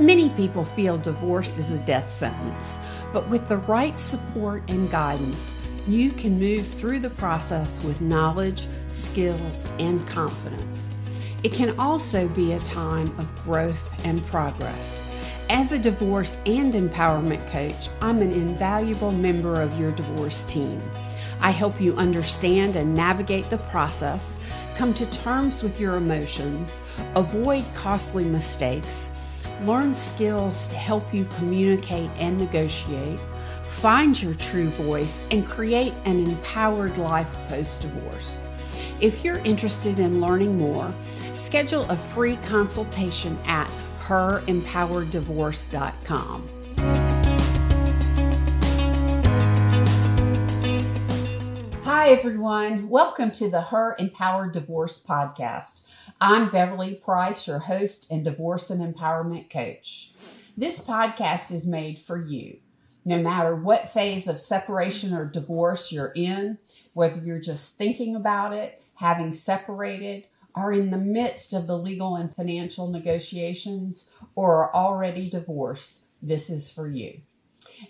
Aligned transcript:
Many 0.00 0.28
people 0.30 0.64
feel 0.64 0.98
divorce 0.98 1.56
is 1.56 1.70
a 1.70 1.78
death 1.78 2.10
sentence, 2.10 2.80
but 3.12 3.28
with 3.28 3.46
the 3.46 3.58
right 3.58 3.98
support 4.00 4.68
and 4.68 4.90
guidance, 4.90 5.54
you 5.86 6.10
can 6.10 6.36
move 6.40 6.66
through 6.66 6.98
the 6.98 7.10
process 7.10 7.80
with 7.84 8.00
knowledge, 8.00 8.66
skills, 8.90 9.68
and 9.78 10.04
confidence. 10.08 10.90
It 11.44 11.52
can 11.52 11.78
also 11.78 12.26
be 12.26 12.54
a 12.54 12.58
time 12.58 13.16
of 13.20 13.32
growth 13.44 13.88
and 14.04 14.26
progress. 14.26 15.00
As 15.48 15.72
a 15.72 15.78
divorce 15.78 16.38
and 16.44 16.74
empowerment 16.74 17.48
coach, 17.50 17.88
I'm 18.00 18.20
an 18.20 18.32
invaluable 18.32 19.12
member 19.12 19.60
of 19.60 19.78
your 19.78 19.92
divorce 19.92 20.42
team. 20.42 20.80
I 21.40 21.52
help 21.52 21.80
you 21.80 21.94
understand 21.94 22.74
and 22.74 22.96
navigate 22.96 23.48
the 23.48 23.58
process, 23.58 24.40
come 24.74 24.92
to 24.94 25.06
terms 25.10 25.62
with 25.62 25.78
your 25.78 25.94
emotions, 25.94 26.82
avoid 27.14 27.64
costly 27.74 28.24
mistakes, 28.24 29.10
learn 29.66 29.94
skills 29.94 30.66
to 30.68 30.76
help 30.76 31.12
you 31.14 31.24
communicate 31.36 32.10
and 32.16 32.38
negotiate, 32.38 33.18
find 33.68 34.22
your 34.22 34.34
true 34.34 34.68
voice, 34.70 35.22
and 35.30 35.46
create 35.46 35.92
an 36.04 36.24
empowered 36.24 36.98
life 36.98 37.32
post 37.48 37.82
divorce. 37.82 38.40
If 39.00 39.24
you're 39.24 39.38
interested 39.38 39.98
in 39.98 40.20
learning 40.20 40.58
more, 40.58 40.94
schedule 41.32 41.84
a 41.84 41.96
free 41.96 42.36
consultation 42.36 43.38
at 43.44 43.68
herempowereddivorce.com. 43.98 46.48
Hi, 51.84 52.10
everyone. 52.10 52.90
Welcome 52.90 53.30
to 53.32 53.48
the 53.48 53.62
Her 53.62 53.96
Empowered 53.98 54.52
Divorce 54.52 55.02
podcast. 55.02 55.80
I'm 56.20 56.48
Beverly 56.50 56.94
Price, 56.94 57.48
your 57.48 57.58
host 57.58 58.10
and 58.10 58.24
divorce 58.24 58.70
and 58.70 58.80
empowerment 58.80 59.50
coach. 59.50 60.12
This 60.56 60.78
podcast 60.78 61.50
is 61.50 61.66
made 61.66 61.98
for 61.98 62.24
you. 62.24 62.58
No 63.04 63.18
matter 63.18 63.56
what 63.56 63.90
phase 63.90 64.28
of 64.28 64.40
separation 64.40 65.12
or 65.12 65.26
divorce 65.26 65.90
you're 65.90 66.12
in, 66.14 66.58
whether 66.92 67.20
you're 67.20 67.40
just 67.40 67.76
thinking 67.76 68.14
about 68.14 68.52
it, 68.52 68.80
having 68.94 69.32
separated, 69.32 70.26
are 70.54 70.72
in 70.72 70.90
the 70.90 70.96
midst 70.96 71.52
of 71.52 71.66
the 71.66 71.76
legal 71.76 72.14
and 72.14 72.34
financial 72.34 72.88
negotiations, 72.88 74.10
or 74.36 74.64
are 74.64 74.74
already 74.74 75.28
divorced, 75.28 76.06
this 76.22 76.48
is 76.48 76.70
for 76.70 76.88
you. 76.88 77.20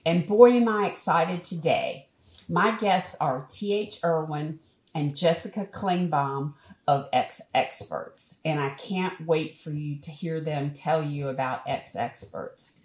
And 0.06 0.26
boy, 0.26 0.52
am 0.52 0.68
I 0.68 0.86
excited 0.86 1.44
today. 1.44 2.08
My 2.48 2.76
guests 2.76 3.16
are 3.20 3.46
T.H. 3.48 3.98
Irwin 4.02 4.58
and 4.94 5.14
Jessica 5.14 5.66
Klingbaum 5.66 6.54
of 6.86 7.08
X 7.12 7.40
Experts, 7.54 8.36
and 8.44 8.60
I 8.60 8.70
can't 8.70 9.26
wait 9.26 9.56
for 9.56 9.70
you 9.70 9.98
to 10.00 10.10
hear 10.10 10.40
them 10.40 10.72
tell 10.72 11.02
you 11.02 11.28
about 11.28 11.66
exEXPERTS. 11.66 12.80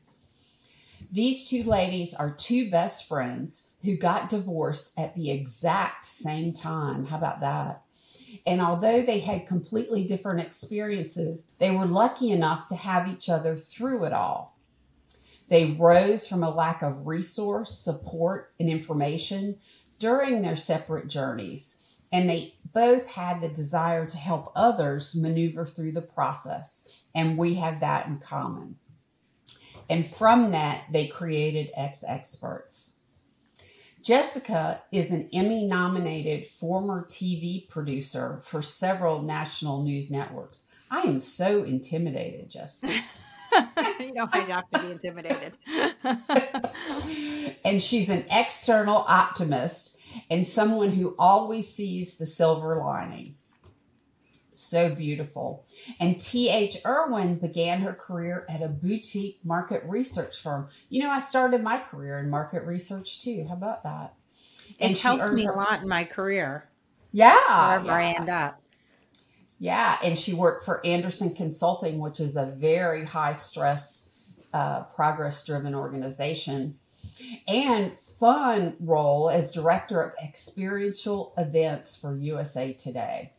These 1.12 1.50
two 1.50 1.64
ladies 1.64 2.14
are 2.14 2.32
two 2.32 2.70
best 2.70 3.08
friends 3.08 3.72
who 3.84 3.96
got 3.96 4.30
divorced 4.30 4.98
at 4.98 5.16
the 5.16 5.32
exact 5.32 6.06
same 6.06 6.54
time. 6.54 7.06
How 7.06 7.18
about 7.18 7.42
that? 7.42 7.84
And 8.46 8.62
although 8.62 9.02
they 9.02 9.20
had 9.20 9.48
completely 9.48 10.04
different 10.04 10.40
experiences, 10.40 11.50
they 11.58 11.72
were 11.72 11.86
lucky 11.86 12.32
enough 12.32 12.68
to 12.68 12.76
have 12.76 13.08
each 13.08 13.28
other 13.28 13.58
through 13.58 14.06
it 14.06 14.14
all. 14.14 14.58
They 15.48 15.72
rose 15.72 16.28
from 16.28 16.44
a 16.44 16.54
lack 16.54 16.84
of 16.84 17.08
resource, 17.08 17.76
support, 17.76 18.54
and 18.60 18.70
information 18.70 19.58
during 19.98 20.42
their 20.42 20.56
separate 20.56 21.08
journeys, 21.08 21.76
and 22.12 22.30
they 22.30 22.56
both 22.74 23.10
had 23.10 23.42
the 23.42 23.50
desire 23.50 24.06
to 24.06 24.18
help 24.18 24.52
others 24.56 25.16
maneuver 25.16 25.66
through 25.66 25.92
the 25.92 26.02
process. 26.02 26.88
And 27.16 27.38
we 27.38 27.56
have 27.56 27.80
that 27.80 28.08
in 28.08 28.20
common. 28.20 28.76
And 29.90 30.06
from 30.06 30.52
that, 30.52 30.84
they 30.92 31.08
created 31.08 31.72
exEXPERTS. 31.78 32.94
Jessica 34.02 34.82
is 34.92 35.12
an 35.12 35.30
Emmy 35.34 35.66
nominated 35.66 36.46
former 36.46 37.04
TV 37.06 37.68
producer 37.68 38.40
for 38.44 38.62
several 38.62 39.22
national 39.24 39.84
news 39.84 40.10
networks. 40.10 40.64
I 40.90 41.02
am 41.02 41.20
so 41.20 41.64
intimidated, 41.64 42.50
Jessica. 42.50 42.94
you 44.00 44.14
don't 44.14 44.34
have 44.34 44.70
to 44.70 44.80
be 44.80 44.92
intimidated. 44.92 45.58
and 47.66 47.82
she's 47.82 48.10
an 48.10 48.24
external 48.32 49.04
optimist 49.08 49.99
and 50.30 50.46
someone 50.46 50.92
who 50.92 51.16
always 51.18 51.68
sees 51.68 52.16
the 52.16 52.26
silver 52.26 52.78
lining. 52.78 53.36
So 54.52 54.94
beautiful. 54.94 55.66
And 56.02 56.20
T.H. 56.20 56.78
Irwin 56.86 57.36
began 57.36 57.80
her 57.82 57.94
career 57.94 58.46
at 58.50 58.62
a 58.62 58.68
boutique 58.68 59.40
market 59.44 59.84
research 59.86 60.42
firm. 60.42 60.68
You 60.90 61.04
know, 61.04 61.10
I 61.10 61.20
started 61.20 61.64
my 61.64 61.80
career 61.80 62.20
in 62.20 62.30
market 62.30 62.66
research 62.66 63.22
too. 63.22 63.46
How 63.48 63.54
about 63.54 63.84
that? 63.84 64.16
And 64.80 64.92
it's 64.92 65.02
helped 65.02 65.32
me 65.32 65.46
her- 65.46 65.54
a 65.54 65.58
lot 65.58 65.82
in 65.82 65.88
my 65.88 66.04
career. 66.04 66.70
Yeah. 67.12 67.80
Wherever 67.80 67.86
yeah. 67.86 67.94
I 67.94 68.20
end 68.20 68.30
up. 68.30 68.62
Yeah. 69.60 69.98
And 70.04 70.18
she 70.18 70.34
worked 70.34 70.66
for 70.66 70.86
Andersen 70.86 71.34
Consulting, 71.34 72.00
which 72.00 72.20
is 72.20 72.36
a 72.36 72.46
very 72.46 73.06
high 73.06 73.34
stress, 73.34 74.10
uh, 74.54 74.84
progress 74.84 75.46
driven 75.46 75.74
organization 75.74 76.78
and 77.48 78.00
fun 78.00 78.76
role 78.80 79.30
as 79.30 79.52
director 79.52 80.02
of 80.02 80.14
experiential 80.24 81.34
events 81.38 81.96
for 81.96 82.16
USA 82.16 82.74
Today. 82.74 83.32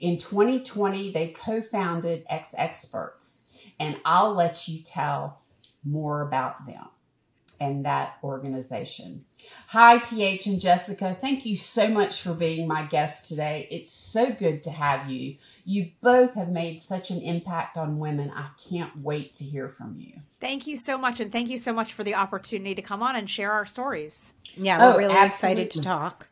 In 0.00 0.18
2020, 0.18 1.12
they 1.12 1.28
co 1.28 1.62
founded 1.62 2.26
exEXPERTS, 2.28 3.40
and 3.78 4.00
I'll 4.04 4.34
let 4.34 4.66
you 4.68 4.82
tell 4.82 5.40
more 5.84 6.22
about 6.22 6.66
them 6.66 6.88
and 7.60 7.84
that 7.86 8.16
organization. 8.22 9.24
Hi, 9.68 9.98
TH 9.98 10.46
and 10.46 10.60
Jessica. 10.60 11.16
Thank 11.20 11.46
you 11.46 11.56
so 11.56 11.88
much 11.88 12.20
for 12.20 12.34
being 12.34 12.66
my 12.66 12.86
guest 12.86 13.28
today. 13.28 13.66
It's 13.70 13.92
so 13.92 14.30
good 14.32 14.62
to 14.64 14.70
have 14.70 15.10
you. 15.10 15.36
You 15.68 15.90
both 16.00 16.34
have 16.34 16.48
made 16.48 16.80
such 16.80 17.10
an 17.10 17.20
impact 17.20 17.76
on 17.76 17.98
women. 17.98 18.32
I 18.34 18.46
can't 18.70 18.96
wait 19.00 19.34
to 19.34 19.44
hear 19.44 19.68
from 19.68 19.96
you. 19.98 20.12
Thank 20.40 20.68
you 20.68 20.76
so 20.76 20.96
much. 20.96 21.18
And 21.18 21.32
thank 21.32 21.50
you 21.50 21.58
so 21.58 21.72
much 21.72 21.92
for 21.92 22.04
the 22.04 22.14
opportunity 22.14 22.76
to 22.76 22.82
come 22.82 23.02
on 23.02 23.16
and 23.16 23.28
share 23.28 23.50
our 23.50 23.66
stories. 23.66 24.32
Yeah, 24.54 24.78
we're 24.78 24.94
oh, 24.94 24.96
really 24.96 25.14
absolutely. 25.14 25.64
excited 25.64 25.70
to 25.72 25.80
talk. 25.82 26.28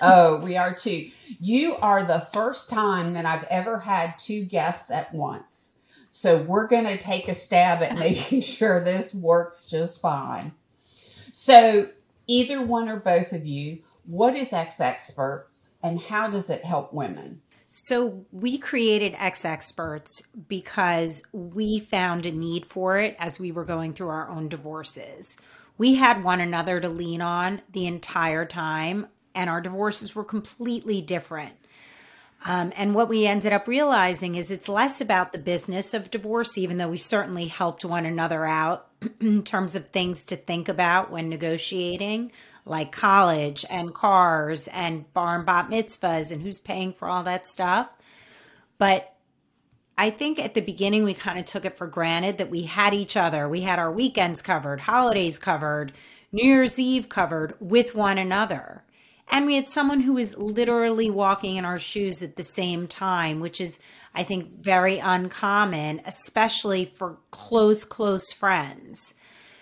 Oh, 0.00 0.36
we 0.36 0.56
are 0.56 0.72
too. 0.72 1.10
You 1.40 1.74
are 1.76 2.04
the 2.04 2.20
first 2.32 2.70
time 2.70 3.12
that 3.14 3.26
I've 3.26 3.42
ever 3.50 3.80
had 3.80 4.16
two 4.18 4.44
guests 4.44 4.92
at 4.92 5.12
once. 5.12 5.72
So 6.12 6.42
we're 6.42 6.68
going 6.68 6.84
to 6.84 6.96
take 6.96 7.26
a 7.26 7.34
stab 7.34 7.82
at 7.82 7.98
making 7.98 8.42
sure 8.42 8.84
this 8.84 9.12
works 9.12 9.64
just 9.64 10.00
fine. 10.00 10.52
So 11.32 11.88
either 12.28 12.62
one 12.64 12.88
or 12.88 13.00
both 13.00 13.32
of 13.32 13.46
you, 13.46 13.80
what 14.06 14.36
is 14.36 14.50
exEXPERTS 14.50 15.70
and 15.82 16.00
how 16.00 16.30
does 16.30 16.50
it 16.50 16.64
help 16.64 16.92
women? 16.92 17.40
So 17.70 18.26
we 18.32 18.58
created 18.58 19.14
exEXPERTS 19.14 20.22
because 20.48 21.22
we 21.32 21.78
found 21.78 22.26
a 22.26 22.32
need 22.32 22.66
for 22.66 22.98
it 22.98 23.14
as 23.18 23.38
we 23.38 23.52
were 23.52 23.64
going 23.64 23.92
through 23.92 24.08
our 24.08 24.28
own 24.28 24.48
divorces. 24.48 25.36
We 25.78 25.94
had 25.94 26.24
one 26.24 26.40
another 26.40 26.80
to 26.80 26.88
lean 26.88 27.22
on 27.22 27.62
the 27.70 27.86
entire 27.86 28.44
time, 28.44 29.06
and 29.34 29.48
our 29.48 29.60
divorces 29.60 30.14
were 30.16 30.24
completely 30.24 31.00
different. 31.00 31.54
Um, 32.44 32.72
and 32.76 32.94
what 32.94 33.08
we 33.08 33.26
ended 33.26 33.52
up 33.52 33.68
realizing 33.68 34.34
is 34.34 34.50
it's 34.50 34.68
less 34.68 35.00
about 35.00 35.32
the 35.32 35.38
business 35.38 35.92
of 35.92 36.10
divorce, 36.10 36.56
even 36.56 36.78
though 36.78 36.88
we 36.88 36.96
certainly 36.96 37.46
helped 37.46 37.84
one 37.84 38.06
another 38.06 38.46
out 38.46 38.88
in 39.20 39.42
terms 39.42 39.76
of 39.76 39.88
things 39.88 40.24
to 40.26 40.36
think 40.36 40.68
about 40.68 41.10
when 41.10 41.28
negotiating, 41.28 42.32
like 42.64 42.92
college 42.92 43.64
and 43.68 43.92
cars 43.92 44.68
and 44.68 45.12
bar 45.12 45.36
and 45.36 45.46
bat 45.46 45.68
mitzvahs 45.68 46.32
and 46.32 46.40
who's 46.40 46.60
paying 46.60 46.92
for 46.92 47.08
all 47.08 47.22
that 47.24 47.46
stuff. 47.46 47.90
But 48.78 49.14
I 49.98 50.08
think 50.08 50.38
at 50.38 50.54
the 50.54 50.62
beginning 50.62 51.04
we 51.04 51.12
kind 51.12 51.38
of 51.38 51.44
took 51.44 51.66
it 51.66 51.76
for 51.76 51.86
granted 51.86 52.38
that 52.38 52.48
we 52.48 52.62
had 52.62 52.94
each 52.94 53.18
other. 53.18 53.46
We 53.50 53.60
had 53.60 53.78
our 53.78 53.92
weekends 53.92 54.40
covered, 54.40 54.80
holidays 54.80 55.38
covered, 55.38 55.92
New 56.32 56.46
Year's 56.46 56.78
Eve 56.78 57.10
covered 57.10 57.54
with 57.60 57.94
one 57.94 58.16
another. 58.16 58.82
And 59.30 59.46
we 59.46 59.54
had 59.54 59.68
someone 59.68 60.00
who 60.00 60.14
was 60.14 60.36
literally 60.36 61.08
walking 61.08 61.56
in 61.56 61.64
our 61.64 61.78
shoes 61.78 62.22
at 62.22 62.36
the 62.36 62.42
same 62.42 62.88
time, 62.88 63.38
which 63.38 63.60
is, 63.60 63.78
I 64.14 64.24
think, 64.24 64.48
very 64.60 64.98
uncommon, 64.98 66.02
especially 66.04 66.84
for 66.84 67.18
close, 67.30 67.84
close 67.84 68.32
friends. 68.32 69.14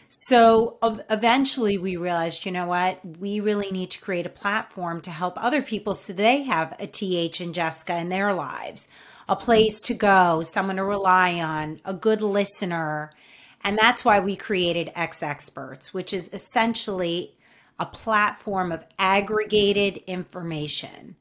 So 0.08 0.78
eventually 1.10 1.76
we 1.76 1.96
realized, 1.96 2.46
you 2.46 2.52
know 2.52 2.66
what? 2.66 2.98
We 3.18 3.40
really 3.40 3.70
need 3.70 3.90
to 3.90 4.00
create 4.00 4.24
a 4.24 4.30
platform 4.30 5.02
to 5.02 5.10
help 5.10 5.34
other 5.36 5.60
people 5.60 5.92
so 5.92 6.14
they 6.14 6.44
have 6.44 6.74
a 6.80 6.86
TH 6.86 7.42
and 7.42 7.54
Jessica 7.54 7.98
in 7.98 8.08
their 8.08 8.32
lives, 8.32 8.88
a 9.28 9.36
place 9.36 9.82
to 9.82 9.92
go, 9.92 10.42
someone 10.42 10.76
to 10.76 10.84
rely 10.84 11.34
on, 11.40 11.80
a 11.84 11.92
good 11.92 12.22
listener. 12.22 13.12
And 13.62 13.76
that's 13.76 14.02
why 14.02 14.20
we 14.20 14.34
created 14.34 14.90
exEXPERTS, 14.96 15.92
which 15.92 16.14
is 16.14 16.30
essentially 16.32 17.34
a 17.78 17.86
platform 17.86 18.72
of 18.72 18.86
aggregated 18.98 19.98
information. 20.06 21.16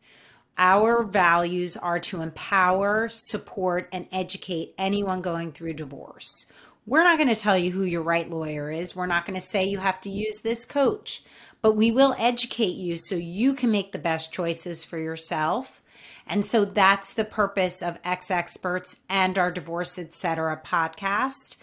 Our 0.58 1.04
values 1.04 1.78
are 1.78 2.00
to 2.00 2.22
empower, 2.22 3.10
support, 3.10 3.90
and 3.92 4.08
educate 4.12 4.74
anyone 4.78 5.22
going 5.22 5.52
through 5.52 5.74
divorce. 5.74 6.48
We're 6.88 7.04
not 7.04 7.18
going 7.18 7.34
to 7.34 7.40
tell 7.40 7.58
you 7.58 7.72
who 7.72 7.84
your 7.84 8.02
right 8.02 8.30
lawyer 8.30 8.72
is. 8.72 8.96
We're 8.96 9.06
not 9.06 9.26
going 9.26 9.40
to 9.40 9.46
say 9.46 9.66
you 9.66 9.78
have 9.78 10.02
to 10.02 10.10
use 10.10 10.40
this 10.40 10.66
coach, 10.66 11.24
but 11.62 11.76
we 11.76 11.92
will 11.92 12.16
educate 12.18 12.78
you 12.78 12.98
so 12.98 13.16
you 13.16 13.54
can 13.54 13.70
make 13.70 13.92
the 13.92 14.00
best 14.00 14.32
choices 14.32 14.84
for 14.84 14.98
yourself. 14.98 15.82
And 16.26 16.46
so 16.46 16.66
that's 16.66 17.14
the 17.14 17.26
purpose 17.26 17.82
of 17.82 18.02
exEXPERTS 18.04 18.96
and 19.10 19.38
our 19.38 19.52
Divorce 19.52 20.00
Etc. 20.00 20.62
podcast. 20.66 21.58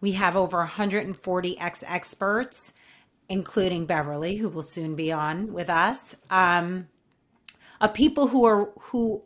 We 0.00 0.12
have 0.12 0.36
over 0.36 0.58
140 0.58 1.58
X 1.58 1.84
experts, 1.86 2.72
including 3.28 3.86
Beverly, 3.86 4.36
who 4.36 4.48
will 4.48 4.62
soon 4.62 4.94
be 4.94 5.12
on 5.12 5.52
with 5.52 5.68
us. 5.68 6.16
Um, 6.30 6.88
of 7.80 7.94
people 7.94 8.28
who 8.28 8.44
are 8.44 8.70
who 8.80 9.22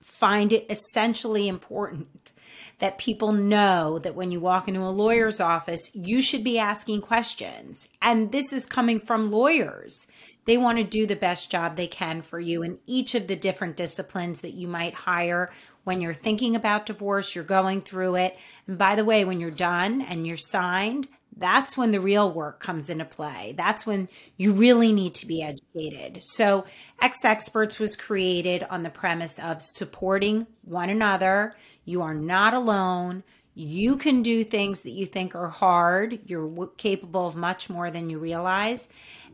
find 0.00 0.52
it 0.52 0.66
essentially 0.70 1.48
important 1.48 2.32
that 2.78 2.98
people 2.98 3.32
know 3.32 3.98
that 3.98 4.14
when 4.14 4.30
you 4.30 4.38
walk 4.38 4.68
into 4.68 4.80
a 4.80 4.88
lawyer's 4.90 5.40
office, 5.40 5.90
you 5.94 6.20
should 6.20 6.44
be 6.44 6.58
asking 6.58 7.00
questions. 7.00 7.88
And 8.02 8.32
this 8.32 8.52
is 8.52 8.66
coming 8.66 9.00
from 9.00 9.30
lawyers. 9.30 10.06
They 10.44 10.58
want 10.58 10.78
to 10.78 10.84
do 10.84 11.06
the 11.06 11.16
best 11.16 11.50
job 11.50 11.76
they 11.76 11.86
can 11.86 12.22
for 12.22 12.38
you 12.38 12.62
in 12.62 12.78
each 12.86 13.14
of 13.14 13.26
the 13.26 13.36
different 13.36 13.76
disciplines 13.76 14.42
that 14.42 14.54
you 14.54 14.68
might 14.68 14.94
hire 14.94 15.50
when 15.84 16.00
you're 16.00 16.14
thinking 16.14 16.54
about 16.56 16.86
divorce, 16.86 17.34
you're 17.34 17.44
going 17.44 17.80
through 17.80 18.16
it. 18.16 18.36
And 18.66 18.76
by 18.76 18.94
the 18.94 19.04
way, 19.04 19.24
when 19.24 19.40
you're 19.40 19.50
done 19.50 20.02
and 20.02 20.26
you're 20.26 20.36
signed, 20.36 21.08
that's 21.36 21.76
when 21.76 21.90
the 21.90 22.00
real 22.00 22.32
work 22.32 22.60
comes 22.60 22.88
into 22.88 23.04
play. 23.04 23.54
That's 23.56 23.86
when 23.86 24.08
you 24.36 24.52
really 24.52 24.92
need 24.92 25.14
to 25.16 25.26
be 25.26 25.42
educated. 25.42 26.22
So, 26.24 26.64
exEXPERTS 27.02 27.78
was 27.78 27.94
created 27.94 28.64
on 28.70 28.82
the 28.82 28.90
premise 28.90 29.38
of 29.38 29.60
supporting 29.60 30.46
one 30.62 30.88
another. 30.88 31.54
You 31.84 32.00
are 32.02 32.14
not 32.14 32.54
alone. 32.54 33.22
You 33.54 33.96
can 33.96 34.22
do 34.22 34.44
things 34.44 34.82
that 34.82 34.92
you 34.92 35.06
think 35.06 35.34
are 35.34 35.48
hard. 35.48 36.20
You're 36.26 36.68
capable 36.78 37.26
of 37.26 37.36
much 37.36 37.68
more 37.68 37.90
than 37.90 38.08
you 38.10 38.18
realize. 38.18 38.88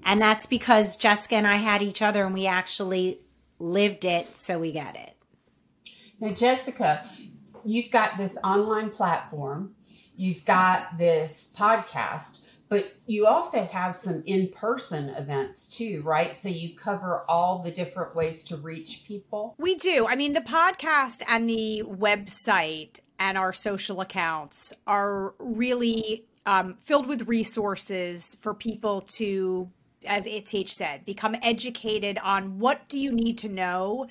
And 0.04 0.20
that's 0.20 0.46
because 0.46 0.96
Jessica 0.96 1.36
and 1.36 1.46
I 1.46 1.56
had 1.56 1.82
each 1.82 2.02
other 2.02 2.24
and 2.24 2.34
we 2.34 2.46
actually 2.46 3.18
lived 3.58 4.04
it, 4.04 4.24
so 4.24 4.58
we 4.58 4.72
get 4.72 4.96
it. 4.96 5.14
Now, 6.20 6.32
Jessica, 6.32 7.04
you've 7.64 7.90
got 7.90 8.18
this 8.18 8.36
online 8.42 8.90
platform 8.90 9.74
you've 10.22 10.44
got 10.44 10.96
this 10.98 11.52
podcast, 11.56 12.46
but 12.68 12.92
you 13.06 13.26
also 13.26 13.64
have 13.64 13.96
some 13.96 14.22
in 14.24 14.48
person 14.48 15.08
events 15.10 15.66
too, 15.66 16.00
right? 16.04 16.32
So 16.32 16.48
you 16.48 16.76
cover 16.76 17.24
all 17.28 17.60
the 17.60 17.72
different 17.72 18.14
ways 18.14 18.44
to 18.44 18.56
reach 18.56 19.04
people. 19.04 19.56
We 19.58 19.74
do. 19.74 20.06
I 20.08 20.14
mean, 20.14 20.32
the 20.32 20.40
podcast 20.40 21.22
and 21.26 21.50
the 21.50 21.82
website 21.84 23.00
and 23.18 23.36
our 23.36 23.52
social 23.52 24.00
accounts 24.00 24.72
are 24.86 25.34
really 25.40 26.24
um, 26.46 26.74
filled 26.74 27.08
with 27.08 27.28
resources 27.28 28.36
for 28.40 28.54
people 28.54 29.00
to, 29.16 29.68
as 30.06 30.26
ATH 30.26 30.70
said, 30.70 31.04
become 31.04 31.34
educated 31.42 32.16
on 32.22 32.60
what 32.60 32.88
do 32.88 32.98
you 32.98 33.10
need 33.10 33.38
to 33.38 33.48
know 33.48 34.06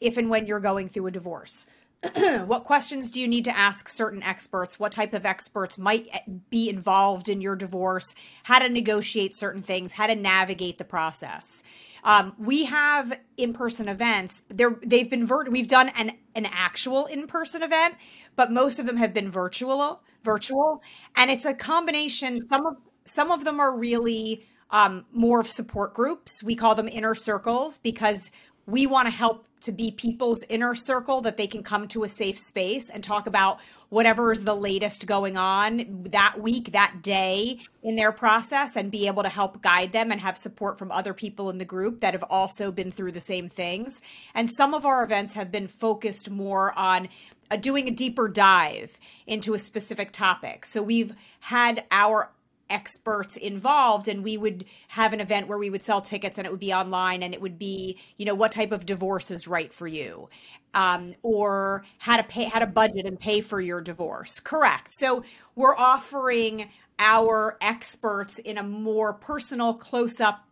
if 0.00 0.16
and 0.16 0.30
when 0.30 0.46
you're 0.46 0.58
going 0.58 0.88
through 0.88 1.06
a 1.06 1.10
divorce. 1.10 1.66
what 2.46 2.64
questions 2.64 3.10
do 3.10 3.20
you 3.20 3.28
need 3.28 3.44
to 3.44 3.56
ask 3.56 3.88
certain 3.88 4.22
experts? 4.22 4.80
What 4.80 4.92
type 4.92 5.12
of 5.12 5.26
experts 5.26 5.76
might 5.76 6.08
be 6.48 6.70
involved 6.70 7.28
in 7.28 7.42
your 7.42 7.56
divorce? 7.56 8.14
How 8.44 8.58
to 8.58 8.70
negotiate 8.70 9.36
certain 9.36 9.60
things? 9.60 9.92
How 9.92 10.06
to 10.06 10.14
navigate 10.14 10.78
the 10.78 10.84
process? 10.84 11.62
Um, 12.02 12.34
we 12.38 12.64
have 12.64 13.18
in-person 13.36 13.88
events. 13.88 14.44
They're, 14.48 14.78
they've 14.82 15.10
been 15.10 15.26
vir- 15.26 15.50
we've 15.50 15.68
done 15.68 15.90
an 15.90 16.12
an 16.34 16.46
actual 16.46 17.06
in-person 17.06 17.62
event, 17.62 17.96
but 18.34 18.50
most 18.50 18.78
of 18.78 18.86
them 18.86 18.96
have 18.96 19.12
been 19.12 19.30
virtual. 19.30 20.02
Virtual, 20.22 20.82
and 21.16 21.30
it's 21.30 21.46
a 21.46 21.54
combination. 21.54 22.40
Some 22.46 22.66
of 22.66 22.76
some 23.04 23.30
of 23.30 23.44
them 23.44 23.58
are 23.58 23.76
really 23.76 24.46
um, 24.70 25.04
more 25.12 25.40
of 25.40 25.48
support 25.48 25.94
groups. 25.94 26.42
We 26.42 26.54
call 26.54 26.74
them 26.74 26.88
inner 26.88 27.14
circles 27.14 27.78
because 27.78 28.30
we 28.66 28.86
want 28.86 29.06
to 29.06 29.10
help 29.10 29.46
to 29.62 29.72
be 29.72 29.90
people's 29.90 30.42
inner 30.48 30.74
circle 30.74 31.20
that 31.22 31.36
they 31.36 31.46
can 31.46 31.62
come 31.62 31.88
to 31.88 32.04
a 32.04 32.08
safe 32.08 32.38
space 32.38 32.90
and 32.90 33.02
talk 33.02 33.26
about 33.26 33.60
whatever 33.88 34.32
is 34.32 34.44
the 34.44 34.54
latest 34.54 35.06
going 35.06 35.36
on 35.36 36.06
that 36.10 36.40
week, 36.40 36.72
that 36.72 37.02
day 37.02 37.58
in 37.82 37.96
their 37.96 38.12
process, 38.12 38.76
and 38.76 38.90
be 38.90 39.06
able 39.06 39.22
to 39.22 39.28
help 39.28 39.60
guide 39.62 39.92
them 39.92 40.12
and 40.12 40.20
have 40.20 40.36
support 40.36 40.78
from 40.78 40.90
other 40.92 41.12
people 41.12 41.50
in 41.50 41.58
the 41.58 41.64
group 41.64 42.00
that 42.00 42.14
have 42.14 42.24
also 42.30 42.70
been 42.70 42.90
through 42.90 43.12
the 43.12 43.20
same 43.20 43.48
things. 43.48 44.00
And 44.34 44.48
some 44.48 44.74
of 44.74 44.86
our 44.86 45.02
events 45.02 45.34
have 45.34 45.50
been 45.50 45.66
focused 45.66 46.30
more 46.30 46.76
on 46.78 47.08
uh, 47.50 47.56
doing 47.56 47.88
a 47.88 47.90
deeper 47.90 48.28
dive 48.28 48.96
into 49.26 49.54
a 49.54 49.58
specific 49.58 50.12
topic. 50.12 50.64
So 50.64 50.82
we've 50.82 51.14
had 51.40 51.84
our 51.90 52.30
experts 52.70 53.36
involved 53.36 54.08
and 54.08 54.24
we 54.24 54.36
would 54.36 54.64
have 54.88 55.12
an 55.12 55.20
event 55.20 55.48
where 55.48 55.58
we 55.58 55.68
would 55.68 55.82
sell 55.82 56.00
tickets 56.00 56.38
and 56.38 56.46
it 56.46 56.50
would 56.50 56.60
be 56.60 56.72
online 56.72 57.22
and 57.22 57.34
it 57.34 57.40
would 57.40 57.58
be 57.58 57.98
you 58.16 58.24
know 58.24 58.34
what 58.34 58.52
type 58.52 58.72
of 58.72 58.86
divorce 58.86 59.30
is 59.30 59.46
right 59.48 59.72
for 59.72 59.86
you 59.86 60.28
um, 60.74 61.14
or 61.22 61.84
how 61.98 62.16
to 62.16 62.22
pay 62.22 62.44
how 62.44 62.58
to 62.58 62.66
budget 62.66 63.06
and 63.06 63.18
pay 63.18 63.40
for 63.40 63.60
your 63.60 63.80
divorce. 63.80 64.40
Correct. 64.40 64.92
So 64.92 65.24
we're 65.54 65.76
offering 65.76 66.70
our 66.98 67.56
experts 67.60 68.38
in 68.38 68.58
a 68.58 68.62
more 68.62 69.14
personal 69.14 69.74
close-up 69.74 70.44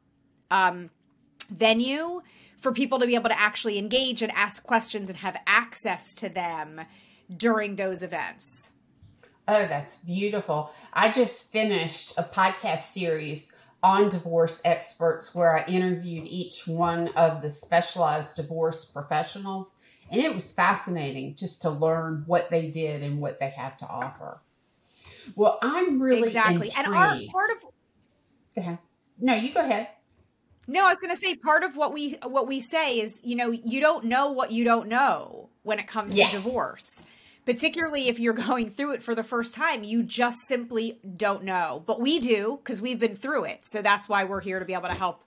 um, 0.51 0.91
venue 1.51 2.23
for 2.59 2.73
people 2.73 2.99
to 2.99 3.07
be 3.07 3.15
able 3.15 3.29
to 3.29 3.39
actually 3.39 3.79
engage 3.79 4.23
and 4.23 4.33
ask 4.33 4.63
questions 4.63 5.09
and 5.09 5.19
have 5.19 5.37
access 5.47 6.15
to 6.15 6.29
them 6.29 6.81
during 7.37 7.77
those 7.77 8.03
events 8.03 8.73
Oh, 9.49 9.67
that's 9.67 9.97
beautiful. 9.97 10.71
I 10.93 11.11
just 11.11 11.51
finished 11.51 12.13
a 12.19 12.23
podcast 12.23 12.81
series 12.81 13.51
on 13.83 14.11
divorce 14.11 14.61
experts 14.67 15.35
where 15.35 15.57
I 15.57 15.65
interviewed 15.65 16.27
each 16.27 16.67
one 16.67 17.09
of 17.17 17.41
the 17.41 17.49
specialized 17.49 18.37
divorce 18.37 18.85
professionals. 18.85 19.77
And 20.11 20.21
it 20.21 20.35
was 20.35 20.53
fascinating 20.53 21.35
just 21.35 21.63
to 21.63 21.71
learn 21.71 22.25
what 22.27 22.51
they 22.51 22.69
did 22.69 23.03
and 23.03 23.21
what 23.21 23.41
they 23.41 23.49
have 23.51 23.79
to 23.79 23.89
offer. 23.89 24.43
Well, 25.35 25.59
I'm 25.63 26.01
really 26.01 26.25
exactly. 26.25 26.69
Intrigued. 26.69 26.79
And 26.79 26.95
our 26.95 27.19
part 27.33 27.51
of 27.51 27.63
go 28.55 28.61
ahead. 28.61 28.79
No, 29.19 29.35
you 29.35 29.55
go 29.55 29.61
ahead. 29.61 29.89
No, 30.67 30.85
I 30.85 30.91
was 30.91 30.99
going 30.99 31.11
to 31.11 31.17
say 31.17 31.35
part 31.37 31.63
of 31.63 31.75
what 31.75 31.95
we 31.95 32.19
what 32.25 32.47
we 32.47 32.61
say 32.61 32.99
is, 33.01 33.21
you 33.25 33.37
know, 33.37 33.51
you 33.51 33.81
don't 33.81 34.05
know 34.05 34.31
what 34.31 34.53
you 34.53 34.65
don't 34.65 34.89
know 34.89 35.49
when 35.63 35.79
it 35.79 35.87
comes 35.87 36.17
yes. 36.17 36.31
to 36.31 36.37
divorce 36.37 37.03
particularly 37.49 38.09
if 38.09 38.21
you're 38.21 38.35
going 38.49 38.69
through 38.69 38.93
it 38.93 39.03
for 39.03 39.15
the 39.15 39.23
first 39.23 39.55
time, 39.55 39.83
you 39.83 40.03
just 40.03 40.47
simply 40.47 41.01
don't 41.17 41.45
know. 41.45 41.83
But 41.87 41.99
we 41.99 42.19
do 42.19 42.61
because 42.63 42.83
we've 42.83 42.99
been 42.99 43.17
through 43.17 43.45
it. 43.45 43.61
So 43.63 43.81
that's 43.81 44.07
why 44.07 44.25
we're 44.25 44.43
here 44.43 44.59
to 44.59 44.67
be 44.67 44.75
able 44.75 44.89
to 44.89 44.95
help 44.95 45.25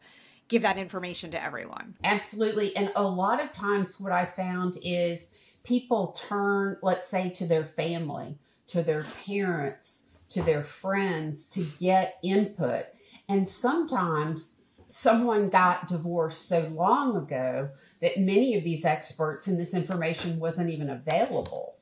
give 0.48 0.62
that 0.62 0.78
information 0.78 1.32
to 1.32 1.44
everyone. 1.44 1.96
Absolutely. 2.04 2.76
And 2.76 2.92
a 2.96 3.04
lot 3.04 3.44
of 3.44 3.52
times, 3.52 4.00
what 4.00 4.12
I 4.12 4.26
found 4.26 4.78
is 4.84 5.36
people 5.64 6.12
turn, 6.12 6.78
let's 6.84 7.08
say, 7.08 7.32
to 7.32 7.48
their 7.48 7.66
family, 7.66 8.38
to 8.68 8.84
their 8.84 9.04
parents, 9.26 10.12
to 10.30 10.44
their 10.44 10.64
friends 10.64 11.48
to 11.48 11.64
get 11.80 12.18
input. 12.24 12.86
And 13.30 13.48
sometimes 13.48 14.62
someone 14.90 15.50
got 15.50 15.88
divorced 15.88 16.48
so 16.48 16.70
long 16.76 17.16
ago 17.16 17.70
that 18.02 18.20
many 18.20 18.56
of 18.56 18.64
these 18.64 18.86
experts 18.86 19.48
and 19.48 19.60
this 19.60 19.74
information 19.74 20.38
wasn't 20.38 20.70
even 20.70 20.90
available. 20.90 21.78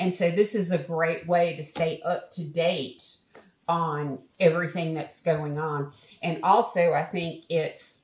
And 0.00 0.12
so 0.12 0.30
this 0.30 0.54
is 0.54 0.72
a 0.72 0.78
great 0.78 1.28
way 1.28 1.54
to 1.54 1.62
stay 1.62 2.00
up 2.04 2.30
to 2.32 2.44
date 2.44 3.18
on 3.68 4.18
everything 4.40 4.94
that's 4.94 5.20
going 5.20 5.58
on. 5.58 5.92
And 6.22 6.40
also 6.42 6.92
I 6.92 7.04
think 7.04 7.44
it's 7.48 7.98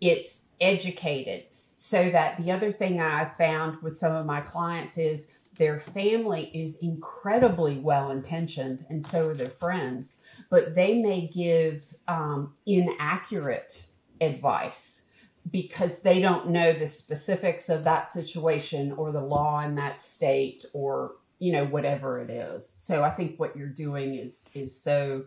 it's 0.00 0.46
educated 0.62 1.44
so 1.76 2.08
that 2.10 2.36
the 2.38 2.50
other 2.50 2.72
thing 2.72 3.00
I 3.00 3.24
found 3.24 3.82
with 3.82 3.98
some 3.98 4.14
of 4.14 4.24
my 4.24 4.40
clients 4.40 4.96
is 4.96 5.40
their 5.56 5.78
family 5.78 6.50
is 6.54 6.76
incredibly 6.76 7.78
well 7.78 8.10
intentioned, 8.10 8.86
and 8.88 9.04
so 9.04 9.28
are 9.28 9.34
their 9.34 9.50
friends, 9.50 10.18
but 10.48 10.74
they 10.74 11.02
may 11.02 11.26
give 11.26 11.82
um, 12.08 12.54
inaccurate 12.66 13.86
advice 14.20 15.06
because 15.50 16.00
they 16.00 16.20
don't 16.20 16.48
know 16.48 16.72
the 16.72 16.86
specifics 16.86 17.68
of 17.68 17.84
that 17.84 18.10
situation 18.10 18.92
or 18.92 19.12
the 19.12 19.20
law 19.20 19.60
in 19.60 19.74
that 19.76 20.00
state 20.00 20.64
or 20.72 21.16
you 21.38 21.52
know 21.52 21.64
whatever 21.64 22.20
it 22.20 22.30
is. 22.30 22.68
So 22.68 23.02
i 23.02 23.10
think 23.10 23.38
what 23.38 23.56
you're 23.56 23.68
doing 23.68 24.14
is 24.14 24.48
is 24.54 24.80
so 24.80 25.24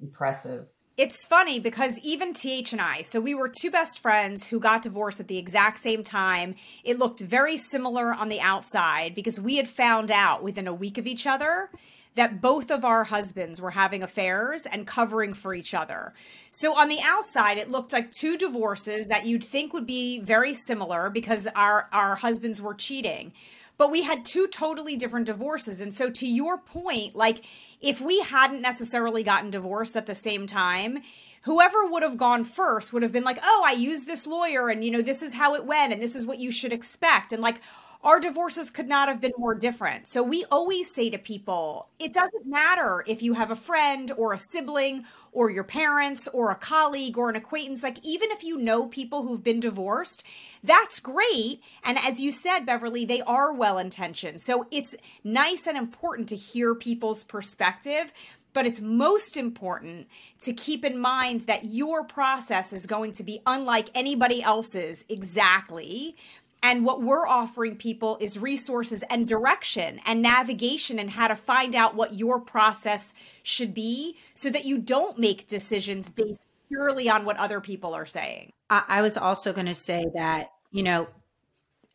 impressive. 0.00 0.66
It's 0.96 1.28
funny 1.28 1.60
because 1.60 1.96
even 2.02 2.32
TH 2.32 2.72
and 2.72 2.80
i 2.80 3.02
so 3.02 3.20
we 3.20 3.34
were 3.34 3.48
two 3.48 3.70
best 3.70 3.98
friends 3.98 4.46
who 4.46 4.58
got 4.60 4.82
divorced 4.82 5.20
at 5.20 5.28
the 5.28 5.38
exact 5.38 5.78
same 5.78 6.02
time. 6.02 6.54
It 6.84 6.98
looked 6.98 7.20
very 7.20 7.56
similar 7.56 8.14
on 8.14 8.28
the 8.28 8.40
outside 8.40 9.14
because 9.14 9.40
we 9.40 9.56
had 9.56 9.68
found 9.68 10.10
out 10.10 10.42
within 10.42 10.66
a 10.66 10.74
week 10.74 10.98
of 10.98 11.06
each 11.06 11.26
other 11.26 11.70
that 12.14 12.40
both 12.40 12.70
of 12.70 12.84
our 12.84 13.04
husbands 13.04 13.60
were 13.60 13.70
having 13.70 14.02
affairs 14.02 14.66
and 14.66 14.86
covering 14.86 15.34
for 15.34 15.54
each 15.54 15.74
other. 15.74 16.12
So 16.50 16.76
on 16.76 16.88
the 16.88 16.98
outside, 17.04 17.58
it 17.58 17.70
looked 17.70 17.92
like 17.92 18.10
two 18.10 18.36
divorces 18.36 19.06
that 19.06 19.26
you'd 19.26 19.44
think 19.44 19.72
would 19.72 19.86
be 19.86 20.20
very 20.20 20.54
similar 20.54 21.10
because 21.10 21.46
our, 21.54 21.88
our 21.92 22.16
husbands 22.16 22.60
were 22.60 22.74
cheating. 22.74 23.32
But 23.76 23.92
we 23.92 24.02
had 24.02 24.26
two 24.26 24.48
totally 24.48 24.96
different 24.96 25.26
divorces. 25.26 25.80
And 25.80 25.94
so, 25.94 26.10
to 26.10 26.26
your 26.26 26.58
point, 26.58 27.14
like 27.14 27.44
if 27.80 28.00
we 28.00 28.20
hadn't 28.20 28.60
necessarily 28.60 29.22
gotten 29.22 29.50
divorced 29.50 29.94
at 29.94 30.06
the 30.06 30.16
same 30.16 30.48
time, 30.48 30.98
whoever 31.42 31.86
would 31.86 32.02
have 32.02 32.16
gone 32.16 32.42
first 32.44 32.92
would 32.92 33.02
have 33.02 33.12
been 33.12 33.24
like, 33.24 33.38
oh, 33.42 33.64
I 33.64 33.72
used 33.72 34.06
this 34.06 34.26
lawyer 34.26 34.68
and, 34.68 34.84
you 34.84 34.90
know, 34.90 35.00
this 35.00 35.22
is 35.22 35.34
how 35.34 35.54
it 35.54 35.64
went 35.64 35.92
and 35.92 36.02
this 36.02 36.16
is 36.16 36.26
what 36.26 36.40
you 36.40 36.50
should 36.50 36.72
expect. 36.72 37.32
And 37.32 37.40
like, 37.40 37.60
our 38.04 38.20
divorces 38.20 38.70
could 38.70 38.88
not 38.88 39.08
have 39.08 39.20
been 39.20 39.32
more 39.36 39.54
different. 39.54 40.06
So 40.06 40.22
we 40.22 40.44
always 40.52 40.94
say 40.94 41.10
to 41.10 41.18
people, 41.18 41.88
it 41.98 42.12
doesn't 42.14 42.46
matter 42.46 43.02
if 43.06 43.22
you 43.22 43.34
have 43.34 43.50
a 43.50 43.56
friend 43.56 44.12
or 44.16 44.32
a 44.32 44.38
sibling 44.38 45.04
or 45.32 45.50
your 45.50 45.64
parents 45.64 46.28
or 46.28 46.50
a 46.50 46.54
colleague 46.54 47.18
or 47.18 47.28
an 47.28 47.34
acquaintance. 47.34 47.82
Like, 47.82 47.98
even 48.04 48.30
if 48.30 48.44
you 48.44 48.56
know 48.56 48.86
people 48.86 49.24
who've 49.24 49.42
been 49.42 49.58
divorced, 49.58 50.22
that's 50.62 51.00
great. 51.00 51.60
And 51.82 51.98
as 51.98 52.20
you 52.20 52.30
said, 52.30 52.60
Beverly, 52.60 53.04
they 53.04 53.20
are 53.22 53.52
well 53.52 53.78
intentioned. 53.78 54.40
So 54.40 54.66
it's 54.70 54.94
nice 55.24 55.66
and 55.66 55.76
important 55.76 56.28
to 56.28 56.36
hear 56.36 56.74
people's 56.76 57.24
perspective. 57.24 58.12
But 58.54 58.66
it's 58.66 58.80
most 58.80 59.36
important 59.36 60.08
to 60.40 60.52
keep 60.52 60.84
in 60.84 60.98
mind 60.98 61.42
that 61.42 61.66
your 61.66 62.02
process 62.02 62.72
is 62.72 62.86
going 62.86 63.12
to 63.12 63.22
be 63.22 63.40
unlike 63.46 63.90
anybody 63.94 64.42
else's 64.42 65.04
exactly 65.08 66.16
and 66.62 66.84
what 66.84 67.02
we're 67.02 67.26
offering 67.26 67.76
people 67.76 68.18
is 68.20 68.38
resources 68.38 69.04
and 69.10 69.28
direction 69.28 70.00
and 70.04 70.22
navigation 70.22 70.98
and 70.98 71.10
how 71.10 71.28
to 71.28 71.36
find 71.36 71.74
out 71.74 71.94
what 71.94 72.14
your 72.14 72.40
process 72.40 73.14
should 73.42 73.72
be 73.74 74.16
so 74.34 74.50
that 74.50 74.64
you 74.64 74.78
don't 74.78 75.18
make 75.18 75.46
decisions 75.46 76.10
based 76.10 76.46
purely 76.68 77.08
on 77.08 77.24
what 77.24 77.36
other 77.36 77.60
people 77.60 77.94
are 77.94 78.06
saying. 78.06 78.52
I, 78.70 79.00
was 79.00 79.16
also 79.16 79.52
going 79.52 79.66
to 79.66 79.74
say 79.74 80.04
that, 80.14 80.52
you 80.70 80.82
know, 80.82 81.08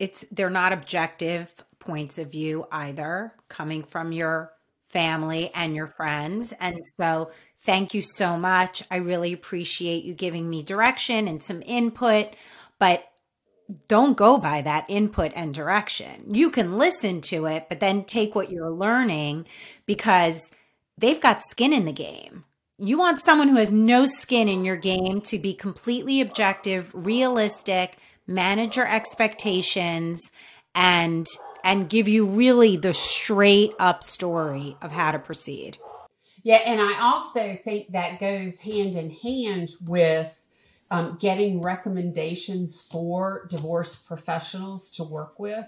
it's 0.00 0.24
they're 0.32 0.50
not 0.50 0.72
objective 0.72 1.52
points 1.78 2.18
of 2.18 2.32
view 2.32 2.66
either 2.72 3.32
coming 3.48 3.84
from 3.84 4.10
your 4.10 4.50
family 4.82 5.50
and 5.54 5.76
your 5.76 5.86
friends. 5.86 6.52
And 6.58 6.80
so 6.98 7.30
thank 7.58 7.94
you 7.94 8.02
so 8.02 8.36
much. 8.36 8.82
I 8.90 8.96
really 8.96 9.32
appreciate 9.32 10.04
you 10.04 10.14
giving 10.14 10.48
me 10.48 10.62
direction 10.62 11.28
and 11.28 11.42
some 11.42 11.62
input, 11.64 12.34
but 12.78 13.04
don't 13.88 14.16
go 14.16 14.38
by 14.38 14.62
that 14.62 14.84
input 14.88 15.32
and 15.34 15.54
direction. 15.54 16.34
You 16.34 16.50
can 16.50 16.76
listen 16.76 17.20
to 17.22 17.46
it, 17.46 17.66
but 17.68 17.80
then 17.80 18.04
take 18.04 18.34
what 18.34 18.50
you're 18.50 18.70
learning 18.70 19.46
because 19.86 20.50
they've 20.98 21.20
got 21.20 21.42
skin 21.42 21.72
in 21.72 21.84
the 21.84 21.92
game. 21.92 22.44
You 22.78 22.98
want 22.98 23.20
someone 23.20 23.48
who 23.48 23.56
has 23.56 23.72
no 23.72 24.06
skin 24.06 24.48
in 24.48 24.64
your 24.64 24.76
game 24.76 25.20
to 25.22 25.38
be 25.38 25.54
completely 25.54 26.20
objective, 26.20 26.92
realistic, 26.94 27.96
manage 28.26 28.76
your 28.76 28.88
expectations 28.88 30.30
and 30.74 31.26
and 31.62 31.88
give 31.88 32.08
you 32.08 32.26
really 32.26 32.76
the 32.76 32.92
straight 32.92 33.72
up 33.78 34.04
story 34.04 34.76
of 34.82 34.92
how 34.92 35.12
to 35.12 35.18
proceed. 35.18 35.78
Yeah, 36.42 36.60
and 36.66 36.78
I 36.78 37.00
also 37.00 37.56
think 37.64 37.92
that 37.92 38.20
goes 38.20 38.60
hand 38.60 38.96
in 38.96 39.10
hand 39.10 39.70
with 39.80 40.43
um, 40.90 41.16
getting 41.20 41.62
recommendations 41.62 42.86
for 42.90 43.46
divorce 43.50 43.96
professionals 43.96 44.90
to 44.90 45.04
work 45.04 45.38
with 45.38 45.66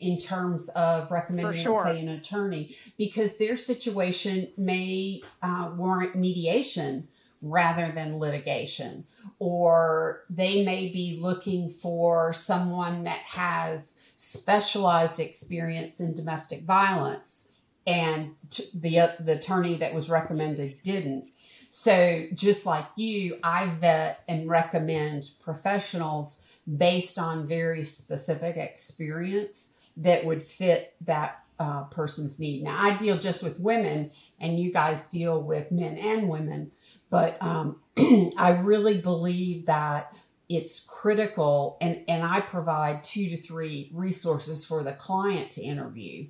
in 0.00 0.16
terms 0.16 0.68
of 0.70 1.10
recommending, 1.10 1.60
sure. 1.60 1.84
say, 1.84 2.00
an 2.00 2.08
attorney, 2.08 2.76
because 2.96 3.38
their 3.38 3.56
situation 3.56 4.48
may 4.56 5.20
uh, 5.42 5.72
warrant 5.76 6.14
mediation 6.14 7.08
rather 7.40 7.92
than 7.92 8.18
litigation, 8.18 9.04
or 9.38 10.24
they 10.28 10.64
may 10.64 10.88
be 10.92 11.18
looking 11.20 11.70
for 11.70 12.32
someone 12.32 13.04
that 13.04 13.20
has 13.20 13.96
specialized 14.16 15.20
experience 15.20 16.00
in 16.00 16.14
domestic 16.14 16.62
violence, 16.62 17.48
and 17.86 18.34
the 18.74 19.14
the 19.20 19.32
attorney 19.32 19.76
that 19.76 19.94
was 19.94 20.10
recommended 20.10 20.82
didn't. 20.82 21.26
So, 21.70 22.26
just 22.34 22.64
like 22.64 22.86
you, 22.96 23.38
I 23.42 23.66
vet 23.66 24.24
and 24.28 24.48
recommend 24.48 25.30
professionals 25.40 26.44
based 26.76 27.18
on 27.18 27.46
very 27.46 27.82
specific 27.82 28.56
experience 28.56 29.72
that 29.98 30.24
would 30.24 30.46
fit 30.46 30.94
that 31.02 31.42
uh, 31.58 31.84
person's 31.84 32.38
need. 32.38 32.62
Now, 32.62 32.76
I 32.78 32.96
deal 32.96 33.18
just 33.18 33.42
with 33.42 33.60
women, 33.60 34.10
and 34.40 34.58
you 34.58 34.72
guys 34.72 35.08
deal 35.08 35.42
with 35.42 35.70
men 35.70 35.98
and 35.98 36.28
women, 36.28 36.70
but 37.10 37.36
um, 37.42 37.80
I 38.38 38.58
really 38.62 38.98
believe 38.98 39.66
that 39.66 40.16
it's 40.48 40.80
critical, 40.80 41.76
and, 41.80 42.02
and 42.08 42.22
I 42.22 42.40
provide 42.40 43.02
two 43.02 43.28
to 43.28 43.36
three 43.36 43.90
resources 43.92 44.64
for 44.64 44.82
the 44.82 44.92
client 44.92 45.50
to 45.52 45.62
interview 45.62 46.28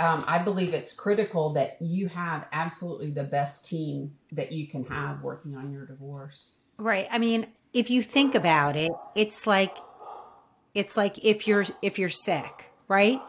um, 0.00 0.24
I 0.26 0.38
believe 0.38 0.74
it's 0.74 0.92
critical 0.92 1.52
that 1.54 1.76
you 1.80 2.08
have 2.08 2.46
absolutely 2.52 3.10
the 3.10 3.24
best 3.24 3.64
team 3.64 4.14
that 4.32 4.52
you 4.52 4.68
can 4.68 4.84
have 4.84 5.22
working 5.22 5.56
on 5.56 5.72
your 5.72 5.86
divorce. 5.86 6.58
Right. 6.76 7.06
I 7.10 7.18
mean, 7.18 7.46
if 7.72 7.90
you 7.90 8.02
think 8.02 8.34
about 8.34 8.76
it, 8.76 8.92
it's 9.16 9.46
like 9.46 9.76
it's 10.74 10.96
like 10.96 11.24
if 11.24 11.48
you're 11.48 11.64
if 11.82 11.98
you're 11.98 12.08
sick, 12.08 12.70
right? 12.86 13.20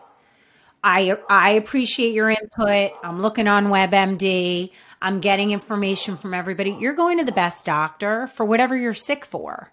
I 0.83 1.17
I 1.27 1.51
appreciate 1.51 2.13
your 2.13 2.29
input. 2.29 2.91
I'm 3.03 3.21
looking 3.21 3.47
on 3.47 3.67
WebMD. 3.67 4.71
I'm 5.01 5.19
getting 5.21 5.51
information 5.51 6.17
from 6.17 6.33
everybody. 6.35 6.71
You're 6.79 6.93
going 6.93 7.17
to 7.17 7.25
the 7.25 7.31
best 7.31 7.65
doctor 7.65 8.27
for 8.27 8.45
whatever 8.45 8.75
you're 8.77 8.93
sick 8.93 9.25
for. 9.25 9.71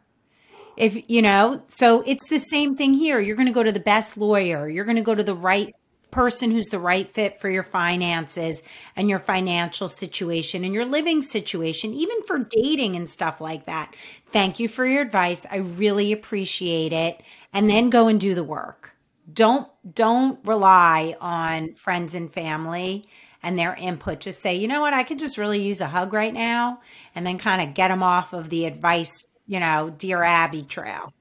If 0.77 1.09
you 1.09 1.21
know, 1.23 1.63
so 1.67 2.03
it's 2.07 2.29
the 2.29 2.39
same 2.39 2.77
thing 2.77 2.95
here. 2.95 3.21
You're 3.21 3.37
going 3.37 3.49
to 3.49 3.53
go 3.53 3.63
to 3.63 3.73
the 3.73 3.81
best 3.81 4.17
lawyer. 4.17 4.69
You're 4.69 4.85
going 4.85 4.97
to 4.97 5.03
go 5.03 5.15
to 5.15 5.23
the 5.23 5.35
right 5.35 5.75
person 6.11 6.51
who's 6.51 6.69
the 6.69 6.79
right 6.79 7.11
fit 7.11 7.39
for 7.39 7.49
your 7.49 7.63
finances 7.63 8.63
and 8.95 9.09
your 9.09 9.19
financial 9.19 9.89
situation 9.89 10.65
and 10.65 10.73
your 10.73 10.85
living 10.85 11.23
situation, 11.23 11.93
even 11.93 12.23
for 12.23 12.39
dating 12.39 12.97
and 12.97 13.11
stuff 13.11 13.41
like 13.41 13.67
that. 13.67 13.95
Thank 14.33 14.59
you 14.59 14.69
for 14.69 14.87
your 14.87 15.03
advice. 15.03 15.47
I 15.51 15.57
really 15.57 16.13
appreciate 16.13 16.93
it. 16.93 17.23
And 17.53 17.69
then 17.69 17.91
go 17.91 18.09
and 18.09 18.21
do 18.21 18.35
the 18.35 18.45
work. 18.45 18.95
Don't 19.33 19.69
don't 19.95 20.39
rely 20.47 21.17
on 21.21 21.73
friends 21.73 22.15
and 22.15 22.33
family 22.33 23.09
and 23.43 23.59
their 23.59 23.75
input. 23.75 24.21
Just 24.21 24.41
say, 24.41 24.57
you 24.57 24.69
know 24.69 24.81
what, 24.81 24.95
I 24.95 25.03
could 25.03 25.19
just 25.19 25.39
really 25.39 25.63
use 25.63 25.81
a 25.81 25.89
hug 25.89 26.13
right 26.13 26.33
now, 26.33 26.81
and 27.15 27.27
then 27.27 27.39
kind 27.39 27.63
of 27.63 27.75
get 27.75 27.89
them 27.89 28.03
off 28.03 28.33
of 28.33 28.51
the 28.51 28.67
advice, 28.67 29.25
you 29.47 29.61
know, 29.61 29.91
dear 29.91 30.23
Abby 30.23 30.63
trail. 30.63 31.13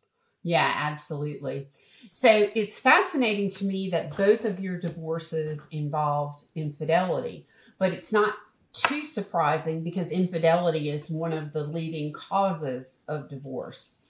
Yeah, 0.44 0.72
absolutely. 0.76 1.70
So 2.10 2.50
it's 2.56 2.80
fascinating 2.80 3.50
to 3.52 3.66
me 3.66 3.90
that 3.90 4.16
both 4.16 4.46
of 4.46 4.60
your 4.60 4.80
divorces 4.80 5.68
involved 5.72 6.46
infidelity, 6.56 7.48
but 7.78 7.94
it's 7.94 8.14
not 8.14 8.36
too 8.74 9.04
surprising 9.04 9.84
because 9.84 10.12
infidelity 10.12 10.90
is 10.90 11.10
one 11.10 11.34
of 11.34 11.54
the 11.54 11.64
leading 11.64 12.12
causes 12.14 13.02
of 13.08 13.30
divorce. 13.30 14.02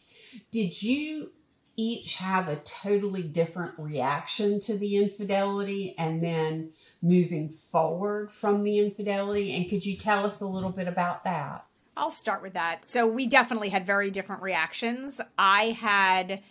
Did 0.51 0.81
you 0.81 1.31
each 1.77 2.15
have 2.15 2.47
a 2.47 2.55
totally 2.57 3.23
different 3.23 3.77
reaction 3.77 4.59
to 4.61 4.77
the 4.77 4.95
infidelity 4.97 5.93
and 5.97 6.23
then 6.23 6.71
moving 7.01 7.49
forward 7.49 8.31
from 8.31 8.63
the 8.63 8.79
infidelity? 8.79 9.55
And 9.55 9.69
could 9.69 9.85
you 9.85 9.97
tell 9.97 10.25
us 10.25 10.41
a 10.41 10.47
little 10.47 10.71
bit 10.71 10.87
about 10.87 11.23
that? 11.25 11.65
I'll 11.97 12.11
start 12.11 12.41
with 12.41 12.53
that. 12.53 12.87
So 12.87 13.07
we 13.07 13.27
definitely 13.27 13.69
had 13.69 13.85
very 13.85 14.11
different 14.11 14.41
reactions. 14.41 15.21
I 15.37 15.71
had 15.71 16.41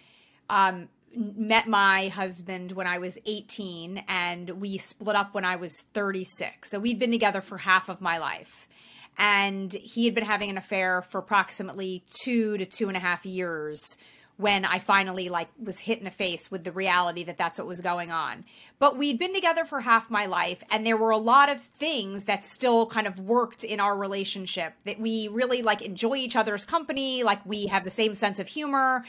um, 0.49 0.89
met 1.17 1.67
my 1.67 2.09
husband 2.09 2.73
when 2.73 2.87
I 2.87 2.99
was 2.99 3.19
18 3.27 4.05
and 4.09 4.51
we 4.51 4.79
split 4.79 5.17
up 5.17 5.35
when 5.35 5.45
I 5.45 5.57
was 5.57 5.81
36. 5.93 6.71
So 6.71 6.79
we'd 6.79 6.99
been 6.99 7.11
together 7.11 7.41
for 7.41 7.59
half 7.59 7.89
of 7.89 8.01
my 8.01 8.19
life. 8.19 8.69
And 9.17 9.73
he 9.73 10.07
had 10.07 10.15
been 10.15 10.25
having 10.25 10.51
an 10.51 10.59
affair 10.59 11.03
for 11.03 11.19
approximately 11.19 12.05
two 12.09 12.59
to 12.59 12.67
two 12.67 12.89
and 12.89 12.97
a 12.97 13.01
half 13.01 13.25
years 13.25 13.97
when 14.37 14.65
I 14.65 14.81
finally 14.81 15.29
like 15.29 15.49
was 15.63 15.79
hit 15.79 15.99
in 15.99 16.05
the 16.05 16.11
face 16.11 16.51
with 16.51 16.65
the 16.65 16.73
reality 16.73 17.23
that 17.25 17.39
that's 17.39 17.59
what 17.59 17.69
was 17.69 17.81
going 17.81 18.11
on. 18.11 18.45
But 18.81 18.97
we'd 18.97 19.19
been 19.19 19.33
together 19.33 19.65
for 19.65 19.81
half 19.81 20.11
my 20.11 20.27
life 20.27 20.63
and 20.71 20.85
there 20.85 20.97
were 20.97 21.11
a 21.11 21.19
lot 21.19 21.49
of 21.49 21.61
things 21.61 22.25
that 22.25 22.45
still 22.45 22.87
kind 22.87 23.07
of 23.07 23.21
worked 23.21 23.63
in 23.63 23.79
our 23.79 23.97
relationship 23.97 24.75
that 24.85 24.99
we 24.99 25.29
really 25.29 25.63
like 25.63 25.83
enjoy 25.83 26.17
each 26.17 26.35
other's 26.35 26.65
company, 26.65 27.23
like 27.23 27.47
we 27.47 27.67
have 27.67 27.85
the 27.85 27.91
same 27.91 28.17
sense 28.17 28.41
of 28.41 28.49
humor 28.49 29.05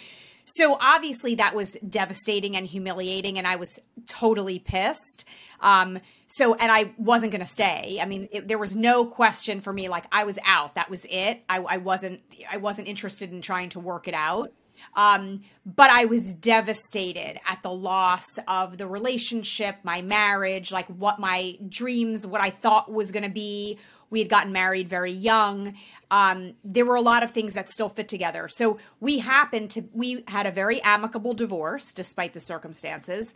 so 0.46 0.78
obviously 0.80 1.36
that 1.36 1.56
was 1.56 1.74
devastating 1.88 2.56
and 2.56 2.66
humiliating, 2.66 3.38
and 3.38 3.48
I 3.48 3.56
was 3.56 3.82
totally 4.08 4.60
pissed. 4.60 5.26
Um, 5.60 6.00
so, 6.28 6.54
and 6.54 6.72
I 6.72 6.94
wasn't 6.98 7.32
going 7.32 7.42
to 7.42 7.48
stay. 7.48 8.00
I 8.02 8.06
mean, 8.06 8.30
it, 8.32 8.48
there 8.48 8.60
was 8.60 8.76
no 8.76 9.06
question 9.06 9.60
for 9.60 9.74
me. 9.74 9.90
Like 9.90 10.06
I 10.12 10.24
was 10.24 10.38
out. 10.46 10.76
That 10.76 10.90
was 10.90 11.06
it. 11.10 11.44
I, 11.50 11.58
I 11.58 11.78
wasn't. 11.78 12.22
I 12.50 12.58
wasn't 12.58 12.88
interested 12.88 13.32
in 13.32 13.42
trying 13.42 13.70
to 13.70 13.80
work 13.80 14.08
it 14.08 14.14
out. 14.14 14.54
Um, 14.96 15.42
but 15.66 15.90
I 15.90 16.06
was 16.06 16.34
devastated 16.34 17.40
at 17.48 17.62
the 17.64 17.72
loss 17.72 18.38
of 18.48 18.78
the 18.78 18.88
relationship, 18.88 19.78
my 19.84 20.02
marriage, 20.02 20.72
like 20.72 20.88
what 20.88 21.20
my 21.20 21.58
dreams, 21.68 22.26
what 22.26 22.42
I 22.42 22.50
thought 22.50 22.92
was 22.92 23.12
going 23.12 23.24
to 23.24 23.30
be. 23.30 23.78
We 24.10 24.20
had 24.20 24.30
gotten 24.30 24.54
married 24.54 24.88
very 24.88 25.12
young. 25.12 25.74
Um, 26.12 26.54
there 26.64 26.86
were 26.86 26.96
a 26.96 27.02
lot 27.02 27.24
of 27.24 27.32
things 27.32 27.56
that 27.56 27.70
still 27.70 27.90
fit 27.90 28.08
together. 28.08 28.48
So 28.48 28.78
we 29.00 29.20
happened 29.20 29.72
to, 29.72 29.86
we 29.94 30.24
had 30.28 30.46
a 30.46 30.52
very 30.52 30.82
amicable 30.84 31.34
divorce 31.34 31.92
despite 31.92 32.34
the 32.34 32.40
circumstances, 32.40 33.34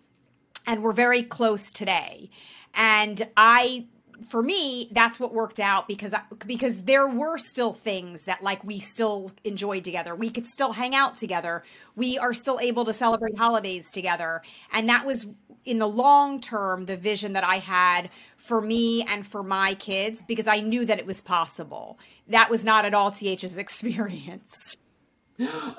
and 0.67 0.83
we're 0.83 0.93
very 0.93 1.23
close 1.23 1.71
today. 1.71 2.29
And 2.75 3.27
I 3.35 3.87
for 4.27 4.41
me, 4.41 4.89
that's 4.91 5.19
what 5.19 5.33
worked 5.33 5.59
out 5.59 5.87
because 5.87 6.13
because 6.45 6.83
there 6.83 7.07
were 7.07 7.37
still 7.37 7.73
things 7.73 8.25
that 8.25 8.43
like 8.43 8.63
we 8.63 8.79
still 8.79 9.31
enjoyed 9.43 9.83
together. 9.83 10.15
We 10.15 10.29
could 10.29 10.45
still 10.45 10.73
hang 10.73 10.95
out 10.95 11.15
together. 11.15 11.63
We 11.95 12.17
are 12.17 12.33
still 12.33 12.59
able 12.59 12.85
to 12.85 12.93
celebrate 12.93 13.37
holidays 13.37 13.91
together, 13.91 14.41
and 14.71 14.89
that 14.89 15.05
was 15.05 15.27
in 15.65 15.79
the 15.79 15.87
long 15.87 16.41
term 16.41 16.85
the 16.85 16.97
vision 16.97 17.33
that 17.33 17.45
I 17.45 17.55
had 17.55 18.09
for 18.37 18.61
me 18.61 19.03
and 19.03 19.25
for 19.25 19.43
my 19.43 19.73
kids 19.75 20.23
because 20.27 20.47
I 20.47 20.59
knew 20.59 20.85
that 20.85 20.99
it 20.99 21.05
was 21.05 21.21
possible. 21.21 21.99
That 22.27 22.49
was 22.49 22.65
not 22.65 22.85
at 22.85 22.93
all 22.93 23.11
TH's 23.11 23.57
experience. 23.59 24.77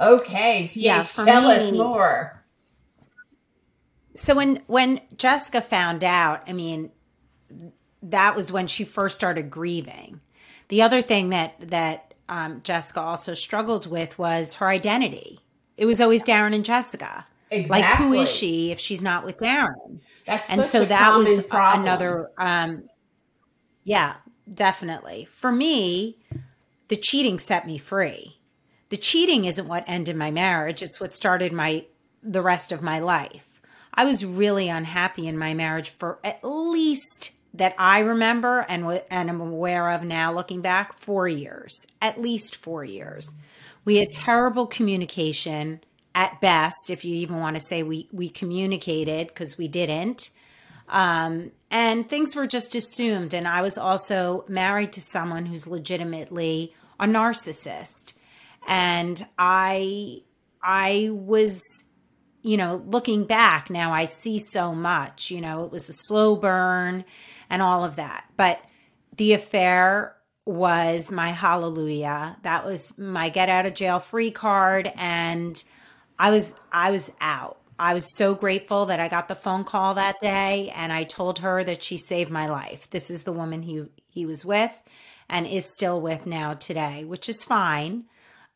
okay, 0.01 0.67
TH, 0.67 0.77
yeah, 0.77 1.03
tell 1.03 1.49
me, 1.49 1.55
us 1.57 1.73
more. 1.73 2.43
So 4.15 4.35
when 4.35 4.63
when 4.67 5.01
Jessica 5.17 5.61
found 5.61 6.05
out, 6.05 6.43
I 6.47 6.53
mean, 6.53 6.91
that 8.03 8.37
was 8.37 8.53
when 8.53 8.67
she 8.67 8.85
first 8.85 9.15
started 9.15 9.51
grieving. 9.51 10.21
The 10.69 10.83
other 10.83 11.03
thing 11.03 11.31
that 11.31 11.55
that 11.61 12.15
um, 12.29 12.61
Jessica 12.63 13.01
also 13.01 13.35
struggled 13.35 13.87
with 13.87 14.19
was 14.19 14.55
her 14.55 14.69
identity. 14.69 15.41
It 15.77 15.87
was 15.87 16.01
always 16.01 16.25
Darren 16.25 16.55
and 16.55 16.65
Jessica. 16.65 17.27
Exactly. 17.51 17.83
Like, 17.83 17.97
who 17.97 18.13
is 18.15 18.31
she 18.31 18.71
if 18.71 18.79
she's 18.79 19.03
not 19.03 19.25
with 19.25 19.39
Darren? 19.39 20.01
That's 20.25 20.51
and 20.51 20.65
so 20.65 20.85
that 20.85 21.19
was 21.19 21.43
problem. 21.43 21.83
another. 21.83 22.31
Um, 22.39 22.85
yeah, 23.83 24.17
definitely. 24.53 25.25
For 25.25 25.51
me, 25.51 26.19
the 26.89 26.97
cheating 26.97 27.39
set 27.39 27.67
me 27.67 27.79
free. 27.79 28.39
The 28.91 28.97
cheating 28.97 29.45
isn't 29.47 29.67
what 29.67 29.85
ended 29.89 30.17
my 30.17 30.31
marriage; 30.31 30.83
it's 30.83 31.01
what 31.01 31.17
started 31.17 31.53
my 31.53 31.87
the 32.23 32.43
rest 32.43 32.71
of 32.71 32.83
my 32.83 33.01
life. 33.01 33.61
I 33.93 34.05
was 34.05 34.25
really 34.25 34.69
unhappy 34.69 35.27
in 35.27 35.37
my 35.37 35.55
marriage 35.55 35.91
for 35.91 36.21
at 36.23 36.45
least 36.45 37.33
that 37.55 37.75
I 37.79 38.01
remember 38.01 38.61
and 38.69 39.03
and 39.11 39.29
am 39.29 39.41
aware 39.41 39.91
of 39.91 40.03
now 40.03 40.33
looking 40.33 40.61
back 40.61 40.93
4 40.93 41.29
years 41.29 41.87
at 42.01 42.21
least 42.21 42.57
4 42.57 42.85
years. 42.85 43.35
We 43.85 43.97
had 43.97 44.13
terrible 44.13 44.67
communication 44.67 45.81
at 46.15 46.41
best 46.41 46.91
if 46.91 47.05
you 47.05 47.15
even 47.17 47.39
want 47.39 47.57
to 47.57 47.61
say 47.61 47.83
we 47.83 48.09
we 48.13 48.29
communicated 48.29 49.29
because 49.29 49.59
we 49.59 49.69
didn't. 49.69 50.31
Um, 50.89 51.53
and 51.71 52.09
things 52.09 52.35
were 52.35 52.49
just 52.49 52.75
assumed 52.75 53.33
and 53.35 53.47
I 53.47 53.63
was 53.63 53.79
also 53.79 54.45
married 54.49 54.93
to 54.95 55.01
someone 55.01 55.47
who's 55.47 55.67
legitimately 55.67 56.75
a 56.99 57.07
narcissist. 57.07 58.15
And 58.67 59.25
I 59.39 60.23
I 60.63 61.09
was 61.11 61.63
you 62.43 62.57
know, 62.57 62.83
looking 62.87 63.25
back 63.25 63.71
now, 63.71 63.93
I 63.93 64.07
see 64.07 64.39
so 64.39 64.75
much. 64.75 65.31
You 65.31 65.41
know, 65.41 65.65
it 65.65 65.71
was 65.71 65.89
a 65.89 65.95
slow 65.95 66.37
burn 66.37 67.05
and 67.49 67.63
all 67.63 67.85
of 67.85 67.97
that. 67.97 68.25
But 68.37 68.61
the 69.17 69.35
affair 69.35 70.17
was 70.47 71.13
my 71.13 71.29
hallelujah. 71.29 72.37
That 72.43 72.65
was 72.65 72.97
my 72.99 73.29
get 73.29 73.49
out 73.49 73.67
of 73.67 73.75
jail 73.75 73.99
free 73.99 74.31
card 74.31 74.91
and 74.97 75.63
I 76.19 76.31
was 76.31 76.59
I 76.73 76.91
was 76.91 77.13
out. 77.21 77.59
I 77.79 77.95
was 77.95 78.17
so 78.17 78.35
grateful 78.35 78.87
that 78.87 79.01
I 79.01 79.09
got 79.09 79.29
the 79.29 79.35
phone 79.35 79.65
call 79.65 79.95
that 79.95 80.21
day 80.21 80.73
and 80.77 80.93
I 80.93 81.05
told 81.05 81.39
her 81.39 81.65
that 81.65 81.83
she 81.83 81.97
saved 81.97 82.31
my 82.31 82.49
life. 82.49 82.91
This 82.91 83.11
is 83.11 83.23
the 83.25 83.33
woman 83.33 83.63
he 83.63 83.85
he 84.09 84.27
was 84.27 84.45
with 84.45 84.83
and 85.29 85.47
is 85.47 85.73
still 85.73 86.01
with 86.01 86.27
now 86.27 86.53
today, 86.53 87.05
which 87.05 87.29
is 87.29 87.45
fine. 87.45 88.05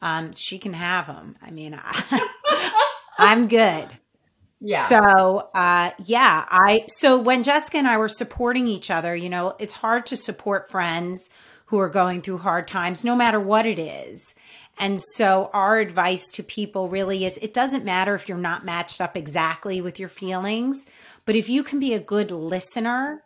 Um, 0.03 0.33
she 0.35 0.59
can 0.59 0.75
have 0.75 1.07
him. 1.07 1.37
I 1.41 1.51
mean, 1.51 1.79
I, 1.83 2.91
I'm 3.19 3.49
good. 3.49 3.89
Yeah. 4.61 4.85
So, 4.85 5.51
uh, 5.55 5.91
yeah, 6.05 6.47
I, 6.49 6.85
so 6.89 7.19
when 7.19 7.43
Jessica 7.43 7.77
and 7.77 7.89
I 7.89 7.99
were 7.99 8.09
supporting 8.09 8.67
each 8.67 8.91
other, 8.91 9.15
you 9.15 9.29
know, 9.29 9.55
it's 9.59 9.75
hard 9.75 10.07
to 10.07 10.17
support 10.17 10.71
friends 10.71 11.29
who 11.67 11.79
are 11.79 11.89
going 11.89 12.23
through 12.23 12.39
hard 12.39 12.67
times, 12.67 13.05
no 13.05 13.15
matter 13.15 13.39
what 13.39 13.67
it 13.67 13.79
is. 13.79 14.35
And 14.79 15.01
so 15.15 15.51
our 15.53 15.79
advice 15.79 16.31
to 16.33 16.43
people 16.43 16.89
really 16.89 17.25
is 17.25 17.39
it 17.39 17.55
doesn't 17.55 17.85
matter 17.85 18.15
if 18.15 18.29
you're 18.29 18.39
not 18.39 18.65
matched 18.65 19.01
up 19.01 19.17
exactly 19.17 19.81
with 19.81 19.99
your 19.99 20.09
feelings, 20.09 20.85
but 21.27 21.37
if 21.37 21.49
you 21.49 21.63
can 21.63 21.79
be 21.79 21.95
a 21.95 22.01
good 22.01 22.31
listener 22.31 23.23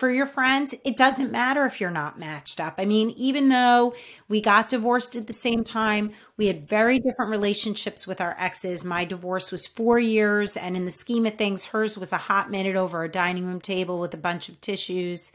for 0.00 0.10
your 0.10 0.24
friends, 0.24 0.74
it 0.82 0.96
doesn't 0.96 1.30
matter 1.30 1.66
if 1.66 1.78
you're 1.78 1.90
not 1.90 2.18
matched 2.18 2.58
up. 2.58 2.76
I 2.78 2.86
mean, 2.86 3.10
even 3.18 3.50
though 3.50 3.94
we 4.28 4.40
got 4.40 4.70
divorced 4.70 5.14
at 5.14 5.26
the 5.26 5.34
same 5.34 5.62
time, 5.62 6.12
we 6.38 6.46
had 6.46 6.66
very 6.66 6.98
different 6.98 7.30
relationships 7.30 8.06
with 8.06 8.18
our 8.18 8.34
exes. 8.38 8.82
My 8.82 9.04
divorce 9.04 9.52
was 9.52 9.66
four 9.66 9.98
years, 9.98 10.56
and 10.56 10.74
in 10.74 10.86
the 10.86 10.90
scheme 10.90 11.26
of 11.26 11.34
things, 11.34 11.66
hers 11.66 11.98
was 11.98 12.14
a 12.14 12.16
hot 12.16 12.50
minute 12.50 12.76
over 12.76 13.04
a 13.04 13.10
dining 13.10 13.46
room 13.46 13.60
table 13.60 14.00
with 14.00 14.14
a 14.14 14.16
bunch 14.16 14.48
of 14.48 14.58
tissues. 14.62 15.32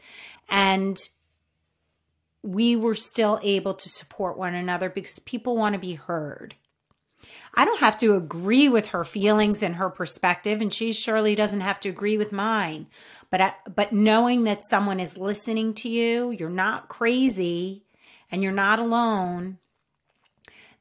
And 0.50 0.98
we 2.42 2.74
were 2.74 2.96
still 2.96 3.38
able 3.44 3.74
to 3.74 3.88
support 3.88 4.36
one 4.36 4.56
another 4.56 4.90
because 4.90 5.20
people 5.20 5.56
want 5.56 5.74
to 5.74 5.78
be 5.78 5.94
heard. 5.94 6.56
I 7.56 7.64
don't 7.64 7.80
have 7.80 7.98
to 7.98 8.14
agree 8.14 8.68
with 8.68 8.88
her 8.88 9.02
feelings 9.02 9.62
and 9.62 9.76
her 9.76 9.88
perspective, 9.88 10.60
and 10.60 10.72
she 10.72 10.92
surely 10.92 11.34
doesn't 11.34 11.62
have 11.62 11.80
to 11.80 11.88
agree 11.88 12.18
with 12.18 12.30
mine. 12.30 12.86
But 13.30 13.40
I, 13.40 13.54
but 13.74 13.92
knowing 13.92 14.44
that 14.44 14.64
someone 14.64 15.00
is 15.00 15.16
listening 15.16 15.72
to 15.74 15.88
you, 15.88 16.30
you're 16.30 16.50
not 16.50 16.90
crazy, 16.90 17.84
and 18.30 18.42
you're 18.42 18.52
not 18.52 18.78
alone. 18.78 19.56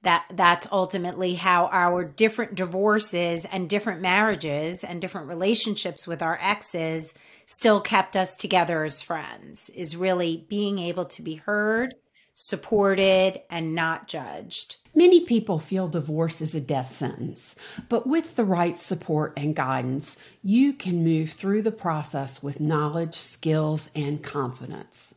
That 0.04 0.26
that's 0.34 0.68
ultimately 0.72 1.36
how 1.36 1.68
our 1.72 2.04
different 2.04 2.56
divorces 2.56 3.46
and 3.46 3.70
different 3.70 4.02
marriages 4.02 4.84
and 4.84 5.02
different 5.02 5.30
relationships 5.30 6.06
with 6.06 6.22
our 6.22 6.38
exes 6.42 7.14
still 7.48 7.80
kept 7.80 8.16
us 8.16 8.36
together 8.36 8.84
as 8.84 9.02
friends. 9.02 9.70
Is 9.70 9.96
really 9.96 10.46
being 10.50 10.78
able 10.78 11.06
to 11.06 11.22
be 11.22 11.36
heard, 11.36 11.96
supported, 12.36 13.42
and 13.50 13.74
not 13.74 14.08
judged. 14.08 14.76
Many 14.94 15.22
people 15.22 15.60
feel 15.60 15.88
divorce 15.88 16.40
is 16.42 16.56
a 16.56 16.62
death 16.62 16.94
sentence, 16.94 17.56
but 17.90 18.08
with 18.08 18.36
the 18.36 18.46
right 18.46 18.78
support 18.78 19.34
and 19.36 19.56
guidance, 19.56 20.16
you 20.44 20.72
can 20.72 21.04
move 21.04 21.32
through 21.32 21.64
the 21.64 21.72
process 21.72 22.44
with 22.44 22.62
knowledge, 22.62 23.16
skills, 23.16 23.90
and 23.96 24.24
confidence. 24.24 25.16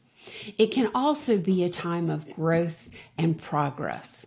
It 0.59 0.69
can 0.69 0.91
also 0.95 1.39
be 1.39 1.65
a 1.65 1.69
time 1.69 2.11
of 2.11 2.31
growth 2.33 2.89
and 3.17 3.41
progress. 3.41 4.27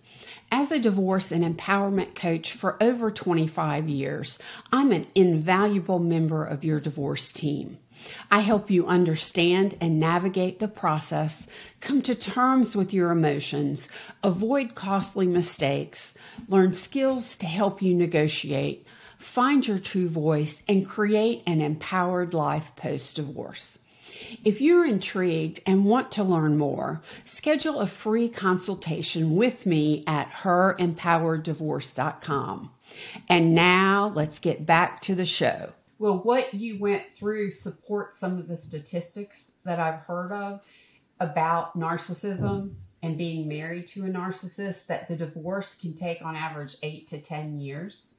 As 0.52 0.72
a 0.72 0.80
divorce 0.80 1.32
and 1.32 1.44
empowerment 1.44 2.16
coach 2.16 2.52
for 2.52 2.82
over 2.82 3.12
25 3.12 3.88
years, 3.88 4.40
I'm 4.72 4.92
an 4.92 5.06
invaluable 5.16 6.00
member 6.00 6.46
of 6.46 6.64
your 6.64 6.80
divorce 6.80 7.32
team. 7.32 7.78
I 8.30 8.40
help 8.40 8.72
you 8.72 8.88
understand 8.88 9.76
and 9.82 10.00
navigate 10.00 10.60
the 10.60 10.68
process, 10.68 11.48
come 11.80 12.02
to 12.04 12.16
terms 12.16 12.76
with 12.76 12.94
your 12.94 13.12
emotions, 13.12 13.90
avoid 14.24 14.76
costly 14.76 15.28
mistakes, 15.28 16.14
learn 16.48 16.74
skills 16.74 17.36
to 17.38 17.46
help 17.46 17.82
you 17.82 17.96
negotiate, 17.96 18.86
find 19.18 19.68
your 19.68 19.80
true 19.80 20.10
voice, 20.10 20.62
and 20.68 20.88
create 20.88 21.44
an 21.46 21.62
empowered 21.62 22.34
life 22.34 22.76
post 22.76 23.18
divorce. 23.18 23.78
If 24.44 24.60
you're 24.62 24.86
intrigued 24.86 25.62
and 25.66 25.86
want 25.86 26.12
to 26.14 26.24
learn 26.24 26.58
more, 26.58 27.02
schedule 27.24 27.80
a 27.80 27.88
free 27.88 28.30
consultation 28.30 29.36
with 29.36 29.66
me 29.66 30.04
at 30.08 30.30
herempowereddivorce.com. 30.30 32.72
And 33.30 33.56
now 33.56 34.12
let's 34.14 34.40
get 34.40 34.66
back 34.66 35.00
to 35.02 35.16
the 35.16 35.26
show. 35.26 35.72
Well, 36.02 36.18
what 36.24 36.56
you 36.56 36.80
went 36.80 37.14
through 37.14 37.52
supports 37.52 38.18
some 38.18 38.40
of 38.40 38.48
the 38.48 38.56
statistics 38.56 39.52
that 39.66 39.80
I've 39.80 40.00
heard 40.00 40.32
of 40.32 40.66
about 41.20 41.78
narcissism 41.78 42.74
and 43.04 43.20
being 43.20 43.48
married 43.48 43.86
to 43.88 44.06
a 44.06 44.10
narcissist 44.10 44.88
that 44.88 45.08
the 45.08 45.16
divorce 45.16 45.76
can 45.76 45.94
take 45.94 46.26
on 46.26 46.36
average 46.36 46.76
eight 46.82 47.06
to 47.10 47.22
10 47.22 47.60
years 47.60 48.16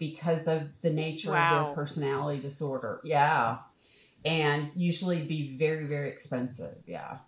because 0.00 0.48
of 0.48 0.62
the 0.80 0.90
nature 0.90 1.30
wow. 1.30 1.60
of 1.60 1.66
their 1.66 1.74
personality 1.76 2.40
disorder. 2.40 3.00
Yeah. 3.04 3.58
And 4.24 4.72
usually 4.74 5.22
be 5.22 5.56
very, 5.56 5.86
very 5.86 6.08
expensive. 6.08 6.74
Yeah. 6.88 7.18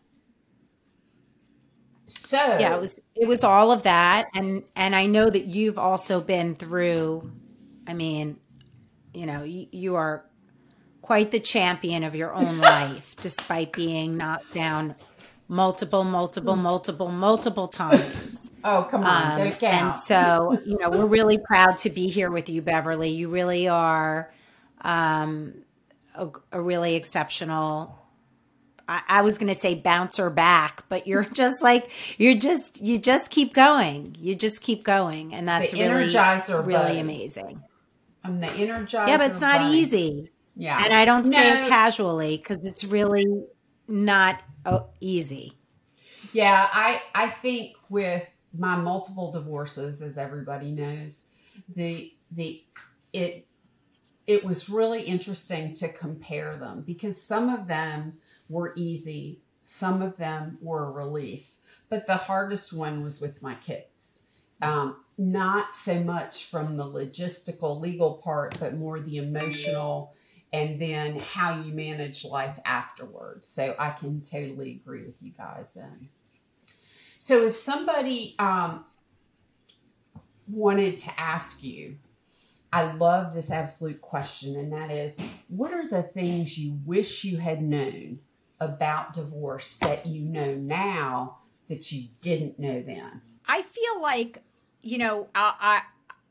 So 2.07 2.37
yeah, 2.37 2.74
it 2.74 2.80
was 2.80 3.00
it 3.14 3.28
was 3.28 3.44
all 3.44 3.70
of 3.72 3.85
that, 3.85 4.26
and 4.35 4.64
and 4.76 4.94
I 4.94 5.07
know 5.07 5.30
that 5.30 5.46
you've 5.46 5.78
also 5.78 6.20
been 6.20 6.54
through. 6.54 7.33
I 7.87 7.94
mean, 7.94 8.37
you 9.14 9.27
know, 9.27 9.42
you, 9.44 9.66
you 9.70 9.94
are 9.94 10.24
quite 11.03 11.31
the 11.31 11.40
champion 11.40 12.03
of 12.03 12.14
your 12.14 12.35
own 12.35 12.59
life, 12.72 13.16
despite 13.20 13.72
being 13.72 14.16
knocked 14.16 14.53
down 14.55 14.94
multiple, 15.48 16.05
multiple, 16.05 16.57
multiple, 16.57 17.09
multiple 17.09 17.68
times. 17.68 18.50
Oh, 18.64 18.87
come 18.90 19.05
on. 19.05 19.40
Um, 19.40 19.53
and 19.61 19.96
so, 19.96 20.59
you 20.64 20.79
know, 20.79 20.90
we're 20.90 21.07
really 21.07 21.38
proud 21.38 21.77
to 21.79 21.90
be 21.90 22.09
here 22.09 22.31
with 22.31 22.48
you, 22.48 22.62
Beverly. 22.62 23.11
You 23.11 23.29
really 23.29 23.68
are 23.68 24.33
um, 24.81 25.55
a, 26.14 26.29
a 26.53 26.61
really 26.61 26.94
exceptional. 26.94 27.98
I, 28.88 29.03
I 29.07 29.22
was 29.22 29.38
going 29.38 29.53
to 29.53 29.59
say 29.59 29.74
bouncer 29.74 30.31
back, 30.31 30.85
but 30.88 31.07
you're 31.07 31.24
just 31.33 31.62
like 31.62 31.90
you're 32.18 32.37
just 32.37 32.81
you 32.81 32.98
just 32.98 33.31
keep 33.31 33.53
going. 33.53 34.16
You 34.18 34.35
just 34.35 34.62
keep 34.62 34.85
going, 34.85 35.35
and 35.35 35.46
that's 35.46 35.72
The 35.72 35.83
really 35.83 36.07
Energizer 36.09 36.64
really 36.64 36.98
amazing. 36.98 37.62
I'm. 38.24 38.42
Yeah, 38.42 39.18
but 39.18 39.30
it's 39.30 39.40
not 39.40 39.72
easy, 39.72 40.30
Yeah. 40.56 40.82
and 40.82 40.92
I 40.92 41.04
don't 41.04 41.24
say 41.24 41.54
No. 41.54 41.66
it 41.66 41.68
casually 41.68 42.37
because 42.38 42.58
it's 42.58 42.84
really 42.84 43.26
not 43.87 44.42
oh, 44.64 44.88
easy. 45.00 45.58
Yeah, 46.32 46.68
I 46.72 47.02
I 47.14 47.30
think 47.30 47.76
with 47.88 48.28
my 48.56 48.76
multiple 48.76 49.30
divorces, 49.30 50.02
as 50.02 50.16
everybody 50.16 50.70
knows, 50.70 51.24
the 51.74 52.12
the 52.30 52.64
it 53.12 53.46
it 54.26 54.44
was 54.44 54.70
really 54.70 55.02
interesting 55.02 55.74
to 55.74 55.88
compare 55.92 56.56
them 56.56 56.82
because 56.87 57.20
some 57.20 57.50
of 57.50 57.66
them 57.66 58.14
were 58.48 58.72
easy, 58.76 59.42
some 59.60 60.02
of 60.02 60.16
them 60.16 60.58
were 60.60 60.87
a 60.88 60.90
relief, 60.90 61.56
but 61.88 62.06
the 62.06 62.16
hardest 62.16 62.72
one 62.72 63.02
was 63.02 63.20
with 63.20 63.42
my 63.42 63.54
kids. 63.56 64.20
Um, 64.62 64.96
not 65.18 65.74
so 65.74 66.00
much 66.00 66.46
from 66.46 66.76
the 66.76 66.84
logistical 66.84 67.80
legal 67.80 68.14
part, 68.14 68.58
but 68.58 68.76
more 68.76 69.00
the 69.00 69.18
emotional 69.18 70.14
and 70.54 70.80
then 70.80 71.18
how 71.18 71.60
you 71.60 71.74
manage 71.74 72.24
life 72.24 72.60
afterwards. 72.64 73.48
So 73.48 73.74
I 73.76 73.90
can 73.90 74.20
totally 74.20 74.80
agree 74.82 75.04
with 75.04 75.20
you 75.20 75.32
guys 75.32 75.74
then. 75.74 76.08
So 77.18 77.46
if 77.46 77.56
somebody 77.56 78.36
um, 78.38 78.84
wanted 80.46 81.00
to 81.00 81.20
ask 81.20 81.64
you, 81.64 81.96
I 82.72 82.92
love 82.92 83.34
this 83.34 83.50
absolute 83.50 84.00
question, 84.00 84.56
and 84.56 84.72
that 84.72 84.90
is 84.90 85.18
what 85.48 85.72
are 85.72 85.88
the 85.88 86.02
things 86.02 86.58
you 86.58 86.78
wish 86.84 87.24
you 87.24 87.38
had 87.38 87.62
known 87.62 88.20
about 88.60 89.12
divorce 89.14 89.76
that 89.78 90.06
you 90.06 90.22
know 90.22 90.54
now 90.54 91.38
that 91.68 91.90
you 91.90 92.08
didn't 92.20 92.58
know 92.58 92.82
then? 92.82 93.22
I 93.48 93.62
feel 93.62 94.00
like, 94.02 94.42
you 94.83 94.98
know, 94.98 95.28
I, 95.35 95.54
I 95.61 95.83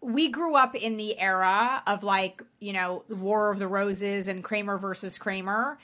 we 0.02 0.30
grew 0.30 0.56
up 0.56 0.76
in 0.76 0.98
the 0.98 1.18
era 1.20 1.82
of 1.88 2.04
like, 2.04 2.42
you 2.60 2.74
know, 2.74 3.04
War 3.10 3.52
of 3.52 3.60
the 3.60 3.68
Roses 3.68 4.28
and 4.28 4.44
Kramer 4.44 4.78
versus 4.78 5.18
Kramer. 5.18 5.78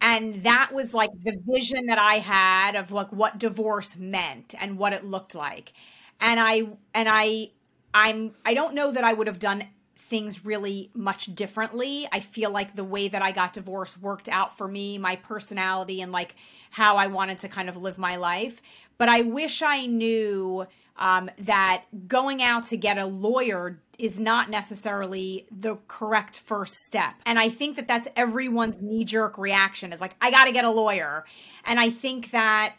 And 0.00 0.42
that 0.44 0.70
was 0.72 0.94
like 0.94 1.10
the 1.24 1.36
vision 1.46 1.86
that 1.86 1.98
I 1.98 2.14
had 2.14 2.76
of 2.76 2.92
like 2.92 3.10
what 3.12 3.38
divorce 3.38 3.96
meant 3.96 4.54
and 4.60 4.78
what 4.78 4.92
it 4.92 5.04
looked 5.04 5.34
like. 5.34 5.72
And 6.20 6.38
I 6.38 6.62
and 6.94 7.08
I 7.08 7.50
I'm 7.94 8.34
I 8.44 8.54
don't 8.54 8.74
know 8.74 8.92
that 8.92 9.02
I 9.04 9.12
would 9.12 9.26
have 9.26 9.38
done 9.38 9.64
things 10.04 10.44
really 10.44 10.90
much 10.94 11.34
differently. 11.34 12.06
I 12.12 12.20
feel 12.20 12.50
like 12.50 12.74
the 12.74 12.84
way 12.84 13.08
that 13.08 13.22
I 13.22 13.32
got 13.32 13.52
divorced 13.52 13.98
worked 13.98 14.28
out 14.28 14.56
for 14.56 14.68
me, 14.68 14.98
my 14.98 15.16
personality, 15.16 16.00
and 16.02 16.12
like 16.12 16.36
how 16.70 16.96
I 16.96 17.06
wanted 17.06 17.38
to 17.38 17.48
kind 17.48 17.68
of 17.68 17.76
live 17.76 17.98
my 17.98 18.16
life. 18.16 18.60
But 18.98 19.08
I 19.08 19.22
wish 19.22 19.62
I 19.62 19.86
knew 19.86 20.66
um, 20.96 21.30
that 21.38 21.84
going 22.06 22.42
out 22.42 22.66
to 22.66 22.76
get 22.76 22.98
a 22.98 23.06
lawyer 23.06 23.80
is 23.98 24.20
not 24.20 24.50
necessarily 24.50 25.46
the 25.50 25.76
correct 25.88 26.40
first 26.40 26.74
step. 26.86 27.14
And 27.26 27.38
I 27.38 27.48
think 27.48 27.76
that 27.76 27.88
that's 27.88 28.08
everyone's 28.16 28.82
knee 28.82 29.04
jerk 29.04 29.38
reaction 29.38 29.92
is 29.92 30.00
like, 30.00 30.14
I 30.20 30.30
got 30.30 30.44
to 30.44 30.52
get 30.52 30.64
a 30.64 30.70
lawyer. 30.70 31.24
And 31.64 31.80
I 31.80 31.90
think 31.90 32.30
that 32.30 32.74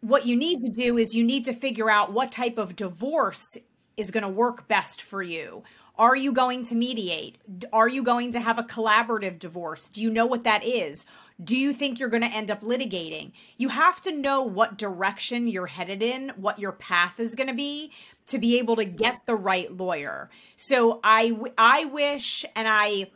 what 0.00 0.26
you 0.26 0.36
need 0.36 0.64
to 0.64 0.70
do 0.70 0.98
is 0.98 1.14
you 1.14 1.24
need 1.24 1.44
to 1.46 1.52
figure 1.52 1.90
out 1.90 2.12
what 2.12 2.32
type 2.32 2.58
of 2.58 2.76
divorce 2.76 3.56
is 3.96 4.10
going 4.10 4.22
to 4.22 4.28
work 4.28 4.68
best 4.68 5.00
for 5.00 5.22
you. 5.22 5.62
Are 5.96 6.16
you 6.16 6.32
going 6.32 6.64
to 6.66 6.74
mediate? 6.74 7.38
Are 7.72 7.88
you 7.88 8.02
going 8.02 8.32
to 8.32 8.40
have 8.40 8.58
a 8.58 8.64
collaborative 8.64 9.38
divorce? 9.38 9.88
Do 9.88 10.02
you 10.02 10.10
know 10.10 10.26
what 10.26 10.42
that 10.42 10.64
is? 10.64 11.06
Do 11.42 11.56
you 11.56 11.72
think 11.72 11.98
you're 11.98 12.08
going 12.08 12.22
to 12.22 12.28
end 12.28 12.50
up 12.50 12.62
litigating? 12.62 13.30
You 13.58 13.68
have 13.68 14.00
to 14.02 14.12
know 14.12 14.42
what 14.42 14.76
direction 14.76 15.46
you're 15.46 15.66
headed 15.66 16.02
in, 16.02 16.30
what 16.30 16.58
your 16.58 16.72
path 16.72 17.20
is 17.20 17.36
going 17.36 17.48
to 17.48 17.54
be 17.54 17.92
to 18.26 18.38
be 18.38 18.58
able 18.58 18.76
to 18.76 18.84
get 18.84 19.26
the 19.26 19.36
right 19.36 19.72
lawyer. 19.72 20.30
So 20.56 21.00
I 21.04 21.36
I 21.56 21.84
wish 21.84 22.44
and 22.56 22.66
I 22.66 23.10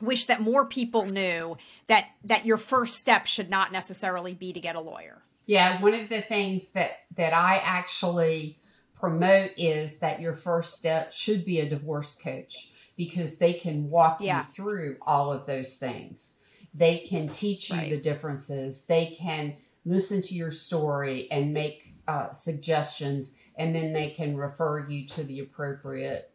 wish 0.00 0.26
that 0.26 0.40
more 0.40 0.66
people 0.66 1.04
knew 1.06 1.56
that 1.86 2.06
that 2.24 2.46
your 2.46 2.56
first 2.56 2.98
step 2.98 3.26
should 3.26 3.50
not 3.50 3.72
necessarily 3.72 4.34
be 4.34 4.52
to 4.52 4.60
get 4.60 4.76
a 4.76 4.80
lawyer. 4.80 5.22
Yeah, 5.46 5.82
one 5.82 5.94
of 5.94 6.08
the 6.08 6.22
things 6.22 6.70
that 6.70 6.92
that 7.16 7.32
I 7.32 7.60
actually 7.62 8.58
promote 8.98 9.50
is 9.56 9.98
that 9.98 10.20
your 10.20 10.34
first 10.34 10.74
step 10.74 11.12
should 11.12 11.44
be 11.44 11.60
a 11.60 11.68
divorce 11.68 12.16
coach 12.16 12.72
because 12.96 13.36
they 13.38 13.52
can 13.52 13.90
walk 13.90 14.20
Yeah. 14.20 14.38
you 14.40 14.52
through 14.52 14.96
all 15.02 15.32
of 15.32 15.46
those 15.46 15.76
things. 15.76 16.34
They 16.74 16.98
can 16.98 17.28
teach 17.28 17.70
you 17.70 17.76
Right. 17.76 17.90
the 17.90 18.00
differences. 18.00 18.84
They 18.84 19.06
can 19.06 19.56
listen 19.84 20.22
to 20.22 20.34
your 20.34 20.50
story 20.50 21.30
and 21.30 21.52
make 21.52 21.92
uh, 22.08 22.30
suggestions, 22.30 23.32
and 23.56 23.74
then 23.74 23.92
they 23.92 24.10
can 24.10 24.36
refer 24.36 24.88
you 24.88 25.06
to 25.08 25.24
the 25.24 25.40
appropriate 25.40 26.30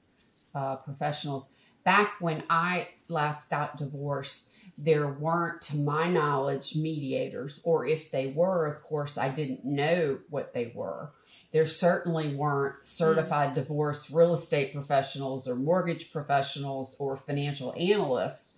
uh, 0.53 0.75
professionals. 0.75 1.49
Back 1.83 2.13
when 2.19 2.43
I 2.49 2.89
last 3.09 3.49
got 3.49 3.77
divorced, 3.77 4.49
there 4.77 5.07
weren't, 5.07 5.61
to 5.61 5.77
my 5.77 6.09
knowledge, 6.09 6.75
mediators, 6.75 7.61
or 7.63 7.85
if 7.85 8.09
they 8.09 8.27
were, 8.27 8.65
of 8.65 8.81
course, 8.81 9.17
I 9.17 9.29
didn't 9.29 9.63
know 9.63 10.19
what 10.29 10.53
they 10.53 10.71
were. 10.73 11.11
There 11.51 11.65
certainly 11.65 12.35
weren't 12.35 12.85
certified 12.85 13.49
mm-hmm. 13.49 13.59
divorce 13.59 14.09
real 14.09 14.33
estate 14.33 14.73
professionals 14.73 15.47
or 15.47 15.55
mortgage 15.55 16.11
professionals 16.11 16.95
or 16.99 17.15
financial 17.15 17.73
analysts. 17.77 18.53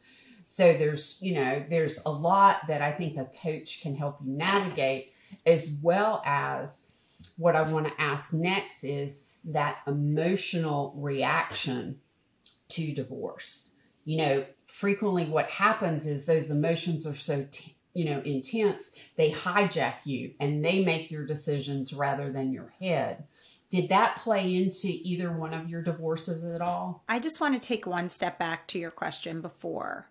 So 0.46 0.74
there's, 0.74 1.18
you 1.22 1.36
know, 1.36 1.66
there's 1.70 2.00
a 2.06 2.12
lot 2.12 2.68
that 2.68 2.82
I 2.82 2.92
think 2.92 3.18
a 3.18 3.26
coach 3.26 3.82
can 3.82 3.96
help 3.96 4.20
you 4.24 4.34
navigate, 4.34 5.14
as 5.46 5.70
well 5.82 6.22
as 6.26 6.92
what 7.38 7.56
I 7.56 7.64
want 7.64 7.88
to 7.88 8.02
ask 8.02 8.34
next 8.34 8.84
is 8.84 9.24
that 9.46 9.80
emotional 9.88 10.94
reaction 10.98 12.00
to 12.70 12.94
divorce. 12.94 13.74
You 14.06 14.18
know, 14.18 14.46
frequently 14.68 15.30
what 15.30 15.50
happens 15.50 16.06
is 16.08 16.26
those 16.26 16.52
emotions 16.52 17.08
are 17.08 17.14
so, 17.14 17.48
t- 17.50 17.76
you 17.94 18.06
know, 18.06 18.22
intense, 18.26 18.92
they 19.16 19.32
hijack 19.32 20.06
you 20.06 20.34
and 20.40 20.64
they 20.64 20.84
make 20.84 21.12
your 21.12 21.26
decisions 21.26 21.94
rather 21.94 22.32
than 22.32 22.52
your 22.52 22.74
head. 22.80 23.26
Did 23.70 23.90
that 23.90 24.18
play 24.18 24.56
into 24.56 24.88
either 24.88 25.32
one 25.32 25.54
of 25.54 25.70
your 25.70 25.82
divorces 25.82 26.46
at 26.46 26.62
all? 26.62 27.04
I 27.08 27.20
just 27.20 27.40
want 27.40 27.60
to 27.60 27.66
take 27.66 27.88
one 27.88 28.10
step 28.10 28.38
back 28.38 28.68
to 28.68 28.80
your 28.80 28.92
question 28.92 29.42
before 29.42 30.10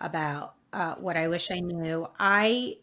about 0.00 0.54
uh, 0.72 0.94
what 0.96 1.16
I 1.16 1.28
wish 1.28 1.50
I 1.50 1.60
knew. 1.60 2.08
I 2.18 2.76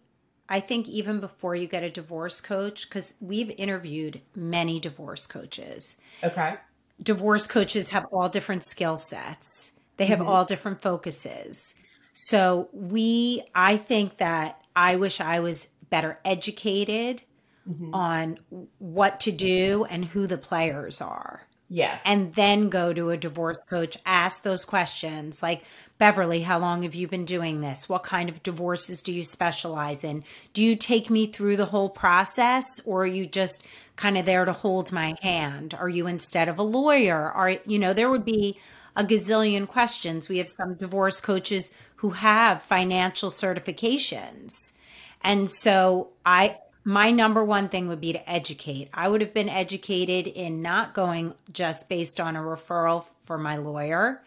I 0.50 0.60
think 0.60 0.88
even 0.88 1.20
before 1.20 1.56
you 1.56 1.68
get 1.68 1.84
a 1.84 1.90
divorce 1.90 2.42
coach, 2.42 2.88
because 2.88 3.16
we've 3.22 3.52
interviewed 3.52 4.22
many 4.36 4.80
divorce 4.80 5.26
coaches. 5.26 5.96
Okay. 6.24 6.56
Divorce 7.04 7.48
coaches 7.48 7.90
have 7.90 8.06
all 8.06 8.30
different 8.30 8.64
skill 8.64 8.98
sets. 8.98 9.72
They 9.98 10.06
have 10.08 10.20
mm-hmm. 10.20 10.30
all 10.30 10.46
different 10.46 10.82
focuses. 10.82 11.76
So 12.14 12.70
we, 12.72 13.44
I 13.54 13.78
think 13.78 14.18
that 14.18 14.64
I 14.76 14.96
wish 14.96 15.20
I 15.20 15.40
was 15.40 15.68
better 15.90 16.20
educated 16.24 17.22
mm-hmm. 17.70 17.94
on 17.94 18.40
what 18.80 19.20
to 19.22 19.32
do 19.32 19.86
and 19.90 20.06
who 20.06 20.28
the 20.28 20.38
players 20.38 21.02
are 21.02 21.48
Yes. 21.70 22.04
and 22.06 22.36
then 22.36 22.70
go 22.70 22.94
to 22.94 23.10
a 23.10 23.18
divorce 23.18 23.58
coach, 23.68 23.98
ask 24.06 24.44
those 24.44 24.64
questions 24.64 25.42
like, 25.42 25.64
Beverly, 25.98 26.42
how 26.42 26.60
long 26.60 26.84
have 26.84 26.94
you 26.94 27.08
been 27.08 27.26
doing 27.26 27.62
this? 27.62 27.90
What 27.90 28.04
kind 28.04 28.30
of 28.30 28.44
divorces 28.44 29.02
do 29.02 29.12
you 29.12 29.24
specialize 29.24 30.04
in? 30.04 30.24
Do 30.54 30.62
you 30.62 30.76
take 30.76 31.10
me 31.10 31.26
through 31.26 31.58
the 31.58 31.66
whole 31.66 31.90
process 31.90 32.66
or 32.86 33.04
are 33.04 33.08
you 33.08 33.26
just 33.26 33.64
kind 33.96 34.18
of 34.18 34.26
there 34.26 34.46
to 34.46 34.54
hold 34.54 34.92
my 34.92 35.16
hand? 35.22 35.74
Are 35.74 35.90
you 35.90 36.06
instead 36.06 36.48
of 36.48 36.60
a 36.60 36.64
lawyer? 36.64 37.32
Are, 37.32 37.58
you 37.66 37.80
know, 37.80 37.94
there 37.94 38.10
would 38.10 38.26
be 38.26 38.60
a 38.96 39.04
gazillion 39.04 39.68
questions. 39.68 40.30
We 40.30 40.38
have 40.38 40.50
some 40.50 40.76
divorce 40.76 41.22
coaches 41.22 41.72
who 41.96 42.12
have 42.12 42.62
financial 42.62 43.30
certifications. 43.30 44.74
And 45.22 45.50
so 45.50 46.10
I 46.26 46.58
my 46.84 47.12
number 47.12 47.44
one 47.44 47.70
thing 47.70 47.88
would 47.88 48.02
be 48.02 48.14
to 48.14 48.30
educate. 48.30 48.90
I 48.94 49.08
would 49.08 49.22
have 49.22 49.34
been 49.34 49.50
educated 49.50 50.28
in 50.28 50.62
not 50.62 50.94
going 50.94 51.34
just 51.52 51.88
based 51.88 52.20
on 52.20 52.36
a 52.36 52.42
referral 52.42 53.06
for 53.24 53.38
my 53.38 53.58
lawyer. 53.58 54.22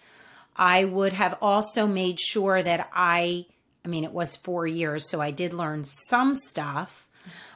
I 0.57 0.85
would 0.85 1.13
have 1.13 1.37
also 1.43 1.87
made 1.87 2.19
sure 2.19 2.63
that 2.63 2.89
I 2.95 3.47
I 3.85 3.89
mean 3.89 4.05
it 4.05 4.13
was 4.13 4.37
4 4.37 4.67
years 4.67 5.09
so 5.09 5.21
I 5.21 5.31
did 5.31 5.53
learn 5.53 5.85
some 5.85 6.35
stuff, 6.35 7.07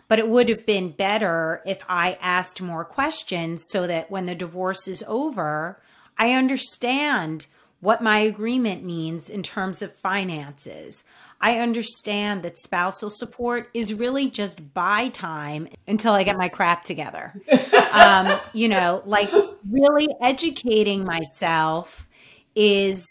but 0.07 0.19
it 0.19 0.29
would 0.29 0.49
have 0.49 0.67
been 0.67 0.91
better 0.91 1.63
if 1.65 1.83
I 1.89 2.19
asked 2.21 2.61
more 2.61 2.85
questions 2.85 3.65
so 3.71 3.87
that 3.87 4.11
when 4.11 4.27
the 4.27 4.35
divorce 4.35 4.87
is 4.87 5.03
over, 5.09 5.81
I 6.19 6.33
understand 6.33 7.47
what 7.81 8.03
my 8.03 8.19
agreement 8.19 8.85
means 8.85 9.31
in 9.31 9.43
terms 9.43 9.81
of 9.81 9.95
finances. 9.95 11.03
I 11.41 11.59
understand 11.59 12.43
that 12.43 12.59
spousal 12.59 13.09
support 13.09 13.71
is 13.73 13.95
really 13.95 14.29
just 14.31 14.75
buy 14.75 15.09
time 15.09 15.69
until 15.89 16.13
I 16.13 16.23
get 16.23 16.37
my 16.37 16.49
crap 16.49 16.85
together. 16.85 17.35
um, 17.93 18.39
you 18.53 18.69
know, 18.69 19.03
like 19.07 19.31
really 19.69 20.09
educating 20.21 21.05
myself 21.05 22.07
is 22.55 23.07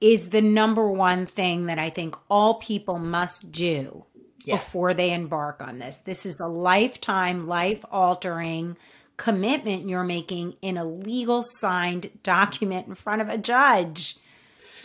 is 0.00 0.30
the 0.30 0.42
number 0.42 0.90
one 0.90 1.26
thing 1.26 1.66
that 1.66 1.78
I 1.78 1.88
think 1.88 2.16
all 2.28 2.54
people 2.54 2.98
must 2.98 3.52
do 3.52 4.04
yes. 4.44 4.64
before 4.64 4.94
they 4.94 5.12
embark 5.12 5.62
on 5.62 5.78
this. 5.78 5.98
This 5.98 6.26
is 6.26 6.40
a 6.40 6.48
lifetime, 6.48 7.46
life 7.46 7.84
altering 7.90 8.76
commitment 9.16 9.88
you're 9.88 10.02
making 10.02 10.56
in 10.62 10.76
a 10.76 10.84
legal 10.84 11.44
signed 11.44 12.10
document 12.24 12.88
in 12.88 12.94
front 12.96 13.22
of 13.22 13.28
a 13.28 13.38
judge. 13.38 14.16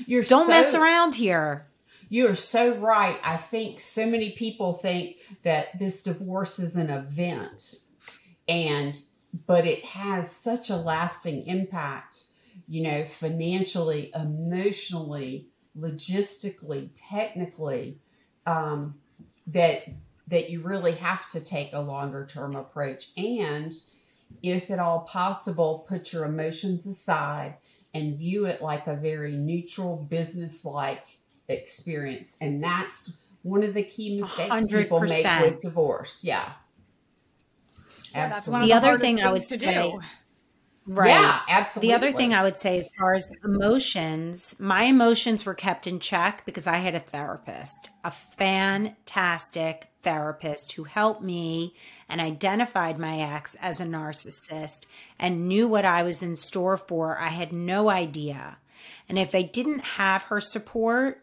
You're 0.05 0.21
Don't 0.21 0.45
so, 0.45 0.51
mess 0.51 0.75
around 0.75 1.15
here. 1.15 1.65
You're 2.09 2.35
so 2.35 2.75
right. 2.77 3.19
I 3.23 3.37
think 3.37 3.81
so 3.81 4.05
many 4.05 4.31
people 4.31 4.73
think 4.73 5.17
that 5.43 5.77
this 5.77 6.03
divorce 6.03 6.59
is 6.59 6.75
an 6.75 6.89
event 6.89 7.75
and 8.47 8.99
but 9.45 9.67
it 9.67 9.83
has 9.85 10.31
such 10.31 10.69
a 10.69 10.75
lasting 10.75 11.45
impact, 11.47 12.23
you 12.67 12.81
know, 12.81 13.03
financially, 13.05 14.11
emotionally, 14.15 15.49
logistically, 15.77 16.89
technically, 16.95 17.99
um, 18.45 18.95
that 19.47 19.83
that 20.27 20.49
you 20.49 20.61
really 20.61 20.93
have 20.93 21.29
to 21.29 21.43
take 21.43 21.73
a 21.73 21.79
longer 21.79 22.25
term 22.25 22.55
approach 22.55 23.11
and 23.17 23.73
if 24.43 24.69
at 24.69 24.79
all 24.79 25.01
possible, 25.01 25.85
put 25.87 26.11
your 26.11 26.25
emotions 26.25 26.85
aside 26.85 27.55
and 27.93 28.17
view 28.17 28.45
it 28.45 28.61
like 28.61 28.87
a 28.87 28.95
very 28.95 29.37
neutral, 29.37 29.95
business 30.09 30.65
like 30.65 31.19
experience. 31.49 32.37
And 32.41 32.63
that's 32.63 33.17
one 33.43 33.63
of 33.63 33.73
the 33.73 33.83
key 33.83 34.17
mistakes 34.17 34.49
100%. 34.49 34.69
people 34.69 34.99
make 34.99 35.25
with 35.41 35.61
divorce. 35.61 36.23
Yeah. 36.23 36.51
yeah 38.13 38.31
Absolutely. 38.33 38.67
The, 38.67 38.73
the 38.73 38.77
other 38.77 38.99
thing 38.99 39.21
I 39.21 39.31
would 39.31 39.41
say. 39.41 39.91
Do. 39.91 39.99
Right. 40.89 41.09
Yeah, 41.09 41.41
absolutely. 41.49 41.89
The 41.89 41.95
other 41.95 42.11
thing 42.13 42.33
I 42.33 42.43
would 42.43 42.55
say, 42.55 42.77
as 42.77 42.87
far 42.97 43.13
as 43.13 43.29
emotions, 43.43 44.55
my 44.57 44.83
emotions 44.83 45.45
were 45.45 45.53
kept 45.53 45.85
in 45.85 45.99
check 45.99 46.43
because 46.45 46.65
I 46.65 46.77
had 46.77 46.95
a 46.95 47.01
therapist, 47.01 47.89
a 48.05 48.11
fantastic 48.11 49.89
therapist 50.03 50.71
who 50.71 50.85
helped 50.85 51.21
me 51.21 51.73
and 52.07 52.21
identified 52.21 52.97
my 52.97 53.19
ex 53.19 53.55
as 53.55 53.81
a 53.81 53.85
narcissist 53.85 54.85
and 55.19 55.49
knew 55.49 55.67
what 55.67 55.83
I 55.83 56.03
was 56.03 56.23
in 56.23 56.37
store 56.37 56.77
for. 56.77 57.19
I 57.19 57.29
had 57.29 57.51
no 57.51 57.89
idea. 57.89 58.57
And 59.09 59.19
if 59.19 59.35
I 59.35 59.41
didn't 59.41 59.79
have 59.79 60.23
her 60.23 60.39
support, 60.39 61.21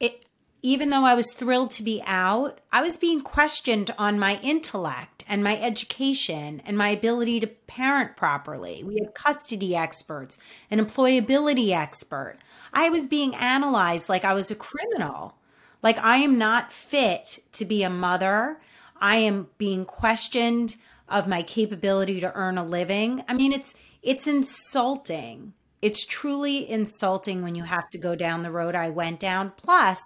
it 0.00 0.26
even 0.62 0.90
though 0.90 1.04
I 1.04 1.14
was 1.14 1.32
thrilled 1.32 1.70
to 1.72 1.82
be 1.82 2.02
out, 2.04 2.60
I 2.70 2.82
was 2.82 2.98
being 2.98 3.22
questioned 3.22 3.94
on 3.96 4.18
my 4.18 4.38
intellect 4.42 5.24
and 5.26 5.42
my 5.42 5.58
education 5.58 6.60
and 6.66 6.76
my 6.76 6.90
ability 6.90 7.40
to 7.40 7.46
parent 7.46 8.16
properly. 8.16 8.84
We 8.84 8.96
had 8.96 9.14
custody 9.14 9.74
experts, 9.74 10.36
an 10.70 10.78
employability 10.78 11.70
expert. 11.70 12.36
I 12.74 12.90
was 12.90 13.08
being 13.08 13.34
analyzed 13.34 14.08
like 14.08 14.24
I 14.24 14.34
was 14.34 14.50
a 14.50 14.56
criminal. 14.56 15.34
Like 15.82 15.98
I 15.98 16.18
am 16.18 16.36
not 16.36 16.72
fit 16.72 17.38
to 17.52 17.64
be 17.64 17.82
a 17.82 17.90
mother. 17.90 18.60
I 19.00 19.16
am 19.16 19.48
being 19.56 19.86
questioned 19.86 20.76
of 21.08 21.26
my 21.26 21.42
capability 21.42 22.20
to 22.20 22.34
earn 22.34 22.58
a 22.58 22.64
living. 22.64 23.24
I 23.28 23.34
mean, 23.34 23.52
it's 23.52 23.74
it's 24.02 24.26
insulting. 24.26 25.54
It's 25.82 26.04
truly 26.04 26.68
insulting 26.68 27.42
when 27.42 27.54
you 27.54 27.64
have 27.64 27.88
to 27.90 27.98
go 27.98 28.14
down 28.14 28.42
the 28.42 28.50
road 28.50 28.74
I 28.74 28.90
went 28.90 29.20
down. 29.20 29.52
Plus, 29.56 30.00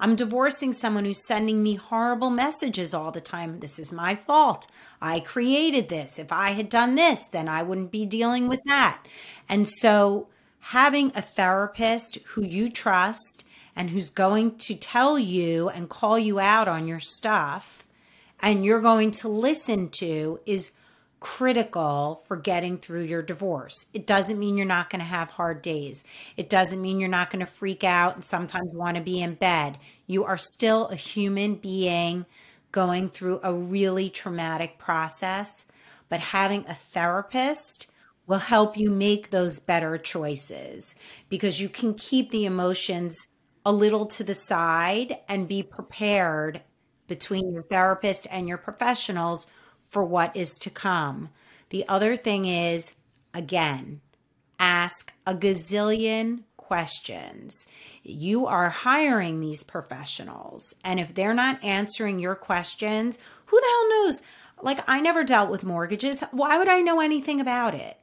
I'm 0.00 0.16
divorcing 0.16 0.72
someone 0.72 1.04
who's 1.04 1.24
sending 1.24 1.62
me 1.62 1.76
horrible 1.76 2.30
messages 2.30 2.92
all 2.92 3.12
the 3.12 3.20
time. 3.20 3.60
This 3.60 3.78
is 3.78 3.92
my 3.92 4.16
fault. 4.16 4.66
I 5.00 5.20
created 5.20 5.88
this. 5.88 6.18
If 6.18 6.32
I 6.32 6.50
had 6.50 6.68
done 6.68 6.96
this, 6.96 7.28
then 7.28 7.48
I 7.48 7.62
wouldn't 7.62 7.92
be 7.92 8.04
dealing 8.04 8.48
with 8.48 8.60
that. 8.64 9.06
And 9.48 9.68
so, 9.68 10.28
having 10.58 11.12
a 11.14 11.22
therapist 11.22 12.18
who 12.26 12.42
you 12.42 12.68
trust 12.68 13.44
and 13.76 13.90
who's 13.90 14.10
going 14.10 14.56
to 14.56 14.74
tell 14.74 15.18
you 15.18 15.68
and 15.68 15.88
call 15.88 16.18
you 16.18 16.40
out 16.40 16.68
on 16.68 16.88
your 16.88 17.00
stuff 17.00 17.86
and 18.40 18.64
you're 18.64 18.80
going 18.80 19.12
to 19.12 19.28
listen 19.28 19.88
to 19.88 20.40
is 20.46 20.72
critical 21.22 22.20
for 22.26 22.36
getting 22.36 22.76
through 22.76 23.02
your 23.02 23.22
divorce. 23.22 23.86
It 23.94 24.08
doesn't 24.08 24.40
mean 24.40 24.56
you're 24.56 24.66
not 24.66 24.90
going 24.90 24.98
to 24.98 25.06
have 25.06 25.30
hard 25.30 25.62
days. 25.62 26.02
It 26.36 26.50
doesn't 26.50 26.82
mean 26.82 26.98
you're 26.98 27.08
not 27.08 27.30
going 27.30 27.46
to 27.46 27.50
freak 27.50 27.84
out 27.84 28.16
and 28.16 28.24
sometimes 28.24 28.72
want 28.74 28.96
to 28.96 29.02
be 29.04 29.22
in 29.22 29.34
bed. 29.34 29.78
You 30.08 30.24
are 30.24 30.36
still 30.36 30.88
a 30.88 30.96
human 30.96 31.54
being 31.54 32.26
going 32.72 33.08
through 33.08 33.38
a 33.44 33.54
really 33.54 34.10
traumatic 34.10 34.78
process, 34.78 35.64
but 36.08 36.18
having 36.18 36.66
a 36.66 36.74
therapist 36.74 37.86
will 38.26 38.38
help 38.38 38.76
you 38.76 38.90
make 38.90 39.30
those 39.30 39.60
better 39.60 39.98
choices 39.98 40.96
because 41.28 41.60
you 41.60 41.68
can 41.68 41.94
keep 41.94 42.32
the 42.32 42.46
emotions 42.46 43.28
a 43.64 43.70
little 43.72 44.06
to 44.06 44.24
the 44.24 44.34
side 44.34 45.18
and 45.28 45.46
be 45.46 45.62
prepared 45.62 46.64
between 47.06 47.52
your 47.52 47.62
therapist 47.62 48.26
and 48.28 48.48
your 48.48 48.58
professionals 48.58 49.46
for 49.92 50.02
what 50.02 50.34
is 50.34 50.54
to 50.54 50.70
come. 50.70 51.28
The 51.68 51.86
other 51.86 52.16
thing 52.16 52.46
is, 52.46 52.94
again, 53.34 54.00
ask 54.58 55.12
a 55.26 55.34
gazillion 55.34 56.44
questions. 56.56 57.66
You 58.02 58.46
are 58.46 58.70
hiring 58.70 59.40
these 59.40 59.62
professionals, 59.62 60.74
and 60.82 60.98
if 60.98 61.14
they're 61.14 61.34
not 61.34 61.62
answering 61.62 62.18
your 62.18 62.34
questions, 62.34 63.18
who 63.46 63.60
the 63.60 63.66
hell 63.66 63.88
knows? 63.90 64.22
Like, 64.62 64.82
I 64.88 65.00
never 65.00 65.24
dealt 65.24 65.50
with 65.50 65.62
mortgages. 65.64 66.22
Why 66.30 66.56
would 66.56 66.68
I 66.68 66.80
know 66.80 67.00
anything 67.00 67.40
about 67.40 67.74
it? 67.74 67.98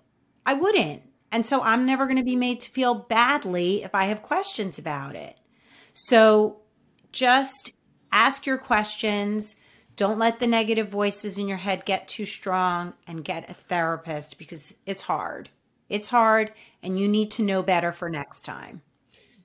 I 0.45 0.53
wouldn't. 0.53 1.01
And 1.31 1.45
so 1.45 1.61
I'm 1.61 1.85
never 1.85 2.05
going 2.05 2.17
to 2.17 2.23
be 2.23 2.35
made 2.35 2.61
to 2.61 2.69
feel 2.69 2.93
badly 2.93 3.83
if 3.83 3.95
I 3.95 4.05
have 4.05 4.21
questions 4.21 4.77
about 4.77 5.15
it. 5.15 5.39
So 5.93 6.59
just 7.11 7.73
ask 8.11 8.45
your 8.45 8.57
questions 8.57 9.55
don't 9.99 10.17
let 10.17 10.39
the 10.39 10.47
negative 10.47 10.87
voices 10.87 11.37
in 11.37 11.49
your 11.49 11.57
head 11.57 11.83
get 11.83 12.07
too 12.07 12.23
strong 12.23 12.93
and 13.05 13.21
get 13.21 13.49
a 13.49 13.53
therapist 13.53 14.39
because 14.39 14.73
it's 14.85 15.03
hard. 15.03 15.49
It's 15.89 16.07
hard 16.07 16.53
and 16.81 16.97
you 16.97 17.05
need 17.09 17.31
to 17.31 17.43
know 17.43 17.61
better 17.61 17.91
for 17.91 18.09
next 18.09 18.43
time. 18.43 18.81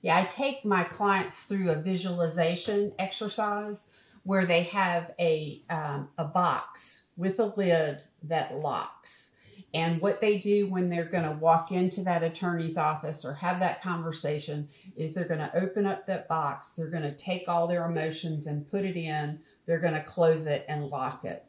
Yeah, 0.01 0.17
I 0.17 0.23
take 0.23 0.63
my 0.63 0.85
clients 0.85 1.43
through 1.43 1.71
a 1.71 1.81
visualization 1.81 2.93
exercise 2.97 3.89
where 4.23 4.45
they 4.45 4.63
have 4.63 5.11
a 5.19 5.61
um, 5.69 6.07
a 6.17 6.23
box 6.23 7.09
with 7.17 7.37
a 7.41 7.53
lid 7.57 8.01
that 8.23 8.55
locks. 8.55 9.33
And 9.73 9.99
what 9.99 10.21
they 10.21 10.37
do 10.37 10.69
when 10.69 10.87
they're 10.87 11.03
going 11.03 11.25
to 11.25 11.37
walk 11.37 11.73
into 11.73 12.01
that 12.03 12.23
attorney's 12.23 12.77
office 12.77 13.25
or 13.25 13.33
have 13.33 13.59
that 13.59 13.81
conversation 13.81 14.69
is 14.95 15.13
they're 15.13 15.27
going 15.27 15.41
to 15.41 15.61
open 15.61 15.85
up 15.85 16.07
that 16.07 16.29
box. 16.29 16.75
They're 16.75 16.89
going 16.89 17.03
to 17.03 17.13
take 17.13 17.49
all 17.49 17.67
their 17.67 17.89
emotions 17.89 18.47
and 18.47 18.65
put 18.65 18.85
it 18.85 18.95
in 18.95 19.41
they're 19.65 19.79
going 19.79 19.93
to 19.93 20.03
close 20.03 20.47
it 20.47 20.65
and 20.67 20.87
lock 20.87 21.25
it. 21.25 21.45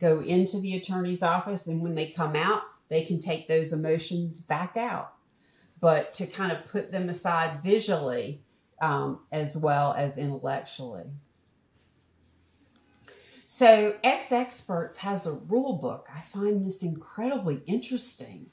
Go 0.00 0.20
into 0.20 0.60
the 0.60 0.76
attorney's 0.76 1.22
office, 1.22 1.68
and 1.68 1.82
when 1.82 1.94
they 1.94 2.06
come 2.06 2.36
out, 2.36 2.62
they 2.88 3.02
can 3.02 3.18
take 3.18 3.48
those 3.48 3.72
emotions 3.72 4.40
back 4.40 4.76
out. 4.76 5.14
But 5.80 6.12
to 6.14 6.26
kind 6.26 6.52
of 6.52 6.64
put 6.66 6.92
them 6.92 7.08
aside 7.08 7.62
visually 7.62 8.42
um, 8.80 9.20
as 9.32 9.56
well 9.56 9.94
as 9.94 10.18
intellectually. 10.18 11.04
So, 13.48 13.94
exEXPERTS 14.02 14.96
has 14.98 15.26
a 15.26 15.32
rule 15.32 15.74
book. 15.74 16.08
I 16.14 16.20
find 16.20 16.64
this 16.64 16.82
incredibly 16.82 17.62
interesting. 17.66 18.50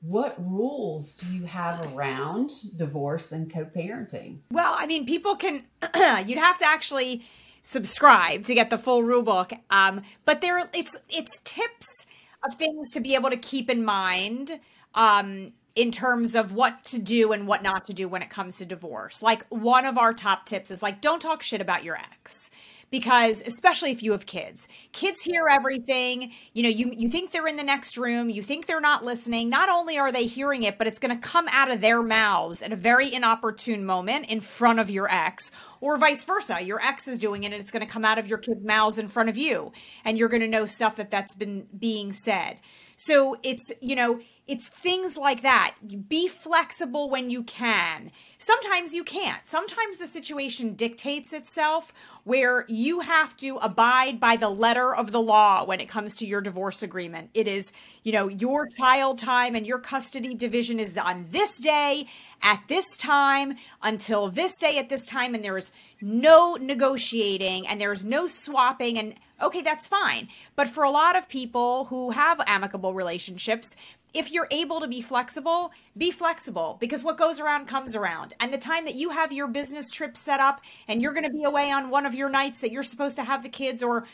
What 0.00 0.36
rules 0.38 1.16
do 1.16 1.26
you 1.32 1.44
have 1.44 1.92
around 1.92 2.52
divorce 2.76 3.32
and 3.32 3.52
co 3.52 3.64
parenting? 3.64 4.38
Well, 4.52 4.76
I 4.78 4.86
mean, 4.86 5.06
people 5.06 5.34
can, 5.34 5.64
you'd 6.24 6.38
have 6.38 6.58
to 6.58 6.66
actually 6.66 7.24
subscribe 7.62 8.44
to 8.44 8.54
get 8.54 8.70
the 8.70 8.78
full 8.78 9.02
rule 9.02 9.22
book. 9.22 9.52
Um, 9.70 10.02
but 10.24 10.40
there, 10.40 10.58
it's 10.74 10.96
it's 11.08 11.40
tips 11.44 12.06
of 12.44 12.54
things 12.54 12.90
to 12.92 13.00
be 13.00 13.14
able 13.14 13.30
to 13.30 13.36
keep 13.36 13.68
in 13.68 13.84
mind 13.84 14.60
um, 14.94 15.52
in 15.74 15.90
terms 15.90 16.34
of 16.34 16.52
what 16.52 16.84
to 16.84 16.98
do 16.98 17.32
and 17.32 17.46
what 17.46 17.62
not 17.62 17.86
to 17.86 17.92
do 17.92 18.08
when 18.08 18.22
it 18.22 18.30
comes 18.30 18.58
to 18.58 18.66
divorce. 18.66 19.22
Like 19.22 19.46
one 19.48 19.86
of 19.86 19.98
our 19.98 20.12
top 20.12 20.46
tips 20.46 20.70
is 20.70 20.82
like, 20.82 21.00
don't 21.00 21.20
talk 21.20 21.42
shit 21.42 21.60
about 21.60 21.84
your 21.84 21.96
ex 21.96 22.50
because 22.90 23.40
especially 23.42 23.90
if 23.90 24.02
you 24.02 24.12
have 24.12 24.26
kids. 24.26 24.68
Kids 24.92 25.22
hear 25.22 25.46
everything. 25.50 26.32
You 26.52 26.62
know 26.62 26.68
you 26.68 26.92
you 26.96 27.08
think 27.08 27.30
they're 27.30 27.46
in 27.46 27.56
the 27.56 27.64
next 27.64 27.96
room. 27.96 28.30
You 28.30 28.42
think 28.42 28.66
they're 28.66 28.80
not 28.80 29.04
listening. 29.04 29.48
Not 29.50 29.68
only 29.68 29.98
are 29.98 30.12
they 30.12 30.26
hearing 30.26 30.62
it 30.62 30.78
but 30.78 30.86
it's 30.86 30.98
going 30.98 31.14
to 31.14 31.20
come 31.20 31.48
out 31.50 31.70
of 31.70 31.80
their 31.80 32.02
mouths 32.02 32.62
at 32.62 32.72
a 32.72 32.76
very 32.76 33.12
inopportune 33.12 33.84
moment 33.84 34.26
in 34.26 34.40
front 34.40 34.78
of 34.78 34.90
your 34.90 35.10
ex 35.10 35.50
or 35.80 35.96
vice 35.96 36.24
versa. 36.24 36.62
Your 36.62 36.80
ex 36.80 37.08
is 37.08 37.18
doing 37.18 37.44
it 37.44 37.52
and 37.52 37.60
it's 37.60 37.70
going 37.70 37.86
to 37.86 37.92
come 37.92 38.04
out 38.04 38.18
of 38.18 38.26
your 38.26 38.38
kids 38.38 38.64
mouths 38.64 38.98
in 38.98 39.08
front 39.08 39.28
of 39.28 39.36
you 39.36 39.72
and 40.04 40.18
you're 40.18 40.28
going 40.28 40.42
to 40.42 40.48
know 40.48 40.66
stuff 40.66 40.96
that 40.96 41.10
that's 41.10 41.34
been 41.34 41.66
being 41.78 42.12
said. 42.12 42.58
So 42.96 43.36
it's 43.42 43.72
you 43.80 43.96
know 43.96 44.20
it's 44.48 44.66
things 44.66 45.18
like 45.18 45.42
that. 45.42 45.74
Be 46.08 46.26
flexible 46.26 47.10
when 47.10 47.28
you 47.28 47.42
can. 47.42 48.10
Sometimes 48.38 48.94
you 48.94 49.04
can't. 49.04 49.46
Sometimes 49.46 49.98
the 49.98 50.06
situation 50.06 50.74
dictates 50.74 51.34
itself 51.34 51.92
where 52.24 52.64
you 52.66 53.00
have 53.00 53.36
to 53.36 53.56
abide 53.56 54.18
by 54.18 54.36
the 54.36 54.48
letter 54.48 54.94
of 54.94 55.12
the 55.12 55.20
law 55.20 55.64
when 55.64 55.80
it 55.80 55.88
comes 55.88 56.14
to 56.16 56.26
your 56.26 56.40
divorce 56.40 56.82
agreement. 56.82 57.28
It 57.34 57.46
is, 57.46 57.72
you 58.04 58.12
know, 58.12 58.28
your 58.28 58.66
child 58.66 59.18
time 59.18 59.54
and 59.54 59.66
your 59.66 59.78
custody 59.78 60.34
division 60.34 60.80
is 60.80 60.96
on 60.96 61.26
this 61.28 61.60
day 61.60 62.06
at 62.42 62.62
this 62.68 62.96
time 62.96 63.56
until 63.82 64.28
this 64.28 64.58
day 64.58 64.78
at 64.78 64.88
this 64.88 65.04
time 65.04 65.34
and 65.34 65.44
there 65.44 65.58
is 65.58 65.70
no 66.00 66.54
negotiating 66.54 67.66
and 67.66 67.80
there's 67.80 68.04
no 68.04 68.26
swapping 68.26 68.98
and 68.98 69.14
okay, 69.40 69.62
that's 69.62 69.86
fine. 69.86 70.28
But 70.56 70.68
for 70.68 70.84
a 70.84 70.90
lot 70.90 71.16
of 71.16 71.28
people 71.28 71.84
who 71.86 72.10
have 72.10 72.40
amicable 72.46 72.94
relationships, 72.94 73.76
if 74.14 74.32
you're 74.32 74.48
able 74.50 74.80
to 74.80 74.88
be 74.88 75.00
flexible, 75.02 75.70
be 75.96 76.10
flexible 76.10 76.76
because 76.80 77.04
what 77.04 77.18
goes 77.18 77.40
around 77.40 77.66
comes 77.66 77.94
around. 77.94 78.34
And 78.40 78.52
the 78.52 78.58
time 78.58 78.84
that 78.86 78.94
you 78.94 79.10
have 79.10 79.32
your 79.32 79.48
business 79.48 79.90
trip 79.90 80.16
set 80.16 80.40
up 80.40 80.60
and 80.86 81.02
you're 81.02 81.12
going 81.12 81.24
to 81.24 81.30
be 81.30 81.44
away 81.44 81.70
on 81.70 81.90
one 81.90 82.06
of 82.06 82.14
your 82.14 82.28
nights 82.28 82.60
that 82.60 82.72
you're 82.72 82.82
supposed 82.82 83.16
to 83.16 83.24
have 83.24 83.42
the 83.42 83.48
kids 83.48 83.82
or 83.82 84.06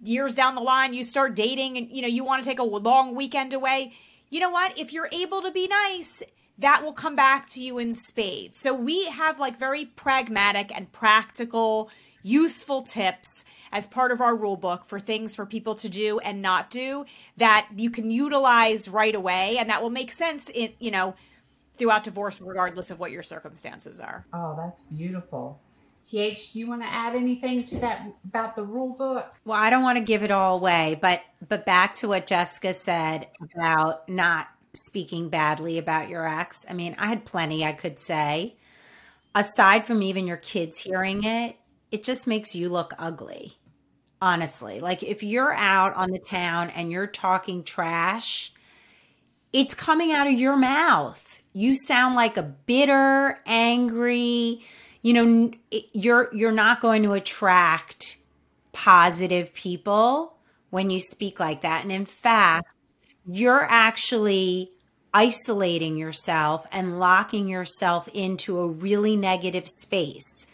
years 0.00 0.34
down 0.34 0.54
the 0.54 0.60
line 0.60 0.94
you 0.94 1.02
start 1.02 1.34
dating 1.34 1.76
and 1.76 1.90
you 1.90 2.00
know 2.00 2.06
you 2.06 2.22
want 2.22 2.42
to 2.42 2.48
take 2.48 2.60
a 2.60 2.62
long 2.62 3.14
weekend 3.14 3.52
away, 3.52 3.92
you 4.30 4.40
know 4.40 4.50
what? 4.50 4.78
If 4.78 4.92
you're 4.92 5.08
able 5.12 5.42
to 5.42 5.50
be 5.50 5.66
nice, 5.66 6.22
that 6.58 6.84
will 6.84 6.92
come 6.92 7.16
back 7.16 7.46
to 7.48 7.62
you 7.62 7.78
in 7.78 7.94
spades. 7.94 8.58
So 8.58 8.74
we 8.74 9.06
have 9.06 9.40
like 9.40 9.58
very 9.58 9.84
pragmatic 9.84 10.72
and 10.74 10.90
practical, 10.92 11.90
useful 12.22 12.82
tips 12.82 13.44
as 13.72 13.86
part 13.86 14.12
of 14.12 14.20
our 14.20 14.34
rule 14.34 14.56
book 14.56 14.84
for 14.84 15.00
things 15.00 15.34
for 15.34 15.46
people 15.46 15.74
to 15.76 15.88
do 15.88 16.18
and 16.20 16.42
not 16.42 16.70
do 16.70 17.04
that 17.36 17.68
you 17.76 17.90
can 17.90 18.10
utilize 18.10 18.88
right 18.88 19.14
away 19.14 19.56
and 19.58 19.70
that 19.70 19.82
will 19.82 19.90
make 19.90 20.12
sense 20.12 20.48
in 20.50 20.72
you 20.78 20.90
know 20.90 21.14
throughout 21.76 22.04
divorce 22.04 22.40
regardless 22.40 22.90
of 22.90 22.98
what 22.98 23.10
your 23.10 23.22
circumstances 23.22 24.00
are. 24.00 24.26
Oh 24.32 24.54
that's 24.56 24.82
beautiful. 24.82 25.60
TH 26.04 26.52
do 26.52 26.58
you 26.58 26.68
want 26.68 26.82
to 26.82 26.88
add 26.88 27.14
anything 27.14 27.64
to 27.64 27.78
that 27.80 28.06
about 28.24 28.56
the 28.56 28.64
rule 28.64 28.94
book? 28.94 29.34
Well 29.44 29.58
i 29.58 29.70
don't 29.70 29.82
want 29.82 29.98
to 29.98 30.04
give 30.04 30.22
it 30.22 30.30
all 30.30 30.56
away 30.56 30.98
but 31.00 31.22
but 31.48 31.66
back 31.66 31.96
to 31.96 32.08
what 32.08 32.26
jessica 32.26 32.74
said 32.74 33.28
about 33.54 34.08
not 34.08 34.48
speaking 34.74 35.28
badly 35.28 35.78
about 35.78 36.08
your 36.08 36.26
ex. 36.26 36.64
I 36.68 36.72
mean 36.72 36.96
i 36.98 37.06
had 37.08 37.24
plenty 37.24 37.64
i 37.64 37.72
could 37.72 37.98
say. 37.98 38.56
Aside 39.34 39.86
from 39.86 40.02
even 40.02 40.26
your 40.26 40.38
kids 40.38 40.78
hearing 40.78 41.22
it 41.22 41.56
it 41.90 42.04
just 42.04 42.26
makes 42.26 42.54
you 42.54 42.68
look 42.68 42.92
ugly 42.98 43.58
honestly. 44.20 44.80
Like 44.80 45.02
if 45.02 45.22
you're 45.22 45.52
out 45.52 45.94
on 45.94 46.10
the 46.10 46.18
town 46.18 46.70
and 46.70 46.90
you're 46.90 47.06
talking 47.06 47.62
trash, 47.62 48.52
it's 49.52 49.74
coming 49.74 50.12
out 50.12 50.26
of 50.26 50.34
your 50.34 50.56
mouth. 50.56 51.42
You 51.52 51.74
sound 51.74 52.14
like 52.14 52.36
a 52.36 52.42
bitter, 52.42 53.40
angry, 53.46 54.62
you 55.02 55.12
know, 55.12 55.50
you're 55.92 56.28
you're 56.34 56.52
not 56.52 56.80
going 56.80 57.02
to 57.04 57.12
attract 57.12 58.18
positive 58.72 59.54
people 59.54 60.36
when 60.70 60.90
you 60.90 61.00
speak 61.00 61.40
like 61.40 61.62
that. 61.62 61.82
And 61.82 61.92
in 61.92 62.04
fact, 62.04 62.68
you're 63.26 63.64
actually 63.64 64.72
isolating 65.14 65.96
yourself 65.96 66.66
and 66.70 67.00
locking 67.00 67.48
yourself 67.48 68.08
into 68.08 68.58
a 68.58 68.68
really 68.68 69.16
negative 69.16 69.66
space 69.66 70.46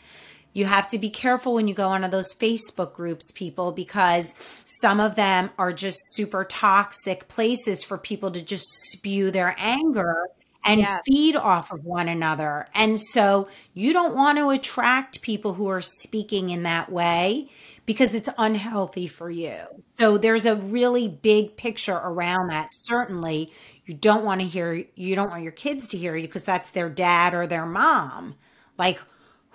you 0.54 0.64
have 0.64 0.88
to 0.88 0.98
be 0.98 1.10
careful 1.10 1.52
when 1.52 1.68
you 1.68 1.74
go 1.74 1.88
onto 1.88 2.08
those 2.08 2.34
Facebook 2.34 2.94
groups, 2.94 3.30
people, 3.32 3.72
because 3.72 4.34
some 4.38 5.00
of 5.00 5.16
them 5.16 5.50
are 5.58 5.72
just 5.72 5.98
super 6.14 6.44
toxic 6.44 7.28
places 7.28 7.84
for 7.84 7.98
people 7.98 8.30
to 8.30 8.40
just 8.40 8.66
spew 8.90 9.30
their 9.30 9.54
anger 9.58 10.28
and 10.64 10.80
yes. 10.80 11.02
feed 11.06 11.36
off 11.36 11.72
of 11.72 11.84
one 11.84 12.08
another. 12.08 12.66
And 12.74 12.98
so 12.98 13.48
you 13.74 13.92
don't 13.92 14.14
want 14.14 14.38
to 14.38 14.50
attract 14.50 15.20
people 15.20 15.54
who 15.54 15.68
are 15.68 15.82
speaking 15.82 16.50
in 16.50 16.62
that 16.62 16.90
way 16.90 17.50
because 17.84 18.14
it's 18.14 18.30
unhealthy 18.38 19.06
for 19.06 19.30
you. 19.30 19.58
So 19.98 20.16
there's 20.16 20.46
a 20.46 20.56
really 20.56 21.08
big 21.08 21.56
picture 21.56 22.00
around 22.02 22.48
that. 22.48 22.70
Certainly, 22.72 23.52
you 23.84 23.92
don't 23.92 24.24
want 24.24 24.40
to 24.40 24.46
hear, 24.46 24.84
you 24.94 25.14
don't 25.14 25.30
want 25.30 25.42
your 25.42 25.52
kids 25.52 25.88
to 25.88 25.98
hear 25.98 26.16
you 26.16 26.26
because 26.26 26.44
that's 26.44 26.70
their 26.70 26.88
dad 26.88 27.34
or 27.34 27.46
their 27.46 27.66
mom. 27.66 28.36
Like, 28.78 29.02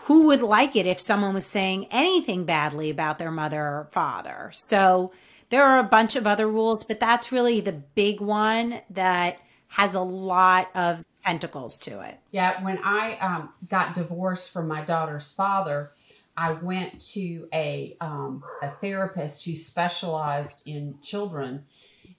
who 0.04 0.28
would 0.28 0.42
like 0.42 0.76
it 0.76 0.86
if 0.86 1.00
someone 1.00 1.34
was 1.34 1.46
saying 1.46 1.88
anything 1.92 2.46
badly 2.46 2.90
about 2.90 3.18
their 3.18 3.32
mother 3.32 3.62
or 3.62 3.90
father? 3.92 4.52
So 4.54 5.12
there 5.50 5.64
are 5.64 5.80
a 5.80 5.84
bunch 5.84 6.16
of 6.16 6.26
other 6.26 6.48
rules, 6.48 6.84
but 6.84 7.00
that's 7.00 7.32
really 7.32 7.60
the 7.60 7.74
big 7.74 8.22
one 8.22 8.82
that 8.92 9.40
has 9.68 9.96
a 9.96 10.02
lot 10.02 10.70
of 10.76 11.04
tentacles 11.24 11.78
to 11.80 12.02
it. 12.02 12.18
Yeah, 12.32 12.64
when 12.64 12.80
I 12.84 13.18
um, 13.18 13.54
got 13.70 13.94
divorced 13.94 14.52
from 14.52 14.68
my 14.68 14.82
daughter's 14.82 15.32
father, 15.32 15.92
I 16.36 16.54
went 16.54 17.02
to 17.12 17.50
a 17.54 17.98
um, 18.00 18.44
a 18.62 18.70
therapist 18.70 19.44
who 19.44 19.56
specialized 19.56 20.64
in 20.66 20.98
children 21.02 21.66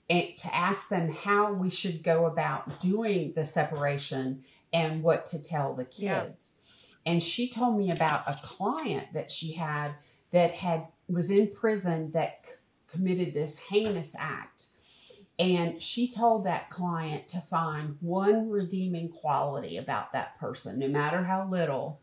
and 0.09 0.37
to 0.37 0.55
ask 0.55 0.87
them 0.89 1.09
how 1.09 1.53
we 1.53 1.69
should 1.69 2.03
go 2.03 2.25
about 2.27 2.79
doing 2.79 3.33
the 3.35 3.43
separation 3.43 4.43
and 4.71 5.01
what 5.01 5.25
to 5.27 5.41
tell 5.41 5.73
the 5.73 5.85
kids. 5.85 6.55
Yeah 6.57 6.60
and 7.05 7.21
she 7.21 7.49
told 7.49 7.77
me 7.77 7.91
about 7.91 8.23
a 8.27 8.39
client 8.43 9.07
that 9.13 9.31
she 9.31 9.53
had 9.53 9.91
that 10.31 10.53
had 10.53 10.87
was 11.07 11.31
in 11.31 11.47
prison 11.47 12.11
that 12.11 12.45
c- 12.45 12.53
committed 12.87 13.33
this 13.33 13.57
heinous 13.57 14.15
act 14.17 14.67
and 15.39 15.81
she 15.81 16.11
told 16.11 16.45
that 16.45 16.69
client 16.69 17.27
to 17.27 17.39
find 17.39 17.97
one 18.01 18.49
redeeming 18.49 19.09
quality 19.09 19.77
about 19.77 20.13
that 20.13 20.37
person 20.39 20.79
no 20.79 20.87
matter 20.87 21.23
how 21.23 21.47
little 21.49 21.99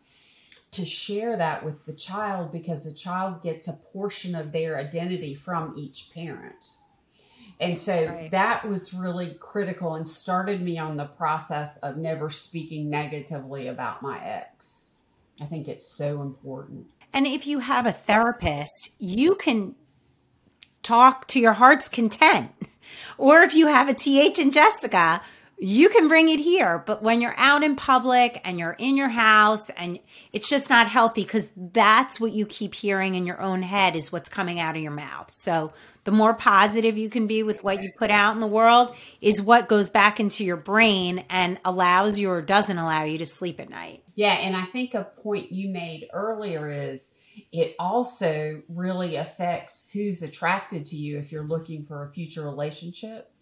to 0.71 0.85
share 0.85 1.37
that 1.37 1.65
with 1.65 1.87
the 1.87 1.93
child 1.93 2.53
because 2.53 2.85
the 2.85 2.93
child 2.93 3.43
gets 3.43 3.69
a 3.69 3.73
portion 3.73 4.35
of 4.35 4.53
their 4.53 4.79
identity 4.79 5.35
from 5.35 5.75
each 5.77 6.11
parent 6.15 6.75
and 7.61 7.77
so 7.77 8.07
right. 8.07 8.31
that 8.31 8.69
was 8.69 8.95
really 8.95 9.35
critical 9.41 9.95
and 9.95 10.07
started 10.07 10.63
me 10.63 10.79
on 10.79 10.97
the 10.97 11.07
process 11.07 11.77
of 11.79 11.97
never 11.97 12.31
speaking 12.31 12.89
negatively 12.89 13.67
about 13.67 14.01
my 14.01 14.25
ex. 14.25 14.88
I 15.41 15.45
think 15.45 15.69
it's 15.69 15.97
so 15.97 16.23
important. 16.23 16.91
And 17.13 17.27
if 17.27 17.47
you 17.47 17.61
have 17.61 17.87
a 17.87 17.93
therapist, 17.93 18.91
you 18.99 19.35
can 19.35 19.75
talk 20.83 21.27
to 21.29 21.41
your 21.41 21.55
heart's 21.55 21.89
content. 21.89 22.53
Or 23.19 23.43
if 23.43 23.55
you 23.55 23.67
have 23.67 23.89
a 23.89 23.95
TH 23.95 24.39
and 24.39 24.53
Jessica, 24.53 25.21
you 25.61 25.89
can 25.89 26.07
bring 26.07 26.29
it 26.29 26.39
here. 26.39 26.83
But 26.87 27.03
when 27.03 27.21
you're 27.21 27.35
out 27.37 27.65
in 27.65 27.75
public 27.75 28.41
and 28.45 28.59
you're 28.59 28.77
in 28.79 28.97
your 28.97 29.09
house 29.09 29.71
and 29.71 29.99
it's 30.33 30.49
just 30.49 30.71
not 30.71 30.89
healthy 30.89 31.25
because 31.25 31.51
that's 31.57 32.21
what 32.21 32.33
you 32.33 32.47
keep 32.47 32.75
hearing 32.75 33.17
in 33.17 33.27
your 33.27 33.41
own 33.41 33.63
head 33.63 33.97
is 33.97 34.13
what's 34.13 34.29
coming 34.29 34.61
out 34.61 34.77
of 34.77 34.83
your 34.83 34.93
mouth. 34.93 35.31
So 35.31 35.73
the 36.05 36.13
more 36.13 36.33
positive 36.33 36.97
you 36.97 37.11
can 37.11 37.27
be 37.27 37.43
with 37.43 37.65
what 37.65 37.83
you 37.83 37.91
put 37.97 38.11
out 38.11 38.35
in 38.35 38.41
the 38.41 38.47
world 38.47 38.95
is 39.21 39.43
what 39.43 39.69
goes 39.69 39.91
back 39.91 40.21
into 40.21 40.45
your 40.45 40.57
brain 40.57 41.25
and 41.29 41.59
allows 41.65 42.19
you 42.19 42.31
or 42.31 42.41
doesn't 42.41 42.79
allow 42.79 43.03
you 43.03 43.19
to 43.19 43.27
sleep 43.27 43.59
at 43.59 43.69
night. 43.69 44.05
Yeah. 44.15 44.35
And 44.35 44.57
I 44.57 44.65
think 44.65 44.95
a 44.95 45.05
point 45.05 45.51
you 45.51 45.71
made 45.71 46.09
earlier 46.13 46.71
is 46.71 47.19
it 47.53 47.75
also 47.79 48.63
really 48.69 49.17
affects 49.17 49.89
who's 49.93 50.23
attracted 50.23 50.87
to 50.87 50.97
you 50.97 51.19
if 51.19 51.33
you're 51.33 51.47
looking 51.47 51.85
for 51.85 52.05
a 52.05 52.13
future 52.13 52.43
relationship 52.43 53.33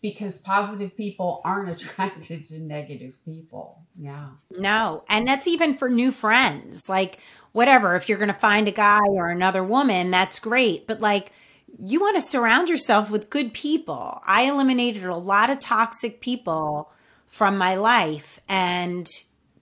because 0.00 0.38
positive 0.38 0.96
people 0.96 1.40
aren't 1.44 1.68
attracted 1.82 2.44
to 2.46 2.58
negative 2.58 3.18
people. 3.24 3.82
Yeah. 3.98 4.28
No. 4.50 5.04
And 5.08 5.26
that's 5.26 5.46
even 5.46 5.74
for 5.74 5.88
new 5.88 6.10
friends. 6.10 6.88
Like, 6.88 7.18
whatever, 7.52 7.94
if 7.94 8.08
you're 8.08 8.18
going 8.18 8.28
to 8.28 8.34
find 8.34 8.68
a 8.68 8.72
guy 8.72 9.00
or 9.08 9.28
another 9.28 9.62
woman, 9.62 10.10
that's 10.10 10.38
great. 10.38 10.86
But 10.86 11.00
like, 11.00 11.32
you 11.78 12.00
want 12.00 12.16
to 12.16 12.20
surround 12.20 12.68
yourself 12.68 13.10
with 13.10 13.30
good 13.30 13.52
people. 13.52 14.22
I 14.26 14.42
eliminated 14.42 15.04
a 15.04 15.16
lot 15.16 15.50
of 15.50 15.58
toxic 15.58 16.20
people 16.20 16.90
from 17.26 17.56
my 17.56 17.76
life 17.76 18.40
and 18.48 19.08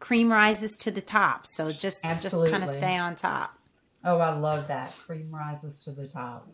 cream 0.00 0.32
rises 0.32 0.72
to 0.78 0.90
the 0.90 1.00
top. 1.00 1.46
So 1.46 1.70
just 1.70 2.04
Absolutely. 2.04 2.50
just 2.50 2.52
kind 2.52 2.64
of 2.64 2.70
stay 2.70 2.96
on 2.96 3.14
top. 3.14 3.56
Oh, 4.04 4.18
I 4.18 4.34
love 4.36 4.68
that. 4.68 4.92
Cream 5.06 5.30
rises 5.30 5.78
to 5.80 5.92
the 5.92 6.08
top. 6.08 6.48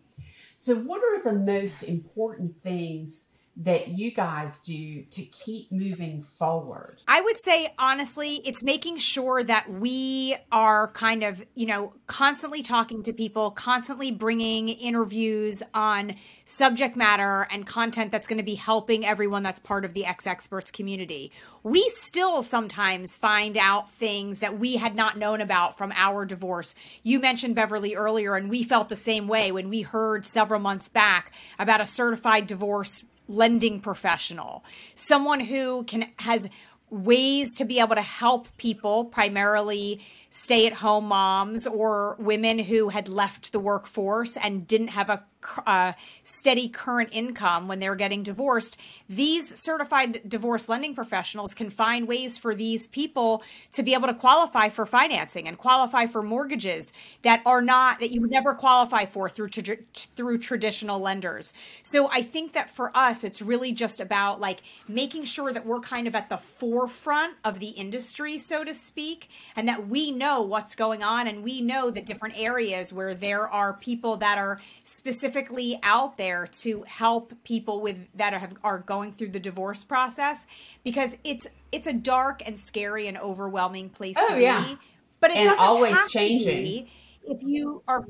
So 0.56 0.74
what 0.74 1.02
are 1.02 1.22
the 1.22 1.38
most 1.38 1.84
important 1.84 2.60
things 2.62 3.28
that 3.58 3.88
you 3.88 4.10
guys 4.10 4.58
do 4.58 5.02
to 5.04 5.22
keep 5.22 5.72
moving 5.72 6.22
forward? 6.22 6.98
I 7.08 7.22
would 7.22 7.38
say, 7.38 7.72
honestly, 7.78 8.42
it's 8.44 8.62
making 8.62 8.98
sure 8.98 9.42
that 9.44 9.70
we 9.70 10.36
are 10.52 10.88
kind 10.88 11.22
of, 11.22 11.42
you 11.54 11.64
know, 11.64 11.94
constantly 12.06 12.62
talking 12.62 13.02
to 13.04 13.14
people, 13.14 13.50
constantly 13.50 14.10
bringing 14.10 14.68
interviews 14.68 15.62
on 15.72 16.16
subject 16.44 16.96
matter 16.96 17.48
and 17.50 17.66
content 17.66 18.12
that's 18.12 18.26
going 18.26 18.36
to 18.36 18.44
be 18.44 18.56
helping 18.56 19.06
everyone 19.06 19.42
that's 19.42 19.60
part 19.60 19.86
of 19.86 19.94
the 19.94 20.02
exEXPERTS 20.02 20.70
community. 20.70 21.32
We 21.62 21.88
still 21.88 22.42
sometimes 22.42 23.16
find 23.16 23.56
out 23.56 23.90
things 23.90 24.40
that 24.40 24.58
we 24.58 24.76
had 24.76 24.94
not 24.94 25.16
known 25.16 25.40
about 25.40 25.78
from 25.78 25.92
our 25.96 26.26
divorce. 26.26 26.74
You 27.02 27.20
mentioned 27.20 27.54
Beverly 27.54 27.94
earlier, 27.94 28.36
and 28.36 28.50
we 28.50 28.62
felt 28.62 28.90
the 28.90 28.96
same 28.96 29.28
way 29.28 29.50
when 29.50 29.70
we 29.70 29.80
heard 29.80 30.26
several 30.26 30.60
months 30.60 30.90
back 30.90 31.32
about 31.58 31.80
a 31.80 31.86
certified 31.86 32.46
divorce 32.46 33.02
lending 33.28 33.80
professional, 33.80 34.64
someone 34.94 35.40
who 35.40 35.84
can 35.84 36.10
has 36.18 36.48
ways 36.90 37.54
to 37.56 37.64
be 37.64 37.80
able 37.80 37.96
to 37.96 38.02
help 38.02 38.48
people, 38.58 39.04
primarily 39.06 40.00
stay 40.36 40.66
at 40.66 40.74
home 40.74 41.06
moms 41.06 41.66
or 41.66 42.14
women 42.18 42.58
who 42.58 42.90
had 42.90 43.08
left 43.08 43.52
the 43.52 43.58
workforce 43.58 44.36
and 44.36 44.68
didn't 44.68 44.88
have 44.88 45.08
a 45.08 45.24
uh, 45.66 45.92
steady 46.22 46.68
current 46.68 47.10
income 47.12 47.68
when 47.68 47.78
they're 47.78 47.94
getting 47.94 48.22
divorced, 48.22 48.78
these 49.08 49.58
certified 49.58 50.20
divorce 50.28 50.68
lending 50.68 50.94
professionals 50.94 51.54
can 51.54 51.70
find 51.70 52.08
ways 52.08 52.36
for 52.38 52.54
these 52.54 52.86
people 52.86 53.42
to 53.72 53.82
be 53.82 53.94
able 53.94 54.08
to 54.08 54.14
qualify 54.14 54.68
for 54.68 54.86
financing 54.86 55.46
and 55.46 55.58
qualify 55.58 56.06
for 56.06 56.22
mortgages 56.22 56.92
that 57.22 57.42
are 57.46 57.62
not 57.62 58.00
that 58.00 58.10
you 58.10 58.20
would 58.20 58.30
never 58.30 58.54
qualify 58.54 59.04
for 59.04 59.28
through 59.28 59.48
tra- 59.48 59.76
through 59.94 60.38
traditional 60.38 61.00
lenders. 61.00 61.52
So 61.82 62.10
I 62.10 62.22
think 62.22 62.52
that 62.54 62.70
for 62.70 62.96
us, 62.96 63.24
it's 63.24 63.40
really 63.40 63.72
just 63.72 64.00
about 64.00 64.40
like 64.40 64.62
making 64.88 65.24
sure 65.24 65.52
that 65.52 65.64
we're 65.64 65.80
kind 65.80 66.06
of 66.06 66.14
at 66.14 66.28
the 66.28 66.36
forefront 66.36 67.34
of 67.44 67.60
the 67.60 67.68
industry, 67.68 68.38
so 68.38 68.64
to 68.64 68.74
speak, 68.74 69.28
and 69.54 69.68
that 69.68 69.88
we 69.88 70.10
know 70.10 70.25
what's 70.34 70.74
going 70.74 71.02
on 71.02 71.26
and 71.26 71.42
we 71.42 71.60
know 71.60 71.90
the 71.90 72.00
different 72.00 72.34
areas 72.38 72.92
where 72.92 73.14
there 73.14 73.48
are 73.48 73.74
people 73.74 74.16
that 74.16 74.38
are 74.38 74.60
specifically 74.84 75.78
out 75.82 76.16
there 76.16 76.46
to 76.46 76.82
help 76.86 77.32
people 77.44 77.80
with 77.80 78.08
that 78.14 78.34
are, 78.34 78.38
have, 78.38 78.54
are 78.62 78.78
going 78.78 79.12
through 79.12 79.28
the 79.28 79.40
divorce 79.40 79.84
process 79.84 80.46
because 80.84 81.18
it's 81.24 81.46
it's 81.72 81.86
a 81.86 81.92
dark 81.92 82.42
and 82.46 82.58
scary 82.58 83.08
and 83.08 83.18
overwhelming 83.18 83.88
place 83.88 84.16
oh, 84.18 84.34
to 84.34 84.40
yeah. 84.40 84.64
be. 84.64 84.78
But 85.20 85.30
it 85.30 85.38
and 85.38 85.50
doesn't 85.50 85.64
always 85.64 85.96
changing. 86.08 86.88
if 87.24 87.42
you 87.42 87.82
are 87.88 88.04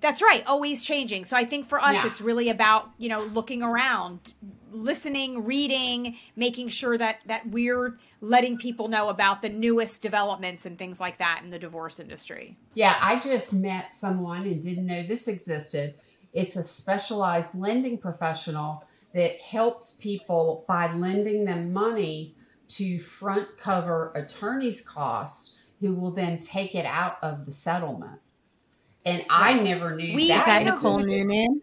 that's 0.00 0.22
right, 0.22 0.44
always 0.46 0.84
changing. 0.84 1.24
So 1.24 1.36
I 1.36 1.44
think 1.44 1.66
for 1.66 1.80
us, 1.80 1.96
yeah. 1.96 2.06
it's 2.06 2.20
really 2.20 2.48
about 2.48 2.90
you 2.98 3.08
know 3.08 3.22
looking 3.22 3.62
around, 3.62 4.34
listening, 4.70 5.44
reading, 5.44 6.16
making 6.36 6.68
sure 6.68 6.96
that 6.98 7.18
that 7.26 7.48
we're 7.48 7.98
letting 8.20 8.58
people 8.58 8.88
know 8.88 9.08
about 9.08 9.42
the 9.42 9.48
newest 9.48 10.02
developments 10.02 10.66
and 10.66 10.78
things 10.78 11.00
like 11.00 11.18
that 11.18 11.40
in 11.44 11.50
the 11.50 11.58
divorce 11.58 12.00
industry. 12.00 12.56
Yeah, 12.74 12.96
I 13.00 13.18
just 13.18 13.52
met 13.52 13.94
someone 13.94 14.42
and 14.42 14.60
didn't 14.60 14.86
know 14.86 15.06
this 15.06 15.28
existed 15.28 15.94
it's 16.36 16.56
a 16.56 16.62
specialized 16.62 17.54
lending 17.54 17.96
professional 17.96 18.84
that 19.14 19.40
helps 19.40 19.92
people 19.92 20.66
by 20.68 20.92
lending 20.92 21.46
them 21.46 21.72
money 21.72 22.34
to 22.68 22.98
front 22.98 23.56
cover 23.56 24.12
attorney's 24.14 24.82
costs 24.82 25.56
who 25.80 25.94
will 25.94 26.10
then 26.10 26.38
take 26.38 26.74
it 26.74 26.84
out 26.84 27.16
of 27.22 27.46
the 27.46 27.50
settlement. 27.50 28.20
And 29.06 29.24
I 29.30 29.54
never 29.54 29.94
knew 29.94 30.14
we, 30.16 30.28
that. 30.28 30.40
Is 30.40 30.44
that 30.44 30.64
Nicole 30.64 30.98
Noonan? 30.98 31.62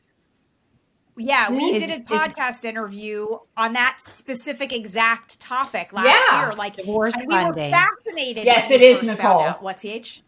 Yeah, 1.17 1.51
we 1.51 1.65
is, 1.65 1.85
did 1.85 2.01
a 2.01 2.03
podcast 2.03 2.59
is, 2.59 2.65
interview 2.65 3.27
on 3.55 3.73
that 3.73 3.97
specific 3.99 4.73
exact 4.73 5.39
topic 5.39 5.93
last 5.93 6.07
yeah, 6.07 6.47
year. 6.47 6.55
Like 6.55 6.75
divorce 6.75 7.15
we 7.27 7.35
funding. 7.35 7.69
were 7.69 7.77
fascinated. 7.77 8.45
Yes, 8.45 8.71
it 8.71 8.81
is 8.81 9.03
Nicole. 9.03 9.51
What's 9.59 9.85
H? 9.85 10.23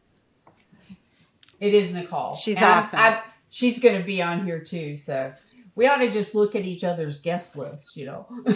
It 1.60 1.74
is 1.74 1.94
Nicole. 1.94 2.36
She's 2.36 2.58
and 2.58 2.66
awesome. 2.66 3.00
I, 3.00 3.08
I, 3.08 3.22
she's 3.50 3.80
going 3.80 3.98
to 3.98 4.06
be 4.06 4.22
on 4.22 4.46
here 4.46 4.60
too. 4.60 4.98
So 4.98 5.32
we 5.76 5.88
ought 5.88 5.98
to 5.98 6.12
just 6.12 6.36
look 6.36 6.54
at 6.54 6.66
each 6.66 6.84
other's 6.84 7.18
guest 7.18 7.56
list, 7.56 7.96
you 7.96 8.08
know. 8.08 8.28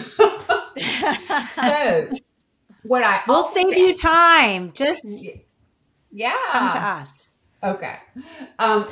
so 1.50 2.10
what 2.82 3.02
I 3.02 3.22
we'll 3.26 3.46
save 3.46 3.76
you 3.76 3.96
time. 3.96 4.72
Just 4.72 5.02
yeah, 6.10 6.36
come 6.50 6.72
to 6.72 6.78
us. 6.78 7.29
Okay. 7.62 7.96
Um, 8.58 8.88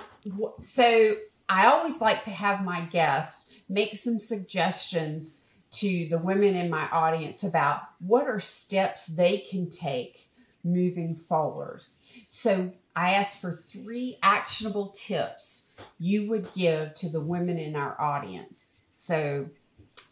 so 0.60 1.16
I 1.48 1.66
always 1.66 2.00
like 2.00 2.22
to 2.24 2.30
have 2.30 2.64
my 2.64 2.80
guests 2.82 3.52
make 3.68 3.96
some 3.96 4.18
suggestions 4.18 5.40
to 5.70 6.08
the 6.08 6.18
women 6.18 6.54
in 6.54 6.70
my 6.70 6.88
audience 6.90 7.44
about 7.44 7.82
what 8.00 8.26
are 8.26 8.40
steps 8.40 9.06
they 9.06 9.38
can 9.38 9.68
take 9.68 10.28
moving 10.64 11.14
forward. 11.14 11.84
So 12.26 12.72
I 12.96 13.10
asked 13.14 13.40
for 13.40 13.52
three 13.52 14.18
actionable 14.22 14.88
tips 14.88 15.64
you 15.98 16.28
would 16.28 16.52
give 16.52 16.94
to 16.94 17.08
the 17.08 17.20
women 17.20 17.58
in 17.58 17.76
our 17.76 17.98
audience. 18.00 18.82
So, 18.92 19.48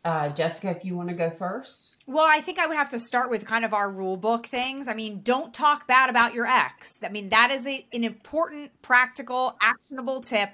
uh, 0.04 0.28
Jessica, 0.30 0.70
if 0.70 0.84
you 0.84 0.96
want 0.96 1.08
to 1.08 1.14
go 1.14 1.30
first. 1.30 1.95
Well, 2.08 2.26
I 2.28 2.40
think 2.40 2.60
I 2.60 2.68
would 2.68 2.76
have 2.76 2.90
to 2.90 3.00
start 3.00 3.30
with 3.30 3.44
kind 3.44 3.64
of 3.64 3.74
our 3.74 3.90
rule 3.90 4.16
book 4.16 4.46
things. 4.46 4.86
I 4.86 4.94
mean, 4.94 5.22
don't 5.22 5.52
talk 5.52 5.88
bad 5.88 6.08
about 6.08 6.34
your 6.34 6.46
ex. 6.46 7.00
I 7.02 7.08
mean, 7.08 7.30
that 7.30 7.50
is 7.50 7.66
a, 7.66 7.84
an 7.92 8.04
important, 8.04 8.70
practical, 8.80 9.56
actionable 9.60 10.20
tip. 10.20 10.50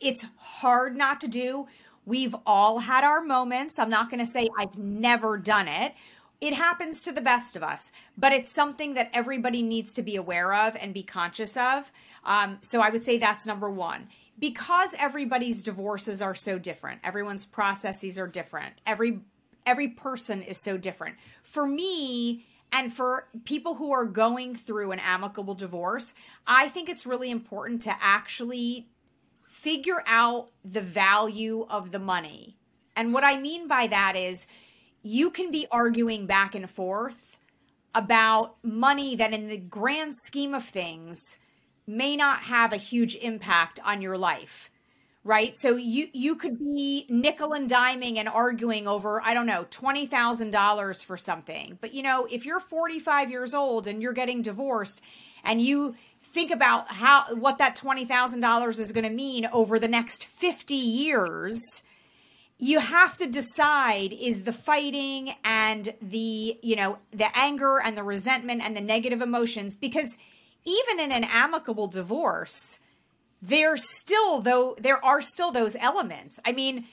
It's 0.00 0.26
hard 0.36 0.96
not 0.96 1.20
to 1.20 1.28
do. 1.28 1.68
We've 2.04 2.34
all 2.44 2.80
had 2.80 3.04
our 3.04 3.22
moments. 3.22 3.78
I'm 3.78 3.90
not 3.90 4.10
going 4.10 4.18
to 4.18 4.26
say 4.26 4.48
I've 4.58 4.76
never 4.76 5.38
done 5.38 5.68
it. 5.68 5.94
It 6.40 6.54
happens 6.54 7.02
to 7.02 7.12
the 7.12 7.20
best 7.20 7.54
of 7.54 7.62
us, 7.62 7.92
but 8.16 8.32
it's 8.32 8.50
something 8.50 8.94
that 8.94 9.10
everybody 9.12 9.62
needs 9.62 9.92
to 9.94 10.02
be 10.02 10.16
aware 10.16 10.52
of 10.52 10.76
and 10.76 10.92
be 10.94 11.02
conscious 11.04 11.56
of. 11.56 11.92
Um, 12.24 12.58
so 12.60 12.80
I 12.80 12.90
would 12.90 13.04
say 13.04 13.18
that's 13.18 13.46
number 13.46 13.70
one 13.70 14.08
because 14.38 14.94
everybody's 14.98 15.62
divorces 15.62 16.22
are 16.22 16.34
so 16.34 16.58
different 16.58 17.00
everyone's 17.02 17.44
processes 17.44 18.18
are 18.18 18.28
different 18.28 18.74
every 18.86 19.20
every 19.66 19.88
person 19.88 20.42
is 20.42 20.62
so 20.62 20.76
different. 20.76 21.16
For 21.42 21.66
me 21.66 22.46
and 22.72 22.92
for 22.92 23.28
people 23.44 23.74
who 23.76 23.92
are 23.92 24.04
going 24.04 24.54
through 24.54 24.92
an 24.92 24.98
amicable 24.98 25.54
divorce 25.54 26.14
i 26.46 26.68
think 26.68 26.88
it's 26.88 27.06
really 27.06 27.30
important 27.30 27.80
to 27.82 27.96
actually 28.00 28.86
figure 29.46 30.02
out 30.06 30.50
the 30.64 30.80
value 30.80 31.66
of 31.68 31.90
the 31.90 31.98
money. 31.98 32.56
And 32.94 33.12
what 33.12 33.24
i 33.24 33.40
mean 33.40 33.66
by 33.66 33.86
that 33.88 34.16
is 34.16 34.46
you 35.02 35.30
can 35.30 35.50
be 35.50 35.66
arguing 35.70 36.26
back 36.26 36.54
and 36.54 36.68
forth 36.68 37.38
about 37.94 38.56
money 38.62 39.16
that 39.16 39.32
in 39.32 39.48
the 39.48 39.56
grand 39.56 40.14
scheme 40.14 40.54
of 40.54 40.64
things 40.64 41.38
may 41.86 42.16
not 42.16 42.40
have 42.42 42.72
a 42.72 42.76
huge 42.76 43.16
impact 43.16 43.80
on 43.84 44.02
your 44.02 44.18
life 44.18 44.70
right? 45.24 45.56
So 45.56 45.76
you 45.76 46.08
you 46.12 46.36
could 46.36 46.58
be 46.58 47.06
nickel 47.08 47.52
and 47.52 47.68
diming 47.68 48.18
and 48.18 48.28
arguing 48.28 48.86
over 48.88 49.20
i 49.22 49.34
don't 49.34 49.46
know 49.46 49.64
$20000 49.64 51.04
for 51.04 51.16
something. 51.16 51.78
But 51.80 51.94
you 51.94 52.02
know 52.02 52.26
if 52.30 52.46
you're 52.46 52.60
45 52.60 53.30
years 53.30 53.54
old 53.54 53.86
and 53.86 54.02
you're 54.02 54.12
getting 54.12 54.42
divorced 54.42 55.00
and 55.44 55.60
you 55.60 55.94
think 56.20 56.50
about 56.50 56.90
how 56.90 57.34
what 57.34 57.58
that 57.58 57.76
$20000 57.76 58.80
is 58.80 58.92
going 58.92 59.04
to 59.04 59.10
mean 59.10 59.46
over 59.52 59.78
the 59.78 59.88
next 59.88 60.24
50 60.24 60.74
years 60.74 61.82
you 62.60 62.80
have 62.80 63.16
to 63.16 63.26
decide 63.26 64.12
is 64.12 64.42
the 64.42 64.52
fighting 64.52 65.34
and 65.44 65.94
the 66.02 66.58
you 66.62 66.76
know 66.76 66.98
the 67.12 67.36
anger 67.36 67.80
and 67.80 67.96
the 67.96 68.02
resentment 68.02 68.62
and 68.62 68.76
the 68.76 68.80
negative 68.80 69.22
emotions 69.22 69.76
because 69.76 70.18
even 70.64 71.00
in 71.00 71.12
an 71.12 71.24
amicable 71.24 71.86
divorce, 71.86 72.80
there's 73.40 73.88
still 73.98 74.40
though 74.40 74.76
there 74.80 75.04
are 75.04 75.20
still 75.20 75.52
those 75.52 75.76
elements. 75.76 76.40
I 76.44 76.52
mean, 76.52 76.86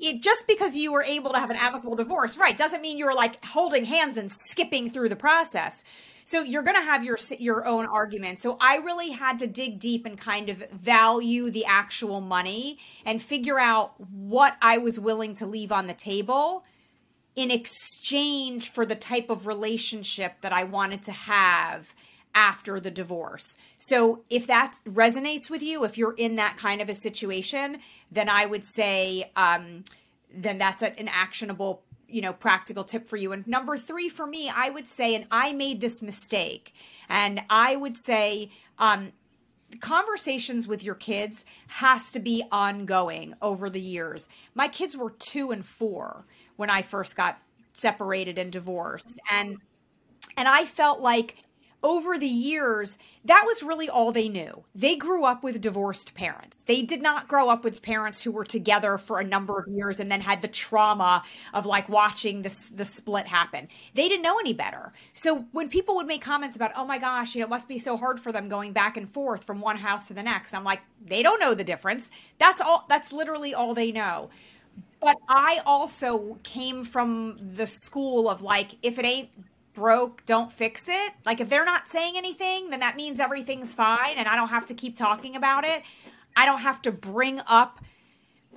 it 0.00 0.22
just 0.22 0.46
because 0.46 0.76
you 0.76 0.92
were 0.92 1.02
able 1.02 1.32
to 1.32 1.38
have 1.38 1.50
an 1.50 1.56
amicable 1.56 1.96
divorce, 1.96 2.36
right, 2.36 2.56
doesn't 2.56 2.82
mean 2.82 2.98
you 2.98 3.06
were 3.06 3.14
like 3.14 3.44
holding 3.44 3.84
hands 3.84 4.16
and 4.16 4.30
skipping 4.30 4.90
through 4.90 5.08
the 5.08 5.16
process. 5.16 5.84
So 6.24 6.42
you're 6.42 6.64
going 6.64 6.76
to 6.76 6.82
have 6.82 7.04
your 7.04 7.18
your 7.38 7.66
own 7.66 7.86
argument. 7.86 8.40
So 8.40 8.56
I 8.60 8.78
really 8.78 9.12
had 9.12 9.38
to 9.38 9.46
dig 9.46 9.78
deep 9.78 10.04
and 10.06 10.18
kind 10.18 10.48
of 10.48 10.58
value 10.70 11.50
the 11.50 11.64
actual 11.64 12.20
money 12.20 12.78
and 13.04 13.22
figure 13.22 13.60
out 13.60 13.94
what 14.10 14.56
I 14.60 14.78
was 14.78 14.98
willing 14.98 15.34
to 15.34 15.46
leave 15.46 15.70
on 15.70 15.86
the 15.86 15.94
table 15.94 16.64
in 17.36 17.50
exchange 17.50 18.70
for 18.70 18.84
the 18.84 18.96
type 18.96 19.30
of 19.30 19.46
relationship 19.46 20.40
that 20.40 20.52
I 20.52 20.64
wanted 20.64 21.02
to 21.04 21.12
have 21.12 21.94
after 22.36 22.78
the 22.78 22.90
divorce. 22.90 23.56
So 23.78 24.22
if 24.28 24.46
that 24.46 24.74
resonates 24.86 25.48
with 25.50 25.62
you, 25.62 25.84
if 25.84 25.96
you're 25.96 26.12
in 26.12 26.36
that 26.36 26.58
kind 26.58 26.82
of 26.82 26.90
a 26.90 26.94
situation, 26.94 27.78
then 28.12 28.28
I 28.28 28.44
would 28.44 28.62
say 28.62 29.32
um, 29.34 29.84
then 30.32 30.58
that's 30.58 30.82
an 30.82 31.08
actionable 31.08 31.82
you 32.08 32.20
know 32.20 32.32
practical 32.32 32.84
tip 32.84 33.08
for 33.08 33.16
you 33.16 33.32
and 33.32 33.44
number 33.48 33.76
three 33.76 34.08
for 34.08 34.28
me 34.28 34.48
i 34.54 34.70
would 34.70 34.86
say 34.86 35.16
and 35.16 35.26
i 35.32 35.52
made 35.52 35.80
this 35.80 36.00
mistake 36.02 36.72
and 37.08 37.40
i 37.50 37.74
would 37.74 37.96
say 37.96 38.48
um, 38.78 39.10
conversations 39.80 40.68
with 40.68 40.84
your 40.84 40.94
kids 40.94 41.44
has 41.66 42.12
to 42.12 42.20
be 42.20 42.44
ongoing 42.52 43.34
over 43.42 43.68
the 43.68 43.80
years 43.80 44.28
my 44.54 44.68
kids 44.68 44.96
were 44.96 45.14
two 45.18 45.50
and 45.50 45.66
four 45.66 46.24
when 46.54 46.70
i 46.70 46.80
first 46.80 47.16
got 47.16 47.40
separated 47.72 48.38
and 48.38 48.52
divorced 48.52 49.18
and 49.32 49.56
and 50.36 50.46
i 50.46 50.64
felt 50.64 51.00
like 51.00 51.42
over 51.82 52.18
the 52.18 52.26
years, 52.26 52.98
that 53.24 53.44
was 53.46 53.62
really 53.62 53.88
all 53.88 54.10
they 54.10 54.28
knew. 54.28 54.64
They 54.74 54.96
grew 54.96 55.24
up 55.24 55.42
with 55.42 55.60
divorced 55.60 56.14
parents. 56.14 56.60
They 56.66 56.82
did 56.82 57.02
not 57.02 57.28
grow 57.28 57.48
up 57.50 57.64
with 57.64 57.82
parents 57.82 58.22
who 58.22 58.32
were 58.32 58.44
together 58.44 58.98
for 58.98 59.20
a 59.20 59.24
number 59.24 59.58
of 59.58 59.68
years 59.68 60.00
and 60.00 60.10
then 60.10 60.20
had 60.20 60.42
the 60.42 60.48
trauma 60.48 61.22
of 61.54 61.66
like 61.66 61.88
watching 61.88 62.42
this 62.42 62.66
the 62.68 62.84
split 62.84 63.26
happen. 63.26 63.68
They 63.94 64.08
didn't 64.08 64.22
know 64.22 64.38
any 64.38 64.52
better. 64.52 64.92
So 65.12 65.44
when 65.52 65.68
people 65.68 65.96
would 65.96 66.06
make 66.06 66.22
comments 66.22 66.56
about, 66.56 66.72
"Oh 66.76 66.84
my 66.84 66.98
gosh, 66.98 67.34
you 67.34 67.40
know, 67.40 67.46
it 67.46 67.50
must 67.50 67.68
be 67.68 67.78
so 67.78 67.96
hard 67.96 68.18
for 68.18 68.32
them 68.32 68.48
going 68.48 68.72
back 68.72 68.96
and 68.96 69.08
forth 69.08 69.44
from 69.44 69.60
one 69.60 69.76
house 69.76 70.08
to 70.08 70.14
the 70.14 70.22
next." 70.22 70.54
I'm 70.54 70.64
like, 70.64 70.80
"They 71.04 71.22
don't 71.22 71.40
know 71.40 71.54
the 71.54 71.64
difference. 71.64 72.10
That's 72.38 72.60
all 72.60 72.84
that's 72.88 73.12
literally 73.12 73.54
all 73.54 73.74
they 73.74 73.92
know." 73.92 74.30
but 74.98 75.18
I 75.28 75.60
also 75.66 76.38
came 76.42 76.82
from 76.82 77.38
the 77.54 77.66
school 77.66 78.28
of 78.28 78.42
like, 78.42 78.76
if 78.82 78.98
it 78.98 79.04
ain't 79.04 79.28
broke, 79.76 80.24
don't 80.26 80.50
fix 80.50 80.88
it. 80.88 81.12
Like, 81.24 81.38
if 81.38 81.48
they're 81.48 81.64
not 81.64 81.86
saying 81.86 82.14
anything, 82.16 82.70
then 82.70 82.80
that 82.80 82.96
means 82.96 83.20
everything's 83.20 83.72
fine 83.72 84.16
and 84.16 84.26
I 84.26 84.34
don't 84.34 84.48
have 84.48 84.66
to 84.66 84.74
keep 84.74 84.96
talking 84.96 85.36
about 85.36 85.62
it. 85.62 85.82
I 86.34 86.46
don't 86.46 86.60
have 86.60 86.82
to 86.82 86.90
bring 86.90 87.40
up 87.46 87.78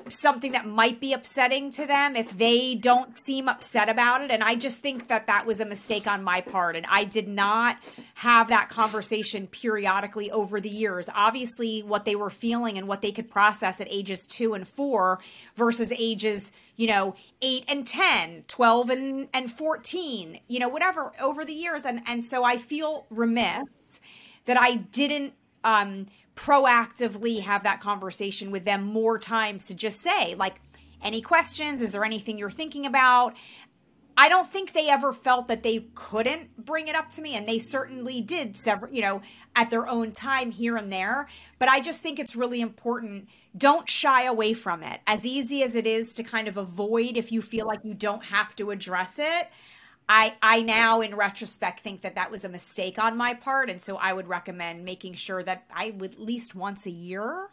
something 0.07 0.53
that 0.53 0.65
might 0.65 0.99
be 0.99 1.13
upsetting 1.13 1.71
to 1.71 1.85
them 1.85 2.15
if 2.15 2.37
they 2.37 2.75
don't 2.75 3.17
seem 3.17 3.47
upset 3.47 3.89
about 3.89 4.21
it. 4.21 4.31
And 4.31 4.43
i 4.43 4.55
just 4.55 4.79
think 4.79 5.07
that 5.07 5.27
that 5.27 5.45
was 5.45 5.59
a 5.59 5.65
mistake 5.65 6.07
on 6.07 6.23
my 6.23 6.41
part. 6.41 6.75
And 6.75 6.85
i 6.89 7.03
did 7.03 7.27
not 7.27 7.77
have 8.15 8.49
that 8.49 8.69
conversation 8.69 9.47
periodically 9.47 10.31
over 10.31 10.59
the 10.59 10.69
years. 10.69 11.09
Obviously 11.13 11.81
what 11.81 12.05
they 12.05 12.15
were 12.15 12.29
feeling 12.29 12.77
and 12.77 12.87
what 12.87 13.01
they 13.01 13.11
could 13.11 13.29
process 13.29 13.81
at 13.81 13.87
ages 13.89 14.25
2 14.27 14.53
and 14.53 14.67
4 14.67 15.19
versus 15.55 15.91
ages 15.91 16.51
you 16.75 16.87
know 16.87 17.15
8 17.41 17.65
and 17.67 17.87
10 17.87 18.45
12 18.47 18.89
and 18.89 19.27
and 19.33 19.51
14 19.51 20.39
you 20.47 20.59
know 20.59 20.69
whatever 20.69 21.11
over 21.21 21.45
the 21.45 21.53
years. 21.53 21.85
And 21.85 22.01
and 22.07 22.23
so 22.23 22.43
i 22.43 22.57
feel 22.57 23.05
remiss 23.09 24.01
that 24.45 24.57
i 24.57 24.75
didn't 24.75 25.33
um 25.63 26.07
proactively 26.39 27.41
have 27.41 27.63
that 27.63 27.81
conversation 27.81 28.49
with 28.49 28.63
them 28.63 28.83
more 28.83 29.19
times 29.19 29.67
to 29.67 29.73
just 29.73 29.99
say, 29.99 30.35
like, 30.35 30.61
any 31.03 31.21
questions? 31.21 31.81
Is 31.81 31.91
there 31.91 32.05
anything 32.05 32.37
you're 32.37 32.49
thinking 32.49 32.85
about? 32.85 33.35
I 34.15 34.29
don't 34.29 34.47
think 34.47 34.71
they 34.71 34.89
ever 34.89 35.11
felt 35.11 35.49
that 35.49 35.63
they 35.63 35.87
couldn't 35.95 36.65
bring 36.65 36.87
it 36.87 36.95
up 36.95 37.09
to 37.11 37.21
me, 37.21 37.35
and 37.35 37.47
they 37.47 37.59
certainly 37.59 38.21
did 38.21 38.55
several, 38.55 38.93
you 38.93 39.01
know, 39.01 39.21
at 39.53 39.69
their 39.69 39.87
own 39.87 40.13
time 40.13 40.51
here 40.51 40.77
and 40.77 40.91
there. 40.91 41.27
But 41.57 41.67
I 41.67 41.81
just 41.81 42.01
think 42.01 42.19
it's 42.19 42.37
really 42.37 42.61
important. 42.61 43.27
Don't 43.57 43.89
shy 43.89 44.23
away 44.23 44.53
from 44.53 44.81
it. 44.81 45.01
As 45.07 45.25
easy 45.25 45.61
as 45.61 45.75
it 45.75 45.85
is 45.85 46.13
to 46.15 46.23
kind 46.23 46.47
of 46.47 46.55
avoid 46.55 47.17
if 47.17 47.33
you 47.33 47.41
feel 47.41 47.65
like 47.65 47.79
you 47.83 47.93
don't 47.93 48.23
have 48.23 48.55
to 48.57 48.71
address 48.71 49.19
it, 49.19 49.49
I 50.09 50.35
I 50.41 50.61
now 50.61 51.01
in 51.01 51.15
retrospect 51.15 51.79
think 51.79 52.01
that 52.01 52.15
that 52.15 52.31
was 52.31 52.43
a 52.43 52.49
mistake 52.49 52.97
on 52.97 53.15
my 53.15 53.35
part 53.35 53.69
and 53.69 53.81
so 53.81 53.95
I 53.97 54.11
would 54.11 54.27
recommend 54.27 54.83
making 54.83 55.13
sure 55.13 55.43
that 55.43 55.65
I 55.73 55.91
would 55.91 56.13
at 56.13 56.19
least 56.19 56.55
once 56.55 56.87
a 56.87 56.91
year 56.91 57.49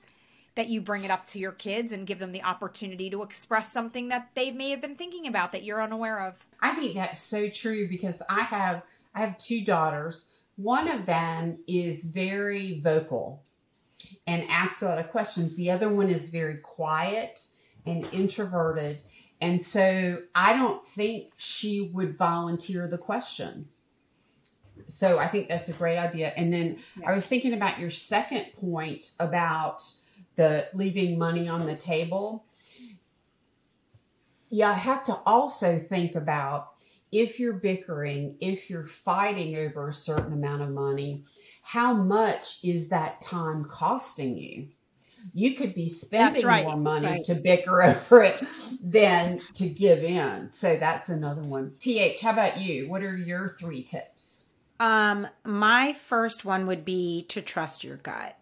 that 0.56 0.68
you 0.70 0.80
bring 0.80 1.04
it 1.04 1.10
up 1.10 1.26
to 1.26 1.38
your 1.38 1.52
kids 1.52 1.92
and 1.92 2.06
give 2.06 2.18
them 2.18 2.32
the 2.32 2.42
opportunity 2.42 3.10
to 3.10 3.22
express 3.22 3.70
something 3.70 4.08
that 4.08 4.30
they 4.34 4.50
may 4.50 4.70
have 4.70 4.80
been 4.80 4.96
thinking 4.96 5.26
about 5.26 5.52
that 5.52 5.64
you're 5.64 5.82
unaware 5.82 6.26
of. 6.26 6.44
I 6.60 6.74
think 6.74 6.94
that's 6.94 7.20
so 7.20 7.50
true 7.50 7.88
because 7.88 8.22
I 8.28 8.40
have 8.40 8.82
I 9.14 9.20
have 9.20 9.36
two 9.38 9.62
daughters. 9.62 10.26
One 10.56 10.88
of 10.88 11.04
them 11.04 11.58
is 11.68 12.08
very 12.08 12.80
vocal 12.80 13.42
and 14.26 14.44
asks 14.48 14.82
a 14.82 14.86
lot 14.86 14.98
of 14.98 15.10
questions. 15.10 15.54
The 15.56 15.70
other 15.70 15.90
one 15.90 16.08
is 16.08 16.30
very 16.30 16.56
quiet 16.58 17.48
and 17.84 18.06
introverted 18.12 19.02
and 19.40 19.60
so 19.60 20.22
I 20.34 20.54
don't 20.54 20.82
think 20.82 21.32
she 21.36 21.90
would 21.92 22.16
volunteer 22.16 22.88
the 22.88 22.98
question. 22.98 23.68
So 24.86 25.18
I 25.18 25.28
think 25.28 25.48
that's 25.48 25.68
a 25.68 25.72
great 25.72 25.98
idea. 25.98 26.32
And 26.36 26.52
then 26.52 26.78
yeah. 27.00 27.10
I 27.10 27.12
was 27.12 27.26
thinking 27.26 27.52
about 27.52 27.78
your 27.78 27.90
second 27.90 28.46
point 28.58 29.12
about 29.18 29.82
the 30.36 30.68
leaving 30.74 31.18
money 31.18 31.48
on 31.48 31.66
the 31.66 31.76
table. 31.76 32.44
Yeah, 34.48 34.70
I 34.70 34.74
have 34.74 35.04
to 35.04 35.14
also 35.26 35.78
think 35.78 36.14
about 36.14 36.74
if 37.10 37.40
you're 37.40 37.54
bickering, 37.54 38.36
if 38.40 38.70
you're 38.70 38.86
fighting 38.86 39.56
over 39.56 39.88
a 39.88 39.92
certain 39.92 40.32
amount 40.32 40.62
of 40.62 40.70
money, 40.70 41.24
how 41.62 41.92
much 41.92 42.58
is 42.62 42.88
that 42.88 43.20
time 43.20 43.64
costing 43.64 44.36
you? 44.36 44.68
You 45.36 45.54
could 45.54 45.74
be 45.74 45.86
spending 45.86 46.46
right. 46.46 46.64
more 46.64 46.78
money 46.78 47.06
right. 47.06 47.24
to 47.24 47.34
bicker 47.34 47.82
over 47.82 48.22
it 48.22 48.42
than 48.82 49.38
to 49.52 49.68
give 49.68 50.02
in. 50.02 50.48
So 50.48 50.78
that's 50.78 51.10
another 51.10 51.42
one. 51.42 51.74
TH, 51.78 52.18
how 52.22 52.30
about 52.30 52.58
you? 52.58 52.88
What 52.88 53.02
are 53.02 53.14
your 53.14 53.50
three 53.50 53.82
tips? 53.82 54.46
Um, 54.80 55.28
my 55.44 55.92
first 55.92 56.46
one 56.46 56.66
would 56.66 56.86
be 56.86 57.26
to 57.28 57.42
trust 57.42 57.84
your 57.84 57.98
gut. 57.98 58.34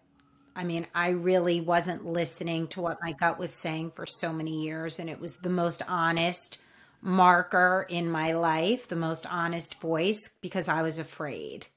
I 0.55 0.63
mean, 0.63 0.87
I 0.95 1.09
really 1.09 1.59
wasn't 1.59 2.05
listening 2.05 2.69
to 2.69 2.81
what 2.81 2.99
my 3.03 3.11
gut 3.11 3.37
was 3.37 3.53
saying 3.53 3.91
for 3.91 4.05
so 4.05 4.31
many 4.31 4.63
years, 4.63 4.97
and 4.97 5.09
it 5.09 5.19
was 5.19 5.39
the 5.39 5.49
most 5.49 5.81
honest 5.89 6.59
marker 7.01 7.85
in 7.89 8.09
my 8.09 8.31
life, 8.31 8.87
the 8.87 8.95
most 8.95 9.27
honest 9.29 9.81
voice 9.81 10.29
because 10.41 10.69
I 10.69 10.81
was 10.81 10.97
afraid. 10.97 11.67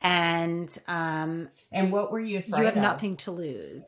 And 0.00 0.76
um 0.86 1.48
and 1.70 1.92
what 1.92 2.12
were 2.12 2.20
you 2.20 2.38
afraid 2.38 2.60
You 2.60 2.64
have 2.66 2.76
of? 2.76 2.82
nothing 2.82 3.16
to 3.18 3.30
lose. 3.30 3.84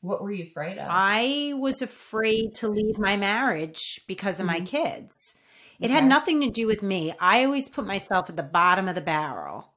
What 0.00 0.22
were 0.22 0.30
you 0.30 0.44
afraid 0.44 0.78
of? 0.78 0.86
I 0.88 1.54
was 1.56 1.82
afraid 1.82 2.54
to 2.56 2.68
leave 2.68 2.98
my 2.98 3.16
marriage 3.16 4.00
because 4.06 4.38
of 4.38 4.46
mm-hmm. 4.46 4.58
my 4.58 4.66
kids. 4.66 5.34
It 5.80 5.86
okay. 5.86 5.94
had 5.94 6.04
nothing 6.04 6.40
to 6.40 6.50
do 6.50 6.66
with 6.66 6.82
me. 6.82 7.14
I 7.20 7.44
always 7.44 7.68
put 7.68 7.86
myself 7.86 8.28
at 8.28 8.36
the 8.36 8.42
bottom 8.42 8.88
of 8.88 8.94
the 8.94 9.00
barrel. 9.00 9.72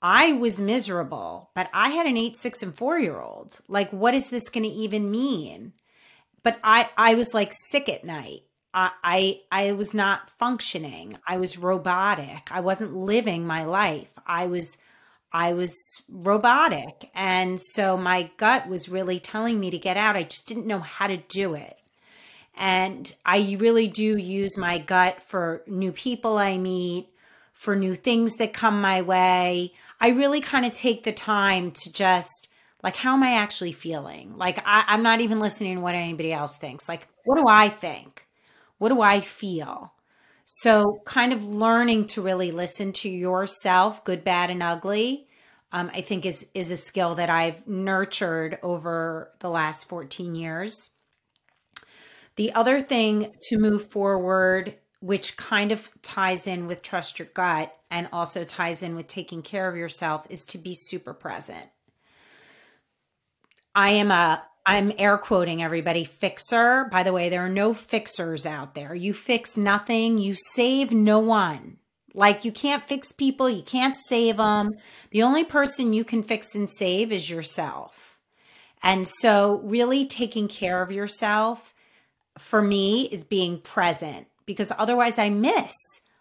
I 0.00 0.32
was 0.32 0.60
miserable, 0.60 1.50
but 1.54 1.70
I 1.72 1.90
had 1.90 2.06
an 2.06 2.16
eight, 2.16 2.36
six, 2.36 2.62
and 2.62 2.76
four 2.76 2.98
year 2.98 3.20
old. 3.20 3.60
Like, 3.68 3.90
what 3.90 4.14
is 4.14 4.30
this 4.30 4.48
going 4.48 4.64
to 4.64 4.68
even 4.68 5.10
mean? 5.10 5.74
But 6.42 6.58
I, 6.64 6.90
I 6.96 7.14
was 7.14 7.34
like 7.34 7.52
sick 7.70 7.88
at 7.88 8.04
night. 8.04 8.40
I, 8.74 8.90
I, 9.04 9.40
I 9.52 9.72
was 9.72 9.94
not 9.94 10.28
functioning. 10.28 11.18
I 11.26 11.36
was 11.36 11.58
robotic. 11.58 12.50
I 12.50 12.60
wasn't 12.60 12.96
living 12.96 13.46
my 13.46 13.64
life. 13.64 14.10
I 14.26 14.46
was 14.46 14.76
I 15.32 15.54
was 15.54 15.74
robotic. 16.08 17.10
And 17.14 17.60
so 17.60 17.96
my 17.96 18.30
gut 18.36 18.68
was 18.68 18.88
really 18.88 19.18
telling 19.18 19.58
me 19.58 19.70
to 19.70 19.78
get 19.78 19.96
out. 19.96 20.16
I 20.16 20.24
just 20.24 20.46
didn't 20.46 20.66
know 20.66 20.80
how 20.80 21.06
to 21.06 21.16
do 21.16 21.54
it. 21.54 21.78
And 22.56 23.12
I 23.24 23.56
really 23.58 23.88
do 23.88 24.16
use 24.16 24.58
my 24.58 24.78
gut 24.78 25.22
for 25.22 25.62
new 25.66 25.90
people 25.90 26.36
I 26.36 26.58
meet, 26.58 27.08
for 27.54 27.74
new 27.74 27.94
things 27.94 28.36
that 28.36 28.52
come 28.52 28.80
my 28.80 29.00
way. 29.00 29.72
I 30.00 30.10
really 30.10 30.42
kind 30.42 30.66
of 30.66 30.74
take 30.74 31.04
the 31.04 31.12
time 31.12 31.70
to 31.70 31.92
just, 31.92 32.48
like, 32.82 32.96
how 32.96 33.14
am 33.14 33.22
I 33.22 33.34
actually 33.34 33.72
feeling? 33.72 34.36
Like, 34.36 34.58
I, 34.66 34.84
I'm 34.86 35.02
not 35.02 35.20
even 35.20 35.40
listening 35.40 35.76
to 35.76 35.80
what 35.80 35.94
anybody 35.94 36.32
else 36.32 36.58
thinks. 36.58 36.88
Like, 36.88 37.08
what 37.24 37.36
do 37.36 37.46
I 37.48 37.70
think? 37.70 38.26
What 38.78 38.90
do 38.90 39.00
I 39.00 39.20
feel? 39.20 39.92
So, 40.54 41.00
kind 41.06 41.32
of 41.32 41.46
learning 41.46 42.04
to 42.08 42.20
really 42.20 42.52
listen 42.52 42.92
to 42.92 43.08
yourself, 43.08 44.04
good, 44.04 44.22
bad, 44.22 44.50
and 44.50 44.62
ugly, 44.62 45.26
um, 45.72 45.90
I 45.94 46.02
think 46.02 46.26
is 46.26 46.46
is 46.52 46.70
a 46.70 46.76
skill 46.76 47.14
that 47.14 47.30
I've 47.30 47.66
nurtured 47.66 48.58
over 48.62 49.32
the 49.38 49.48
last 49.48 49.88
14 49.88 50.34
years. 50.34 50.90
The 52.36 52.52
other 52.52 52.80
thing 52.82 53.32
to 53.44 53.56
move 53.56 53.90
forward, 53.90 54.74
which 55.00 55.38
kind 55.38 55.72
of 55.72 55.88
ties 56.02 56.46
in 56.46 56.66
with 56.66 56.82
trust 56.82 57.18
your 57.18 57.28
gut 57.32 57.74
and 57.90 58.10
also 58.12 58.44
ties 58.44 58.82
in 58.82 58.94
with 58.94 59.06
taking 59.06 59.40
care 59.40 59.70
of 59.70 59.76
yourself, 59.76 60.26
is 60.28 60.44
to 60.48 60.58
be 60.58 60.74
super 60.74 61.14
present. 61.14 61.66
I 63.74 63.92
am 63.92 64.10
a 64.10 64.44
I'm 64.64 64.92
air 64.96 65.18
quoting 65.18 65.62
everybody 65.62 66.04
fixer. 66.04 66.86
By 66.90 67.02
the 67.02 67.12
way, 67.12 67.28
there 67.28 67.44
are 67.44 67.48
no 67.48 67.74
fixers 67.74 68.46
out 68.46 68.74
there. 68.74 68.94
You 68.94 69.12
fix 69.12 69.56
nothing, 69.56 70.18
you 70.18 70.34
save 70.54 70.92
no 70.92 71.18
one. 71.18 71.78
Like 72.14 72.44
you 72.44 72.52
can't 72.52 72.84
fix 72.84 73.10
people, 73.10 73.48
you 73.48 73.62
can't 73.62 73.96
save 73.96 74.36
them. 74.36 74.72
The 75.10 75.22
only 75.22 75.44
person 75.44 75.92
you 75.92 76.04
can 76.04 76.22
fix 76.22 76.54
and 76.54 76.68
save 76.68 77.10
is 77.10 77.28
yourself. 77.28 78.20
And 78.82 79.08
so, 79.08 79.60
really 79.64 80.04
taking 80.06 80.48
care 80.48 80.82
of 80.82 80.90
yourself 80.92 81.74
for 82.38 82.60
me 82.62 83.08
is 83.10 83.24
being 83.24 83.60
present 83.60 84.26
because 84.46 84.72
otherwise 84.76 85.18
I 85.18 85.30
miss. 85.30 85.72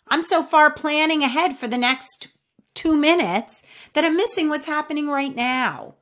I'm 0.07 0.21
so 0.21 0.43
far 0.43 0.71
planning 0.71 1.23
ahead 1.23 1.55
for 1.55 1.67
the 1.67 1.77
next 1.77 2.27
2 2.75 2.97
minutes 2.97 3.63
that 3.93 4.05
I'm 4.05 4.15
missing 4.15 4.49
what's 4.49 4.65
happening 4.65 5.07
right 5.07 5.35
now. 5.35 5.95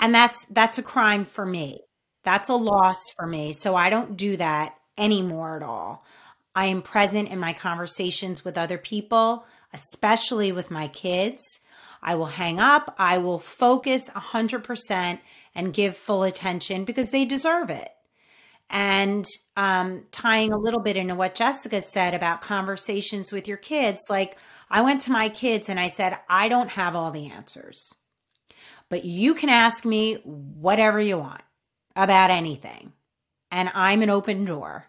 And 0.00 0.14
that's 0.14 0.44
that's 0.46 0.78
a 0.78 0.82
crime 0.82 1.24
for 1.24 1.46
me. 1.46 1.80
That's 2.24 2.48
a 2.48 2.54
loss 2.54 3.00
for 3.16 3.26
me. 3.26 3.52
So 3.52 3.76
I 3.76 3.90
don't 3.90 4.16
do 4.16 4.36
that 4.36 4.76
anymore 4.96 5.56
at 5.56 5.62
all. 5.62 6.04
I 6.54 6.66
am 6.66 6.82
present 6.82 7.30
in 7.30 7.38
my 7.38 7.52
conversations 7.52 8.44
with 8.44 8.56
other 8.56 8.78
people, 8.78 9.44
especially 9.72 10.52
with 10.52 10.70
my 10.70 10.88
kids. 10.88 11.42
I 12.02 12.14
will 12.14 12.26
hang 12.26 12.60
up. 12.60 12.94
I 12.98 13.18
will 13.18 13.38
focus 13.38 14.08
100% 14.10 15.18
and 15.54 15.72
give 15.72 15.96
full 15.96 16.22
attention 16.22 16.84
because 16.84 17.10
they 17.10 17.24
deserve 17.24 17.70
it. 17.70 17.88
And 18.70 19.26
um, 19.56 20.06
tying 20.10 20.52
a 20.52 20.58
little 20.58 20.80
bit 20.80 20.96
into 20.96 21.14
what 21.14 21.34
Jessica 21.34 21.80
said 21.80 22.14
about 22.14 22.40
conversations 22.40 23.32
with 23.32 23.48
your 23.48 23.56
kids, 23.56 24.02
like 24.08 24.36
I 24.70 24.82
went 24.82 25.00
to 25.02 25.12
my 25.12 25.28
kids 25.28 25.68
and 25.68 25.78
I 25.78 25.88
said, 25.88 26.18
I 26.28 26.48
don't 26.48 26.70
have 26.70 26.94
all 26.96 27.10
the 27.10 27.30
answers, 27.30 27.94
but 28.88 29.04
you 29.04 29.34
can 29.34 29.48
ask 29.48 29.84
me 29.84 30.14
whatever 30.24 31.00
you 31.00 31.18
want 31.18 31.42
about 31.96 32.30
anything. 32.30 32.92
And 33.50 33.70
I'm 33.74 34.02
an 34.02 34.10
open 34.10 34.44
door. 34.44 34.86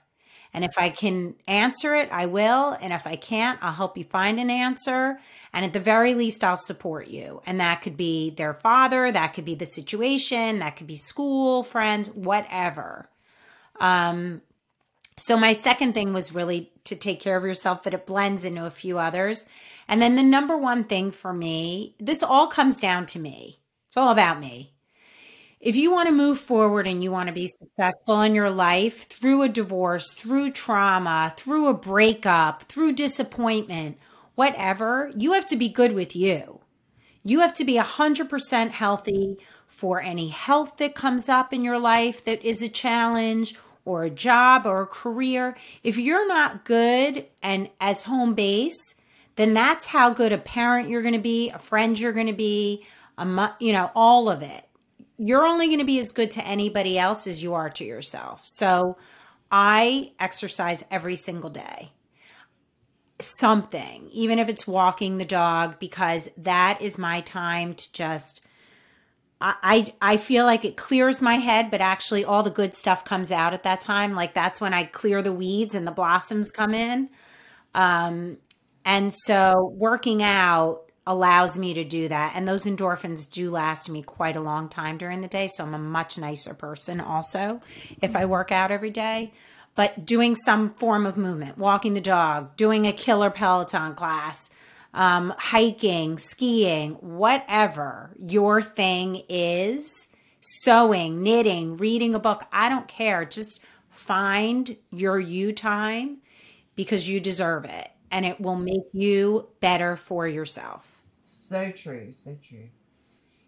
And 0.53 0.63
if 0.63 0.77
I 0.77 0.89
can 0.89 1.35
answer 1.47 1.93
it, 1.95 2.09
I 2.13 2.27
will. 2.27 2.77
And 2.81 2.93
if 2.93 3.05
I 3.05 3.17
can't, 3.17 3.59
I'll 3.61 3.73
help 3.73 3.97
you 3.97 4.05
find 4.05 4.39
an 4.39 4.49
answer. 4.49 5.19
And 5.51 5.65
at 5.65 5.73
the 5.73 5.81
very 5.81 6.13
least, 6.13 6.45
I'll 6.45 6.55
support 6.55 7.09
you. 7.09 7.41
And 7.45 7.59
that 7.59 7.81
could 7.81 7.97
be 7.97 8.29
their 8.29 8.53
father, 8.53 9.11
that 9.11 9.33
could 9.33 9.43
be 9.43 9.55
the 9.55 9.65
situation, 9.65 10.59
that 10.59 10.77
could 10.77 10.87
be 10.87 10.95
school, 10.95 11.61
friends, 11.61 12.09
whatever. 12.11 13.09
Um, 13.81 14.41
so 15.17 15.35
my 15.35 15.51
second 15.51 15.93
thing 15.93 16.13
was 16.13 16.33
really 16.33 16.71
to 16.85 16.95
take 16.95 17.19
care 17.19 17.35
of 17.35 17.43
yourself, 17.43 17.83
but 17.83 17.93
it 17.93 18.05
blends 18.05 18.45
into 18.45 18.65
a 18.65 18.71
few 18.71 18.97
others. 18.97 19.45
And 19.87 20.01
then 20.01 20.15
the 20.15 20.23
number 20.23 20.57
one 20.57 20.85
thing 20.85 21.11
for 21.11 21.33
me, 21.33 21.95
this 21.99 22.23
all 22.23 22.47
comes 22.47 22.77
down 22.77 23.05
to 23.07 23.19
me. 23.19 23.59
It's 23.95 24.01
all 24.01 24.11
about 24.11 24.41
me. 24.41 24.73
If 25.61 25.77
you 25.77 25.89
want 25.89 26.09
to 26.09 26.13
move 26.13 26.37
forward 26.37 26.85
and 26.85 27.01
you 27.01 27.11
want 27.11 27.27
to 27.27 27.33
be 27.33 27.47
successful 27.47 28.19
in 28.23 28.35
your 28.35 28.49
life 28.49 29.07
through 29.07 29.43
a 29.43 29.47
divorce, 29.47 30.11
through 30.11 30.51
trauma, 30.51 31.33
through 31.37 31.69
a 31.69 31.73
breakup, 31.73 32.63
through 32.63 32.91
disappointment, 32.91 33.97
whatever, 34.35 35.13
you 35.15 35.31
have 35.31 35.47
to 35.47 35.55
be 35.55 35.69
good 35.69 35.93
with 35.93 36.13
you. 36.13 36.59
You 37.23 37.39
have 37.39 37.53
to 37.53 37.63
be 37.63 37.75
100% 37.75 38.71
healthy 38.71 39.37
for 39.65 40.01
any 40.01 40.27
health 40.27 40.75
that 40.79 40.93
comes 40.93 41.29
up 41.29 41.53
in 41.53 41.63
your 41.63 41.79
life 41.79 42.25
that 42.25 42.43
is 42.43 42.61
a 42.61 42.67
challenge 42.67 43.55
or 43.85 44.03
a 44.03 44.09
job 44.09 44.65
or 44.65 44.81
a 44.81 44.87
career. 44.87 45.55
If 45.83 45.97
you're 45.97 46.27
not 46.27 46.65
good 46.65 47.27
and 47.41 47.69
as 47.79 48.03
home 48.03 48.33
base, 48.33 48.95
then 49.37 49.53
that's 49.53 49.85
how 49.85 50.09
good 50.09 50.33
a 50.33 50.37
parent 50.37 50.89
you're 50.89 51.01
going 51.01 51.13
to 51.13 51.19
be, 51.19 51.49
a 51.49 51.59
friend 51.59 51.97
you're 51.97 52.11
going 52.11 52.27
to 52.27 52.33
be, 52.33 52.85
a 53.17 53.55
you 53.59 53.73
know, 53.73 53.91
all 53.95 54.29
of 54.29 54.41
it. 54.41 54.63
You're 55.17 55.45
only 55.45 55.67
going 55.67 55.79
to 55.79 55.85
be 55.85 55.99
as 55.99 56.11
good 56.11 56.31
to 56.31 56.45
anybody 56.45 56.99
else 56.99 57.25
as 57.25 57.41
you 57.41 57.53
are 57.53 57.69
to 57.69 57.85
yourself. 57.85 58.41
So 58.43 58.97
I 59.49 60.11
exercise 60.19 60.83
every 60.91 61.15
single 61.15 61.49
day. 61.49 61.91
Something, 63.19 64.09
even 64.11 64.39
if 64.39 64.49
it's 64.49 64.67
walking 64.67 65.17
the 65.17 65.25
dog, 65.25 65.79
because 65.79 66.29
that 66.37 66.81
is 66.81 66.97
my 66.97 67.21
time 67.21 67.73
to 67.75 67.93
just 67.93 68.41
I 69.41 69.93
I 70.01 70.17
feel 70.17 70.45
like 70.45 70.65
it 70.65 70.77
clears 70.77 71.21
my 71.21 71.35
head, 71.35 71.69
but 71.69 71.81
actually 71.81 72.25
all 72.25 72.41
the 72.41 72.49
good 72.49 72.73
stuff 72.73 73.05
comes 73.05 73.31
out 73.31 73.53
at 73.53 73.63
that 73.63 73.81
time. 73.81 74.13
Like 74.13 74.33
that's 74.33 74.61
when 74.61 74.73
I 74.73 74.83
clear 74.85 75.21
the 75.21 75.33
weeds 75.33 75.75
and 75.75 75.85
the 75.85 75.91
blossoms 75.91 76.51
come 76.51 76.73
in. 76.73 77.09
Um, 77.73 78.37
and 78.85 79.13
so 79.13 79.71
working 79.75 80.23
out 80.23 80.84
allows 81.07 81.59
me 81.59 81.73
to 81.75 81.83
do 81.83 82.07
that, 82.07 82.33
and 82.35 82.47
those 82.47 82.65
endorphins 82.65 83.29
do 83.29 83.49
last 83.49 83.89
me 83.89 84.01
quite 84.01 84.35
a 84.35 84.41
long 84.41 84.69
time 84.69 84.97
during 84.97 85.21
the 85.21 85.27
day. 85.27 85.47
So 85.47 85.63
I'm 85.63 85.73
a 85.73 85.79
much 85.79 86.17
nicer 86.17 86.53
person 86.53 86.99
also 86.99 87.61
if 88.01 88.15
I 88.15 88.25
work 88.25 88.51
out 88.51 88.71
every 88.71 88.89
day. 88.89 89.31
But 89.75 90.05
doing 90.05 90.35
some 90.35 90.73
form 90.73 91.05
of 91.05 91.17
movement, 91.17 91.57
walking 91.57 91.93
the 91.93 92.01
dog, 92.01 92.55
doing 92.55 92.87
a 92.87 92.93
killer 92.93 93.29
Peloton 93.29 93.93
class, 93.93 94.49
um, 94.93 95.33
hiking, 95.37 96.17
skiing, 96.17 96.93
whatever 96.93 98.15
your 98.17 98.61
thing 98.61 99.23
is, 99.27 100.07
sewing, 100.39 101.21
knitting, 101.21 101.75
reading 101.75 102.15
a 102.15 102.19
book, 102.19 102.43
I 102.53 102.69
don't 102.69 102.87
care. 102.87 103.25
Just 103.25 103.59
find 103.89 104.77
your 104.91 105.19
you 105.19 105.51
time 105.51 106.19
because 106.75 107.07
you 107.09 107.19
deserve 107.19 107.65
it 107.65 107.89
and 108.11 108.25
it 108.25 108.39
will 108.39 108.55
make 108.55 108.85
you 108.93 109.49
better 109.59 109.97
for 109.97 110.25
yourself. 110.25 110.94
So 111.27 111.71
true, 111.71 112.13
so 112.13 112.37
true. 112.39 112.69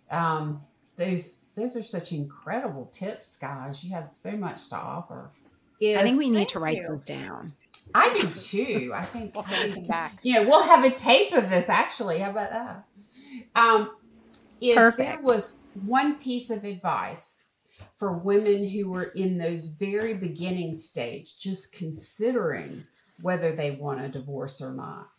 Um, 0.10 0.64
those 0.96 1.44
those 1.54 1.76
are 1.76 1.84
such 1.84 2.12
incredible 2.12 2.88
tips, 2.88 3.38
guys. 3.38 3.84
You 3.84 3.92
have 3.94 4.08
so 4.08 4.32
much 4.32 4.70
to 4.70 4.78
offer. 4.78 5.30
If, 5.80 6.00
I 6.00 6.02
think 6.02 6.18
we 6.18 6.28
need 6.28 6.50
to 6.50 6.60
write 6.60 6.78
you. 6.78 6.88
those 6.88 7.06
down. 7.06 7.54
I 7.94 8.18
do 8.20 8.30
too. 8.34 8.94
I 8.96 9.06
think 9.06 9.36
we'll 9.36 9.44
have 9.44 9.60
anything 9.60 9.86
back. 9.86 10.18
You 10.24 10.34
know, 10.34 10.50
we'll 10.50 10.64
have 10.64 10.86
a 10.86 10.90
tape 10.90 11.34
of 11.34 11.52
this 11.52 11.70
actually. 11.70 12.18
How 12.18 12.32
about 12.32 12.50
that? 12.50 12.86
Um, 13.56 13.92
if 14.60 14.76
Perfect. 14.76 15.10
there 15.10 15.22
was 15.22 15.60
one 15.86 16.16
piece 16.16 16.50
of 16.50 16.64
advice 16.64 17.46
for 17.94 18.12
women 18.12 18.66
who 18.66 18.90
were 18.90 19.12
in 19.16 19.38
those 19.38 19.70
very 19.70 20.16
beginning 20.16 20.74
stage, 20.74 21.38
just 21.38 21.74
considering 21.74 22.86
whether 23.22 23.52
they 23.52 23.70
want 23.70 24.02
a 24.02 24.10
divorce 24.10 24.64
or 24.64 24.74
not, 24.74 25.10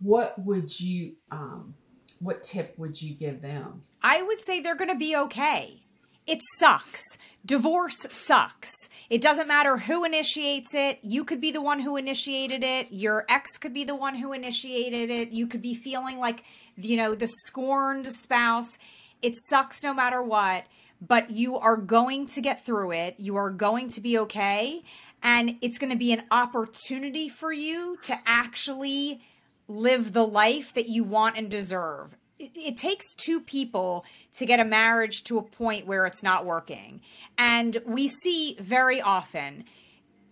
what 0.00 0.38
would 0.42 0.80
you 0.80 1.12
um, 1.30 1.74
what 2.20 2.42
tip 2.42 2.78
would 2.78 3.00
you 3.00 3.14
give 3.14 3.42
them? 3.42 3.80
I 4.02 4.22
would 4.22 4.40
say 4.40 4.60
they're 4.60 4.74
going 4.74 4.90
to 4.90 4.96
be 4.96 5.16
okay 5.16 5.82
it 6.28 6.42
sucks. 6.58 7.16
Divorce 7.44 8.06
sucks. 8.10 8.90
It 9.08 9.22
doesn't 9.22 9.48
matter 9.48 9.78
who 9.78 10.04
initiates 10.04 10.74
it. 10.74 10.98
You 11.02 11.24
could 11.24 11.40
be 11.40 11.50
the 11.50 11.62
one 11.62 11.80
who 11.80 11.96
initiated 11.96 12.62
it. 12.62 12.92
Your 12.92 13.24
ex 13.30 13.56
could 13.56 13.72
be 13.72 13.84
the 13.84 13.94
one 13.94 14.14
who 14.14 14.34
initiated 14.34 15.08
it. 15.08 15.30
You 15.30 15.46
could 15.46 15.62
be 15.62 15.74
feeling 15.74 16.18
like, 16.18 16.44
you 16.76 16.98
know, 16.98 17.14
the 17.14 17.28
scorned 17.28 18.06
spouse. 18.08 18.78
It 19.22 19.36
sucks 19.48 19.82
no 19.82 19.94
matter 19.94 20.22
what, 20.22 20.66
but 21.00 21.30
you 21.30 21.56
are 21.56 21.78
going 21.78 22.26
to 22.26 22.42
get 22.42 22.62
through 22.62 22.92
it. 22.92 23.14
You 23.16 23.36
are 23.36 23.50
going 23.50 23.88
to 23.90 24.02
be 24.02 24.18
okay. 24.18 24.82
And 25.22 25.56
it's 25.62 25.78
going 25.78 25.92
to 25.92 25.98
be 25.98 26.12
an 26.12 26.24
opportunity 26.30 27.30
for 27.30 27.52
you 27.52 27.96
to 28.02 28.14
actually 28.26 29.22
live 29.68 30.12
the 30.12 30.26
life 30.26 30.74
that 30.74 30.88
you 30.88 31.04
want 31.04 31.36
and 31.36 31.50
deserve 31.50 32.16
it, 32.38 32.76
takes 32.76 33.14
two 33.14 33.40
people 33.40 34.04
to 34.34 34.46
get 34.46 34.60
a 34.60 34.64
marriage 34.64 35.24
to 35.24 35.38
a 35.38 35.42
point 35.42 35.86
where 35.86 36.06
it's 36.06 36.22
not 36.22 36.44
working. 36.44 37.00
And 37.36 37.76
we 37.84 38.08
see 38.08 38.56
very 38.60 39.00
often, 39.00 39.64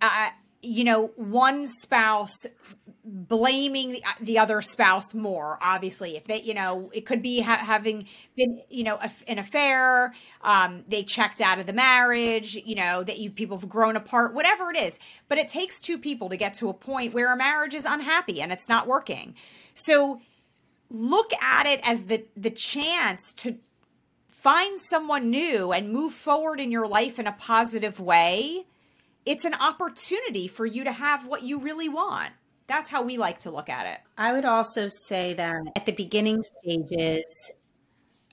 uh, 0.00 0.30
you 0.62 0.84
know, 0.84 1.08
one 1.16 1.66
spouse 1.66 2.46
blaming 3.06 3.92
the, 3.92 4.02
the, 4.20 4.38
other 4.38 4.60
spouse 4.60 5.14
more 5.14 5.58
obviously. 5.62 6.16
If 6.16 6.24
they 6.24 6.42
you 6.42 6.54
know 6.54 6.90
it 6.92 7.06
could 7.06 7.22
be 7.22 7.40
ha- 7.40 7.62
having 7.62 8.06
been 8.36 8.60
you 8.68 8.82
know 8.82 8.96
a, 8.96 9.10
an 9.28 9.38
affair 9.38 10.12
um, 10.42 10.84
they 10.88 11.04
checked 11.04 11.40
out 11.40 11.60
of 11.60 11.66
the 11.66 11.72
marriage 11.72 12.56
you 12.64 12.74
know 12.74 13.04
that 13.04 13.18
you 13.18 13.30
people 13.30 13.58
have 13.58 13.68
grown 13.68 13.94
apart 13.94 14.34
whatever 14.34 14.70
it 14.70 14.76
is. 14.76 14.98
But 15.28 15.38
it 15.38 15.48
takes 15.48 15.80
two 15.80 15.98
people 15.98 16.28
to 16.30 16.36
get 16.36 16.54
to 16.54 16.68
a 16.68 16.74
point 16.74 17.14
where 17.14 17.32
a 17.32 17.36
marriage 17.36 17.74
is 17.74 17.84
unhappy 17.84 18.42
and 18.42 18.50
it's 18.50 18.68
not 18.68 18.88
working. 18.88 19.36
So 19.74 20.20
look 20.90 21.32
at 21.40 21.66
it 21.66 21.80
as 21.84 22.04
the 22.04 22.24
the 22.36 22.50
chance 22.50 23.32
to 23.34 23.56
find 24.26 24.80
someone 24.80 25.30
new 25.30 25.72
and 25.72 25.92
move 25.92 26.12
forward 26.12 26.58
in 26.58 26.72
your 26.72 26.88
life 26.88 27.20
in 27.20 27.26
a 27.28 27.32
positive 27.32 28.00
way. 28.00 28.64
It's 29.24 29.44
an 29.44 29.54
opportunity 29.54 30.48
for 30.48 30.66
you 30.66 30.84
to 30.84 30.92
have 30.92 31.26
what 31.26 31.42
you 31.42 31.58
really 31.58 31.88
want 31.88 32.32
that's 32.66 32.90
how 32.90 33.02
we 33.02 33.16
like 33.16 33.38
to 33.38 33.50
look 33.50 33.68
at 33.68 33.86
it 33.86 33.98
i 34.18 34.32
would 34.32 34.44
also 34.44 34.88
say 34.88 35.34
that 35.34 35.60
at 35.74 35.86
the 35.86 35.92
beginning 35.92 36.42
stages 36.60 37.52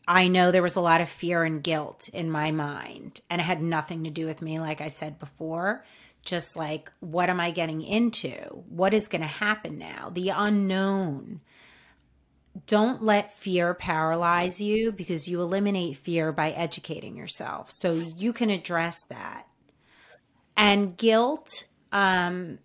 I 0.08 0.28
know 0.28 0.52
there 0.52 0.62
was 0.62 0.76
a 0.76 0.82
lot 0.82 1.02
of 1.02 1.10
fear 1.10 1.44
and 1.44 1.64
guilt 1.64 2.10
in 2.10 2.30
my 2.30 2.52
mind, 2.52 3.22
and 3.30 3.40
it 3.40 3.46
had 3.46 3.62
nothing 3.62 4.04
to 4.04 4.10
do 4.10 4.26
with 4.26 4.42
me, 4.42 4.60
like 4.60 4.82
I 4.82 4.90
said 4.90 5.18
before. 5.18 5.86
Just 6.26 6.56
like, 6.56 6.92
what 7.00 7.30
am 7.30 7.40
I 7.40 7.52
getting 7.52 7.82
into? 7.82 8.34
What 8.68 8.94
is 8.94 9.08
going 9.08 9.22
to 9.22 9.28
happen 9.28 9.78
now? 9.78 10.10
The 10.10 10.30
unknown 10.30 11.42
don't 12.68 13.02
let 13.02 13.34
fear 13.34 13.74
paralyze 13.74 14.62
you 14.62 14.92
because 14.92 15.28
you 15.28 15.42
eliminate 15.42 15.98
fear 15.98 16.32
by 16.32 16.52
educating 16.52 17.18
yourself. 17.18 17.72
So 17.72 17.94
you 17.94 18.32
can 18.32 18.50
address 18.50 19.04
that. 19.10 19.48
And 20.56 20.96
guilt, 20.96 21.66
um, 21.92 22.60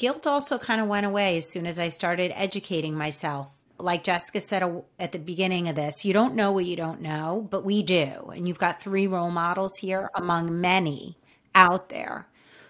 guilt 0.00 0.26
also 0.26 0.58
kind 0.58 0.80
of 0.80 0.88
went 0.88 1.06
away 1.06 1.36
as 1.36 1.48
soon 1.48 1.66
as 1.66 1.78
I 1.78 1.88
started 1.88 2.32
educating 2.34 2.94
myself. 2.96 3.56
Like 3.78 4.02
Jessica 4.02 4.40
said 4.40 4.82
at 4.98 5.12
the 5.12 5.18
beginning 5.18 5.68
of 5.68 5.76
this, 5.76 6.04
you 6.04 6.12
don't 6.12 6.34
know 6.34 6.52
what 6.52 6.64
you 6.64 6.74
don't 6.74 7.02
know, 7.02 7.46
but 7.50 7.64
we 7.64 7.82
do. 7.82 8.32
And 8.34 8.48
you've 8.48 8.58
got 8.58 8.82
three 8.82 9.06
role 9.06 9.30
models 9.30 9.76
here 9.76 10.10
among 10.14 10.60
many 10.60 11.18
out 11.54 11.90
there 11.90 12.26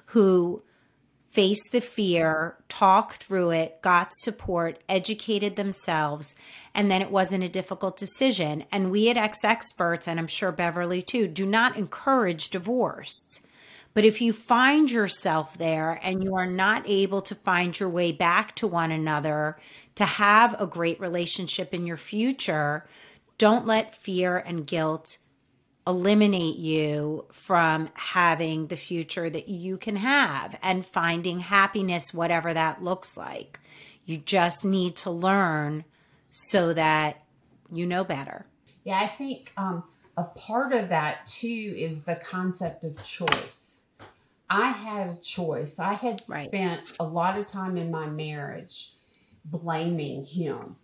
who 0.07 0.62
faced 1.28 1.70
the 1.70 1.81
fear, 1.81 2.57
talked 2.68 3.22
through 3.22 3.51
it, 3.51 3.81
got 3.81 4.12
support, 4.12 4.83
educated 4.89 5.55
themselves, 5.55 6.35
and 6.74 6.91
then 6.91 7.01
it 7.01 7.12
wasn't 7.12 7.45
a 7.45 7.49
difficult 7.49 7.97
decision. 7.97 8.64
And 8.72 8.91
we 8.91 9.09
at 9.09 9.16
exEXPERTS, 9.16 10.09
and 10.09 10.18
I'm 10.18 10.26
sure 10.26 10.51
Beverly 10.51 11.01
too, 11.01 11.28
do 11.28 11.47
not 11.47 11.76
encourage 11.76 12.51
divorce. 12.51 13.41
But 13.93 14.05
if 14.05 14.20
you 14.20 14.32
find 14.32 14.91
yourself 14.91 15.59
there 15.59 15.99
and 16.03 16.22
you 16.22 16.36
are 16.36 16.47
not 16.47 16.84
able 16.86 17.20
to 17.22 17.34
find 17.34 17.78
your 17.78 17.88
way 17.88 18.12
back 18.12 18.55
to 18.57 18.66
one 18.66 18.93
another 18.93 19.59
to 19.97 20.05
have 20.05 20.61
a 20.61 20.66
great 20.66 21.01
relationship 21.01 21.74
in 21.74 21.86
your 21.86 21.97
future, 21.97 22.86
don't 23.36 23.66
let 23.66 23.95
fear 23.95 24.36
and 24.36 24.66
guilt 24.66 25.18
eliminate 25.86 26.57
you 26.57 27.26
from 27.32 27.88
having 27.95 28.68
the 28.68 28.76
future 28.76 29.28
that 29.28 29.49
you 29.49 29.76
can 29.76 29.97
have 29.97 30.59
and 30.62 30.86
finding 30.86 31.41
happiness, 31.41 32.14
whatever 32.14 32.55
that 32.55 32.82
looks 32.82 33.16
like. 33.16 33.59
You 34.05 34.18
just 34.18 34.64
need 34.64 34.97
to 34.97 35.11
learn 35.11 35.84
so 36.30 36.72
that 36.74 37.24
you 37.72 37.86
know 37.86 38.05
better. 38.05 38.47
Yeah, 38.84 39.01
I 39.01 39.07
think 39.07 39.53
um, 39.57 39.84
a 40.16 40.24
part 40.24 40.72
of 40.72 40.91
that 40.91 41.26
too 41.26 41.74
is 41.76 42.03
the 42.03 42.16
concept 42.16 42.84
of 42.84 43.03
choice. 43.03 43.70
I 44.51 44.70
had 44.70 45.09
a 45.09 45.20
choice. 45.20 45.78
I 45.78 45.92
had 45.92 46.22
right. 46.28 46.48
spent 46.48 46.96
a 46.98 47.05
lot 47.05 47.38
of 47.38 47.46
time 47.46 47.76
in 47.76 47.90
my 47.90 48.09
marriage 48.09 48.90
blaming 49.44 50.24
him 50.24 50.76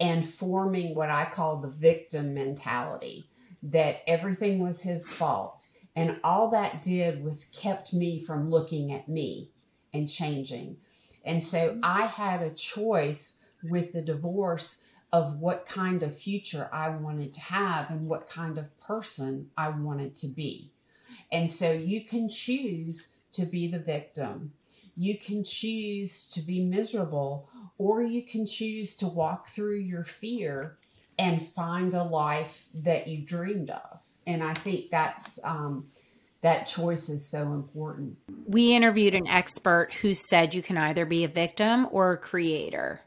and 0.00 0.28
forming 0.28 0.94
what 0.94 1.08
I 1.10 1.26
call 1.26 1.58
the 1.58 1.68
victim 1.68 2.34
mentality 2.34 3.28
that 3.62 4.00
everything 4.06 4.58
was 4.58 4.82
his 4.82 5.08
fault 5.08 5.68
And 5.96 6.20
all 6.22 6.50
that 6.50 6.82
did 6.82 7.22
was 7.22 7.46
kept 7.46 7.92
me 7.92 8.20
from 8.20 8.50
looking 8.50 8.92
at 8.92 9.08
me 9.08 9.50
and 9.92 10.08
changing. 10.08 10.76
And 11.24 11.42
so 11.42 11.70
mm-hmm. 11.70 11.80
I 11.82 12.06
had 12.06 12.42
a 12.42 12.54
choice 12.54 13.42
with 13.62 13.92
the 13.92 14.02
divorce 14.02 14.82
of 15.12 15.38
what 15.40 15.66
kind 15.66 16.02
of 16.02 16.16
future 16.16 16.70
I 16.72 16.90
wanted 16.90 17.34
to 17.34 17.40
have 17.40 17.90
and 17.90 18.08
what 18.08 18.28
kind 18.28 18.56
of 18.56 18.78
person 18.80 19.50
I 19.56 19.70
wanted 19.70 20.16
to 20.16 20.28
be. 20.28 20.72
And 21.32 21.48
so 21.50 21.72
you 21.72 22.04
can 22.04 22.28
choose 22.28 23.16
to 23.32 23.46
be 23.46 23.68
the 23.68 23.78
victim. 23.78 24.52
You 24.96 25.18
can 25.18 25.44
choose 25.44 26.28
to 26.28 26.40
be 26.40 26.64
miserable, 26.64 27.48
or 27.78 28.02
you 28.02 28.22
can 28.22 28.44
choose 28.44 28.96
to 28.96 29.06
walk 29.06 29.48
through 29.48 29.78
your 29.78 30.04
fear 30.04 30.78
and 31.18 31.42
find 31.42 31.94
a 31.94 32.02
life 32.02 32.66
that 32.74 33.06
you 33.06 33.24
dreamed 33.24 33.70
of. 33.70 34.04
And 34.26 34.42
I 34.42 34.54
think 34.54 34.90
that's 34.90 35.38
um, 35.44 35.86
that 36.42 36.64
choice 36.64 37.08
is 37.08 37.30
so 37.30 37.52
important. 37.52 38.16
We 38.46 38.74
interviewed 38.74 39.14
an 39.14 39.26
expert 39.26 39.92
who 40.00 40.14
said 40.14 40.54
you 40.54 40.62
can 40.62 40.78
either 40.78 41.04
be 41.04 41.24
a 41.24 41.28
victim 41.28 41.86
or 41.90 42.12
a 42.12 42.16
creator. 42.16 43.02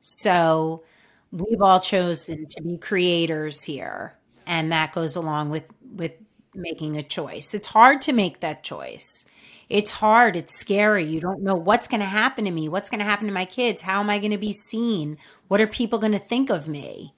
So 0.00 0.84
we've 1.32 1.60
all 1.60 1.80
chosen 1.80 2.46
to 2.46 2.62
be 2.62 2.78
creators 2.78 3.62
here, 3.62 4.16
and 4.46 4.70
that 4.72 4.92
goes 4.92 5.16
along 5.16 5.50
with 5.50 5.64
with 5.94 6.12
making 6.56 6.96
a 6.96 7.02
choice. 7.02 7.54
It's 7.54 7.68
hard 7.68 8.00
to 8.02 8.12
make 8.12 8.40
that 8.40 8.62
choice. 8.62 9.24
It's 9.68 9.90
hard, 9.90 10.36
it's 10.36 10.58
scary. 10.58 11.04
You 11.04 11.20
don't 11.20 11.42
know 11.42 11.54
what's 11.54 11.88
going 11.88 12.00
to 12.00 12.06
happen 12.06 12.44
to 12.44 12.50
me, 12.50 12.68
what's 12.68 12.90
going 12.90 12.98
to 12.98 13.04
happen 13.04 13.26
to 13.26 13.32
my 13.32 13.44
kids, 13.44 13.82
how 13.82 14.00
am 14.00 14.10
I 14.10 14.18
going 14.18 14.30
to 14.30 14.38
be 14.38 14.52
seen? 14.52 15.16
What 15.48 15.60
are 15.60 15.66
people 15.66 15.98
going 15.98 16.12
to 16.12 16.18
think 16.18 16.50
of 16.50 16.68
me? 16.68 17.14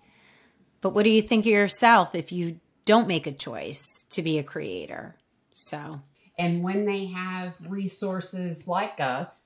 But 0.81 0.91
what 0.91 1.05
do 1.05 1.11
you 1.11 1.23
think 1.23 1.45
of 1.45 1.53
yourself 1.53 2.15
if 2.15 2.31
you 2.31 2.61
don't 2.85 3.09
make 3.09 3.27
a 3.27 3.33
choice 3.33 3.85
to 4.11 4.23
be 4.23 4.39
a 4.39 4.45
creator? 4.45 5.17
So, 5.53 6.01
and 6.39 6.63
when 6.63 6.85
they 6.85 7.07
have 7.07 7.57
resources 7.69 8.69
like 8.69 9.01
us, 9.01 9.45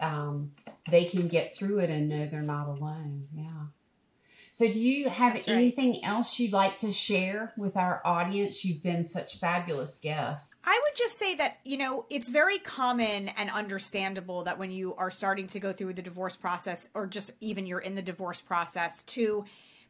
um, 0.00 0.52
they 0.90 1.04
can 1.04 1.28
get 1.28 1.54
through 1.54 1.80
it 1.80 1.90
and 1.90 2.08
know 2.08 2.26
they're 2.26 2.42
not 2.42 2.68
alone. 2.68 3.26
Yeah. 3.34 3.66
So, 4.58 4.66
do 4.66 4.80
you 4.80 5.08
have 5.08 5.34
That's 5.34 5.46
anything 5.46 5.90
right. 5.90 6.00
else 6.02 6.40
you'd 6.40 6.52
like 6.52 6.78
to 6.78 6.90
share 6.90 7.52
with 7.56 7.76
our 7.76 8.02
audience? 8.04 8.64
You've 8.64 8.82
been 8.82 9.04
such 9.04 9.38
fabulous 9.38 10.00
guests. 10.00 10.52
I 10.64 10.80
would 10.82 10.96
just 10.96 11.16
say 11.16 11.36
that, 11.36 11.58
you 11.62 11.76
know, 11.76 12.06
it's 12.10 12.28
very 12.28 12.58
common 12.58 13.28
and 13.28 13.50
understandable 13.50 14.42
that 14.42 14.58
when 14.58 14.72
you 14.72 14.96
are 14.96 15.12
starting 15.12 15.46
to 15.46 15.60
go 15.60 15.72
through 15.72 15.92
the 15.92 16.02
divorce 16.02 16.34
process, 16.34 16.88
or 16.92 17.06
just 17.06 17.30
even 17.40 17.66
you're 17.66 17.78
in 17.78 17.94
the 17.94 18.02
divorce 18.02 18.40
process, 18.40 19.04
to 19.04 19.44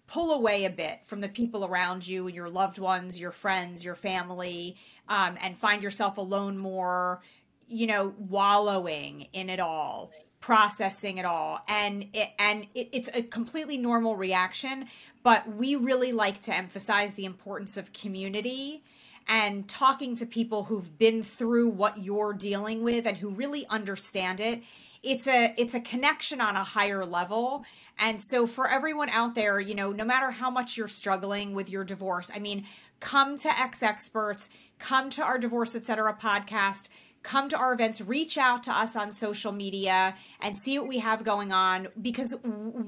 pull 0.06 0.32
away 0.32 0.66
a 0.66 0.70
bit 0.70 0.98
from 1.06 1.22
the 1.22 1.30
people 1.30 1.64
around 1.64 2.06
you, 2.06 2.28
your 2.28 2.50
loved 2.50 2.78
ones, 2.78 3.18
your 3.18 3.32
friends, 3.32 3.82
your 3.82 3.94
family, 3.94 4.76
um, 5.08 5.38
and 5.40 5.56
find 5.56 5.82
yourself 5.82 6.18
alone 6.18 6.58
more, 6.58 7.22
you 7.68 7.86
know, 7.86 8.12
wallowing 8.18 9.28
in 9.32 9.48
it 9.48 9.60
all 9.60 10.10
processing 10.40 11.18
it 11.18 11.24
all. 11.24 11.60
And 11.68 12.06
it, 12.12 12.30
and 12.38 12.66
it, 12.74 12.88
it's 12.92 13.10
a 13.14 13.22
completely 13.22 13.76
normal 13.76 14.16
reaction 14.16 14.86
but 15.28 15.46
we 15.56 15.76
really 15.76 16.10
like 16.10 16.40
to 16.40 16.56
emphasize 16.56 17.12
the 17.12 17.26
importance 17.26 17.76
of 17.76 17.92
community 17.92 18.82
and 19.28 19.68
talking 19.68 20.16
to 20.16 20.24
people 20.24 20.64
who've 20.64 20.96
been 20.96 21.22
through 21.22 21.68
what 21.68 22.02
you're 22.02 22.32
dealing 22.32 22.82
with 22.82 23.06
and 23.06 23.18
who 23.18 23.28
really 23.28 23.66
understand 23.66 24.40
it. 24.40 24.62
It's 25.02 25.28
a 25.28 25.52
it's 25.58 25.74
a 25.74 25.80
connection 25.80 26.40
on 26.40 26.56
a 26.56 26.64
higher 26.64 27.04
level. 27.04 27.64
And 27.98 28.18
so 28.18 28.46
for 28.46 28.66
everyone 28.68 29.10
out 29.10 29.34
there 29.34 29.60
you 29.60 29.74
know 29.74 29.92
no 29.92 30.04
matter 30.04 30.30
how 30.30 30.48
much 30.50 30.78
you're 30.78 30.88
struggling 30.88 31.52
with 31.52 31.68
your 31.68 31.84
divorce 31.84 32.30
i 32.34 32.38
mean 32.38 32.64
come 33.00 33.36
to 33.38 33.48
exEXPERTS 33.48 34.48
come 34.78 35.10
to 35.10 35.22
our 35.22 35.38
divorce 35.38 35.76
etc 35.76 36.16
podcast 36.20 36.88
come 37.22 37.48
to 37.48 37.56
our 37.56 37.72
events 37.72 38.00
reach 38.00 38.38
out 38.38 38.62
to 38.62 38.70
us 38.70 38.96
on 38.96 39.10
social 39.10 39.52
media 39.52 40.14
and 40.40 40.56
see 40.56 40.78
what 40.78 40.88
we 40.88 40.98
have 40.98 41.24
going 41.24 41.52
on 41.52 41.88
because 42.00 42.34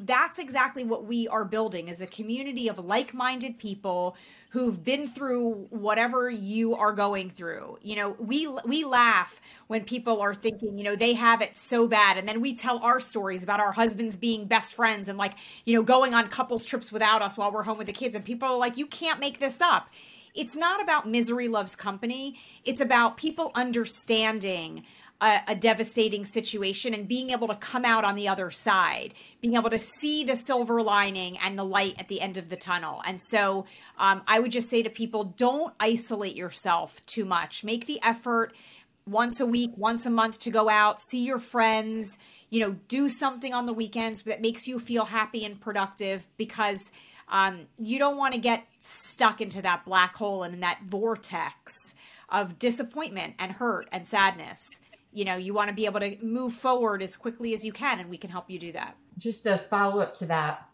that's 0.02 0.38
exactly 0.38 0.84
what 0.84 1.04
we 1.04 1.26
are 1.28 1.44
building 1.44 1.88
is 1.88 2.00
a 2.00 2.06
community 2.06 2.68
of 2.68 2.78
like-minded 2.78 3.58
people 3.58 4.16
who've 4.50 4.82
been 4.82 5.06
through 5.06 5.66
whatever 5.70 6.28
you 6.28 6.74
are 6.74 6.92
going 6.92 7.30
through. 7.30 7.78
You 7.82 7.96
know, 7.96 8.16
we 8.18 8.48
we 8.64 8.84
laugh 8.84 9.40
when 9.68 9.84
people 9.84 10.20
are 10.20 10.34
thinking, 10.34 10.76
you 10.78 10.84
know, 10.84 10.96
they 10.96 11.14
have 11.14 11.40
it 11.42 11.56
so 11.56 11.86
bad 11.86 12.18
and 12.18 12.26
then 12.28 12.40
we 12.40 12.54
tell 12.54 12.78
our 12.78 13.00
stories 13.00 13.42
about 13.42 13.60
our 13.60 13.72
husbands 13.72 14.16
being 14.16 14.46
best 14.46 14.74
friends 14.74 15.08
and 15.08 15.18
like, 15.18 15.34
you 15.64 15.74
know, 15.74 15.82
going 15.82 16.14
on 16.14 16.28
couples 16.28 16.64
trips 16.64 16.92
without 16.92 17.22
us 17.22 17.36
while 17.36 17.52
we're 17.52 17.62
home 17.62 17.78
with 17.78 17.86
the 17.86 17.92
kids 17.92 18.14
and 18.14 18.24
people 18.24 18.48
are 18.48 18.58
like, 18.58 18.76
you 18.76 18.86
can't 18.86 19.20
make 19.20 19.38
this 19.38 19.60
up. 19.60 19.88
It's 20.34 20.56
not 20.56 20.82
about 20.82 21.08
misery 21.08 21.48
loves 21.48 21.76
company. 21.76 22.36
It's 22.64 22.80
about 22.80 23.16
people 23.16 23.50
understanding 23.54 24.84
a, 25.20 25.40
a, 25.48 25.54
devastating 25.54 26.24
situation 26.24 26.94
and 26.94 27.06
being 27.06 27.30
able 27.30 27.48
to 27.48 27.54
come 27.54 27.84
out 27.84 28.04
on 28.04 28.14
the 28.14 28.26
other 28.26 28.50
side, 28.50 29.12
being 29.42 29.54
able 29.54 29.70
to 29.70 29.78
see 29.78 30.24
the 30.24 30.34
silver 30.34 30.82
lining 30.82 31.36
and 31.38 31.58
the 31.58 31.64
light 31.64 31.94
at 31.98 32.08
the 32.08 32.20
end 32.20 32.36
of 32.36 32.48
the 32.48 32.56
tunnel. 32.56 33.02
And 33.06 33.20
so 33.20 33.66
um, 33.98 34.22
I 34.26 34.38
would 34.38 34.50
just 34.50 34.70
say 34.70 34.82
to 34.82 34.90
people 34.90 35.24
don't 35.24 35.74
isolate 35.78 36.36
yourself 36.36 37.04
too 37.06 37.24
much. 37.24 37.64
Make 37.64 37.86
the 37.86 38.00
effort 38.02 38.54
once 39.06 39.40
a 39.40 39.46
week, 39.46 39.72
once 39.76 40.06
a 40.06 40.10
month 40.10 40.38
to 40.40 40.50
go 40.50 40.68
out, 40.68 41.00
see 41.00 41.24
your 41.24 41.38
friends, 41.38 42.16
you 42.48 42.60
know, 42.60 42.76
do 42.88 43.08
something 43.08 43.52
on 43.52 43.66
the 43.66 43.72
weekends 43.72 44.22
that 44.22 44.40
makes 44.40 44.68
you 44.68 44.78
feel 44.78 45.04
happy 45.04 45.44
and 45.44 45.60
productive 45.60 46.26
because 46.36 46.92
um, 47.30 47.66
you 47.78 47.98
don't 47.98 48.16
want 48.16 48.34
to 48.34 48.40
get 48.40 48.66
stuck 48.80 49.40
into 49.40 49.62
that 49.62 49.84
black 49.84 50.16
hole 50.16 50.42
and 50.42 50.54
in 50.54 50.60
that 50.60 50.80
vortex 50.84 51.94
of 52.28 52.58
disappointment 52.58 53.34
and 53.38 53.52
hurt 53.52 53.88
and 53.92 54.06
sadness. 54.06 54.80
You 55.12 55.24
know 55.24 55.36
you 55.36 55.54
want 55.54 55.68
to 55.68 55.74
be 55.74 55.86
able 55.86 56.00
to 56.00 56.16
move 56.22 56.52
forward 56.52 57.02
as 57.02 57.16
quickly 57.16 57.54
as 57.54 57.64
you 57.64 57.72
can 57.72 57.98
and 58.00 58.10
we 58.10 58.18
can 58.18 58.30
help 58.30 58.50
you 58.50 58.58
do 58.58 58.72
that. 58.72 58.96
Just 59.16 59.46
a 59.46 59.58
follow 59.58 60.00
up 60.00 60.14
to 60.14 60.26
that 60.26 60.68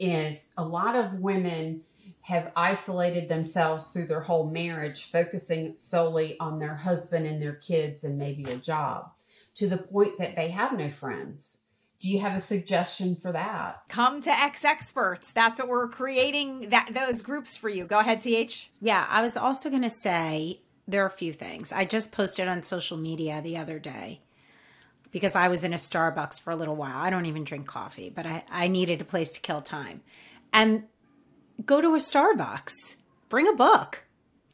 is 0.00 0.52
a 0.56 0.64
lot 0.64 0.94
of 0.96 1.14
women 1.20 1.82
have 2.22 2.52
isolated 2.54 3.28
themselves 3.28 3.88
through 3.88 4.06
their 4.06 4.20
whole 4.20 4.48
marriage 4.48 5.10
focusing 5.10 5.74
solely 5.76 6.38
on 6.38 6.58
their 6.58 6.74
husband 6.74 7.26
and 7.26 7.42
their 7.42 7.54
kids 7.54 8.04
and 8.04 8.16
maybe 8.16 8.44
a 8.44 8.56
job 8.56 9.10
to 9.54 9.68
the 9.68 9.76
point 9.76 10.16
that 10.18 10.36
they 10.36 10.48
have 10.48 10.72
no 10.72 10.88
friends 10.88 11.62
do 12.02 12.10
you 12.10 12.18
have 12.18 12.34
a 12.34 12.40
suggestion 12.40 13.16
for 13.16 13.32
that 13.32 13.82
come 13.88 14.20
to 14.20 14.30
exEXPERTS 14.30 15.32
that's 15.32 15.58
what 15.58 15.68
we're 15.68 15.88
creating 15.88 16.68
that 16.70 16.90
those 16.92 17.22
groups 17.22 17.56
for 17.56 17.68
you 17.68 17.84
go 17.84 17.98
ahead 17.98 18.20
TH 18.20 18.70
yeah 18.80 19.06
i 19.08 19.22
was 19.22 19.36
also 19.36 19.70
going 19.70 19.82
to 19.82 19.90
say 19.90 20.60
there 20.86 21.02
are 21.02 21.06
a 21.06 21.10
few 21.10 21.32
things. 21.32 21.72
I 21.72 21.84
just 21.84 22.12
posted 22.12 22.48
on 22.48 22.62
social 22.62 22.96
media 22.96 23.40
the 23.40 23.56
other 23.56 23.78
day 23.78 24.20
because 25.10 25.34
I 25.34 25.48
was 25.48 25.64
in 25.64 25.72
a 25.72 25.76
Starbucks 25.76 26.40
for 26.40 26.50
a 26.50 26.56
little 26.56 26.76
while. 26.76 26.96
I 26.96 27.10
don't 27.10 27.26
even 27.26 27.44
drink 27.44 27.66
coffee, 27.66 28.10
but 28.10 28.26
I, 28.26 28.44
I 28.50 28.68
needed 28.68 29.00
a 29.00 29.04
place 29.04 29.30
to 29.30 29.40
kill 29.40 29.62
time. 29.62 30.02
And 30.52 30.84
go 31.64 31.80
to 31.80 31.94
a 31.94 31.98
Starbucks, 31.98 32.96
bring 33.28 33.48
a 33.48 33.54
book. 33.54 34.04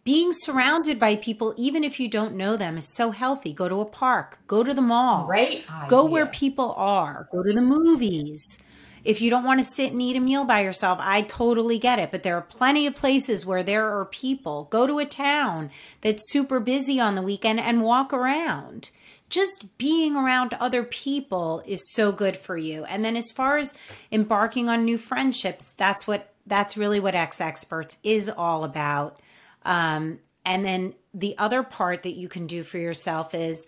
Being 0.09 0.33
surrounded 0.33 0.99
by 0.99 1.17
people, 1.17 1.55
even 1.59 1.85
if 1.85 2.01
you 2.01 2.09
don't 2.09 2.35
know 2.35 2.57
them, 2.57 2.79
is 2.79 2.95
so 2.95 3.11
healthy. 3.11 3.53
Go 3.53 3.69
to 3.69 3.81
a 3.81 3.85
park, 3.85 4.39
go 4.47 4.65
to 4.65 4.73
the 4.73 4.81
mall, 4.81 5.27
right? 5.27 5.65
Go 5.89 6.07
where 6.07 6.27
people 6.27 6.73
are, 6.77 7.29
go 7.31 7.43
to 7.43 7.53
the 7.53 7.61
movies 7.61 8.59
if 9.05 9.21
you 9.23 9.31
don't 9.31 9.45
want 9.45 9.59
to 9.59 9.65
sit 9.65 9.93
and 9.93 10.03
eat 10.03 10.17
a 10.17 10.21
meal 10.21 10.45
by 10.45 10.61
yourself, 10.61 10.99
I 11.01 11.23
totally 11.23 11.79
get 11.79 11.99
it. 11.99 12.11
But 12.11 12.23
there 12.23 12.37
are 12.37 12.43
plenty 12.43 12.87
of 12.87 12.95
places 12.95 13.47
where 13.47 13.63
there 13.63 13.99
are 13.99 14.05
people. 14.05 14.65
Go 14.65 14.87
to 14.87 14.99
a 14.99 15.07
town 15.07 15.71
that's 16.01 16.31
super 16.31 16.61
busy 16.61 17.01
on 17.01 17.15
the 17.15 17.23
weekend 17.23 17.61
and 17.61 17.83
walk 17.83 18.13
around. 18.13 18.91
Just 19.31 19.79
being 19.79 20.17
around 20.17 20.55
other 20.55 20.83
people 20.83 21.63
is 21.67 21.91
so 21.93 22.13
good 22.13 22.37
for 22.37 22.57
you. 22.57 22.85
And 22.85 23.05
then 23.05 23.17
as 23.17 23.33
far 23.33 23.57
as 23.57 23.75
embarking 24.11 24.69
on 24.69 24.85
new 24.85 24.99
friendships, 24.99 25.73
that's 25.77 26.07
what 26.07 26.33
that's 26.47 26.79
really 26.79 26.99
what 26.99 27.15
exEXPERTS 27.15 27.99
is 28.03 28.29
all 28.29 28.65
about. 28.65 29.21
Um, 29.65 30.21
and 30.45 30.65
then 30.65 30.95
the 31.13 31.37
other 31.39 31.63
part 31.63 32.03
that 32.05 32.17
you 32.17 32.29
can 32.29 32.47
do 32.47 32.63
for 32.63 32.79
yourself 32.79 33.35
is 33.35 33.67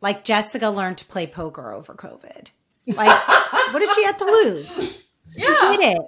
like 0.00 0.24
Jessica 0.24 0.68
learned 0.70 0.98
to 0.98 1.04
play 1.04 1.26
poker 1.26 1.72
over 1.72 1.94
COVID. 1.94 2.50
Like, 2.86 3.28
what 3.72 3.78
does 3.78 3.92
she 3.94 4.04
have 4.04 4.16
to 4.16 4.24
lose? 4.24 4.98
Yeah. 5.36 5.46
She 5.46 5.76
did 5.76 5.96
it. 5.96 6.02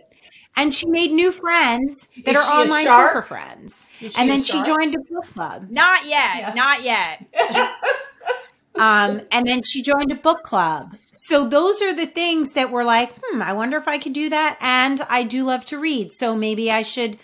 And 0.57 0.75
she 0.75 0.87
made 0.89 1.12
new 1.12 1.31
friends 1.31 2.09
that 2.25 2.35
Is 2.35 2.45
are 2.45 2.61
online 2.61 2.87
poker 2.87 3.23
friends. 3.23 3.85
And 4.18 4.29
then 4.29 4.43
she 4.43 4.61
joined 4.64 4.95
a 4.95 4.99
book 4.99 5.33
club. 5.33 5.68
Not 5.70 6.07
yet. 6.07 6.39
Yeah. 6.39 6.53
Not 6.55 6.83
yet. 6.83 7.25
um, 8.75 9.20
and 9.31 9.47
then 9.47 9.62
she 9.62 9.83
joined 9.83 10.11
a 10.11 10.16
book 10.16 10.43
club. 10.43 10.97
So 11.12 11.49
those 11.49 11.81
are 11.83 11.95
the 11.95 12.07
things 12.07 12.53
that 12.53 12.70
were 12.70 12.85
like, 12.85 13.12
hmm, 13.23 13.41
I 13.41 13.53
wonder 13.53 13.77
if 13.77 13.87
I 13.87 13.99
could 13.99 14.12
do 14.12 14.29
that. 14.31 14.59
And 14.61 15.01
I 15.09 15.23
do 15.23 15.45
love 15.45 15.64
to 15.66 15.79
read. 15.79 16.12
So 16.12 16.35
maybe 16.35 16.70
I 16.70 16.83
should. 16.83 17.18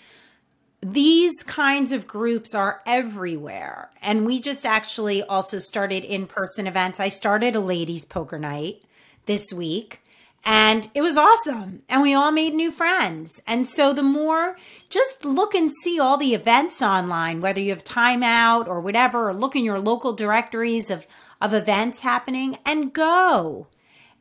These 0.81 1.43
kinds 1.43 1.91
of 1.91 2.07
groups 2.07 2.55
are 2.55 2.81
everywhere. 2.85 3.89
And 4.01 4.25
we 4.25 4.39
just 4.39 4.65
actually 4.65 5.21
also 5.21 5.59
started 5.59 6.05
in 6.05 6.25
person 6.25 6.67
events. 6.67 6.99
I 6.99 7.09
started 7.09 7.55
a 7.55 7.59
ladies' 7.59 8.05
poker 8.05 8.39
night 8.39 8.83
this 9.25 9.51
week. 9.51 10.01
And 10.45 10.87
it 10.95 11.01
was 11.01 11.17
awesome. 11.17 11.83
And 11.89 12.01
we 12.01 12.13
all 12.13 12.31
made 12.31 12.53
new 12.53 12.71
friends. 12.71 13.41
And 13.45 13.67
so 13.67 13.93
the 13.93 14.03
more 14.03 14.55
just 14.89 15.25
look 15.25 15.53
and 15.53 15.69
see 15.83 15.99
all 15.99 16.17
the 16.17 16.33
events 16.33 16.81
online, 16.81 17.41
whether 17.41 17.59
you 17.59 17.71
have 17.71 17.83
time 17.83 18.23
out 18.23 18.67
or 18.67 18.79
whatever, 18.79 19.29
or 19.29 19.33
look 19.33 19.55
in 19.55 19.65
your 19.65 19.79
local 19.79 20.13
directories 20.13 20.89
of, 20.89 21.05
of 21.41 21.53
events 21.53 21.99
happening 21.99 22.57
and 22.65 22.93
go 22.93 23.67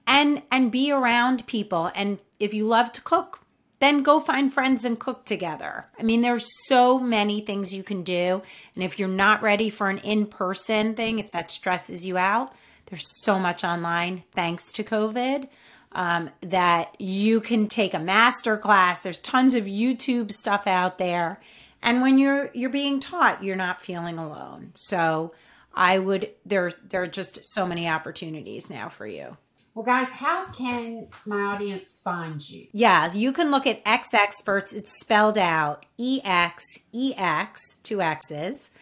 and 0.08 0.42
and 0.50 0.72
be 0.72 0.90
around 0.90 1.46
people. 1.46 1.92
And 1.94 2.20
if 2.40 2.52
you 2.52 2.66
love 2.66 2.92
to 2.94 3.02
cook, 3.02 3.40
then 3.80 4.02
go 4.02 4.20
find 4.20 4.52
friends 4.52 4.84
and 4.84 4.98
cook 4.98 5.24
together. 5.24 5.86
I 5.98 6.02
mean, 6.02 6.20
there's 6.20 6.48
so 6.66 6.98
many 6.98 7.40
things 7.40 7.74
you 7.74 7.82
can 7.82 8.02
do. 8.02 8.42
And 8.74 8.82
if 8.82 8.98
you're 8.98 9.08
not 9.08 9.42
ready 9.42 9.70
for 9.70 9.88
an 9.88 9.98
in 9.98 10.26
person 10.26 10.94
thing, 10.94 11.18
if 11.18 11.30
that 11.30 11.50
stresses 11.50 12.04
you 12.04 12.18
out, 12.18 12.52
there's 12.86 13.22
so 13.22 13.38
much 13.38 13.64
online 13.64 14.24
thanks 14.32 14.72
to 14.72 14.84
COVID 14.84 15.48
um, 15.92 16.30
that 16.40 16.94
you 17.00 17.40
can 17.40 17.66
take 17.66 17.94
a 17.94 17.98
master 17.98 18.56
class. 18.56 19.02
There's 19.02 19.18
tons 19.18 19.54
of 19.54 19.64
YouTube 19.64 20.32
stuff 20.32 20.66
out 20.66 20.98
there. 20.98 21.40
And 21.82 22.02
when 22.02 22.18
you're 22.18 22.50
you're 22.54 22.70
being 22.70 22.98
taught, 22.98 23.44
you're 23.44 23.56
not 23.56 23.80
feeling 23.80 24.18
alone. 24.18 24.72
So 24.74 25.32
I 25.74 25.98
would 25.98 26.30
there 26.44 26.72
there 26.88 27.02
are 27.02 27.08
just 27.08 27.38
so 27.50 27.66
many 27.66 27.88
opportunities 27.88 28.68
now 28.68 28.88
for 28.88 29.06
you. 29.06 29.36
Well, 29.78 29.84
guys, 29.84 30.08
how 30.08 30.46
can 30.46 31.06
my 31.24 31.40
audience 31.40 32.00
find 32.02 32.50
you? 32.50 32.66
Yeah, 32.72 33.12
you 33.12 33.32
can 33.32 33.52
look 33.52 33.64
at 33.64 33.84
exEXPERTS. 33.84 34.72
It's 34.72 34.98
spelled 34.98 35.38
out 35.38 35.86
E 35.96 36.20
X 36.24 36.64
E 36.92 37.14
X, 37.16 37.76
two 37.84 38.02
X's. 38.02 38.72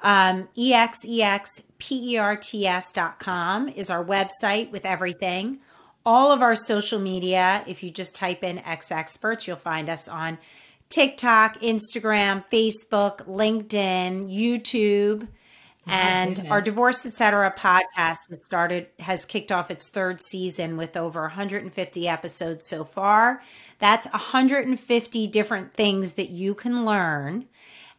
Um, 0.00 0.48
com 3.18 3.68
is 3.68 3.90
our 3.90 4.02
website 4.02 4.70
with 4.70 4.86
everything. 4.86 5.58
All 6.06 6.32
of 6.32 6.40
our 6.40 6.56
social 6.56 7.00
media, 7.00 7.62
if 7.66 7.82
you 7.82 7.90
just 7.90 8.14
type 8.14 8.42
in 8.42 8.56
exEXPERTS, 8.60 9.46
you'll 9.46 9.56
find 9.56 9.90
us 9.90 10.08
on 10.08 10.38
TikTok, 10.88 11.60
Instagram, 11.60 12.42
Facebook, 12.50 13.26
LinkedIn, 13.26 14.34
YouTube 14.34 15.28
and 15.86 16.46
our 16.50 16.60
divorce 16.60 17.06
etc 17.06 17.52
podcast 17.56 18.28
has 18.28 18.44
started 18.44 18.88
has 18.98 19.24
kicked 19.24 19.52
off 19.52 19.70
its 19.70 19.88
third 19.88 20.20
season 20.20 20.76
with 20.76 20.96
over 20.96 21.22
150 21.22 22.08
episodes 22.08 22.66
so 22.66 22.84
far. 22.84 23.40
That's 23.78 24.06
150 24.08 25.26
different 25.28 25.74
things 25.74 26.14
that 26.14 26.30
you 26.30 26.54
can 26.54 26.84
learn. 26.84 27.46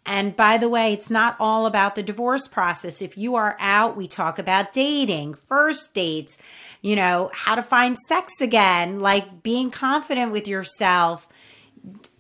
And 0.06 0.36
by 0.36 0.58
the 0.58 0.70
way 0.70 0.94
it's 0.94 1.10
not 1.10 1.36
all 1.40 1.66
about 1.66 1.96
the 1.96 2.04
divorce 2.04 2.48
process. 2.48 3.02
If 3.02 3.18
you 3.18 3.36
are 3.36 3.56
out 3.60 3.96
we 3.96 4.08
talk 4.08 4.38
about 4.38 4.74
dating 4.74 5.36
first 5.36 5.94
dates 5.94 6.38
you 6.82 6.96
know 6.96 7.30
how 7.34 7.56
to 7.56 7.64
find 7.64 7.98
sex 7.98 8.42
again 8.42 9.00
like 9.00 9.44
being 9.44 9.72
confident 9.72 10.32
with 10.32 10.48
yourself 10.48 11.28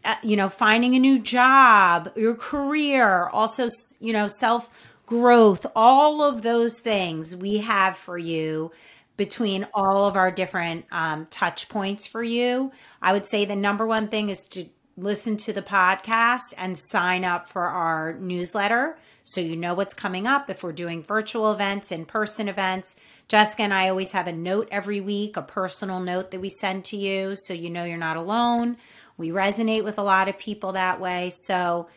uh, 0.03 0.15
you 0.23 0.35
know 0.35 0.49
finding 0.49 0.95
a 0.95 0.99
new 0.99 1.19
job 1.19 2.11
your 2.15 2.35
career 2.35 3.27
also 3.29 3.67
you 3.99 4.13
know 4.13 4.27
self 4.27 4.96
growth, 5.07 5.65
all 5.75 6.21
of 6.21 6.43
those 6.43 6.79
things 6.79 7.35
we 7.35 7.57
have 7.57 7.97
for 7.97 8.19
you 8.19 8.71
between 9.15 9.65
all 9.73 10.05
of 10.05 10.15
our 10.15 10.29
different 10.29 10.85
um, 10.91 11.25
touch 11.31 11.67
points 11.69 12.05
for 12.05 12.21
you. 12.21 12.71
I 13.01 13.13
would 13.13 13.25
say 13.25 13.45
the 13.45 13.55
number 13.55 13.87
one 13.87 14.09
thing 14.09 14.29
is 14.29 14.43
to 14.49 14.65
listen 14.95 15.37
to 15.37 15.53
the 15.53 15.61
podcast 15.63 16.53
and 16.57 16.77
sign 16.77 17.23
up 17.23 17.47
for 17.47 17.63
our 17.63 18.13
newsletter 18.13 18.97
so 19.23 19.41
you 19.41 19.55
know 19.55 19.73
what's 19.73 19.93
coming 19.93 20.25
up 20.25 20.49
if 20.49 20.63
we're 20.63 20.71
doing 20.71 21.03
virtual 21.03 21.51
events, 21.51 21.91
in 21.91 22.05
person 22.05 22.47
events. 22.47 22.95
Jessica 23.27 23.63
and 23.63 23.73
I 23.73 23.89
always 23.89 24.13
have 24.13 24.27
a 24.27 24.31
note 24.31 24.69
every 24.71 25.01
week, 25.01 25.35
a 25.35 25.41
personal 25.41 25.99
note 25.99 26.31
that 26.31 26.39
we 26.39 26.47
send 26.47 26.85
to 26.85 26.97
you 26.97 27.35
so 27.35 27.53
you 27.53 27.69
know 27.69 27.83
you're 27.83 27.97
not 27.97 28.17
alone. 28.17 28.77
We 29.17 29.29
resonate 29.29 29.83
with 29.83 29.97
a 29.99 30.03
lot 30.03 30.29
of 30.29 30.37
people 30.37 30.71
that 30.73 30.99
way. 30.99 31.31
So, 31.31 31.89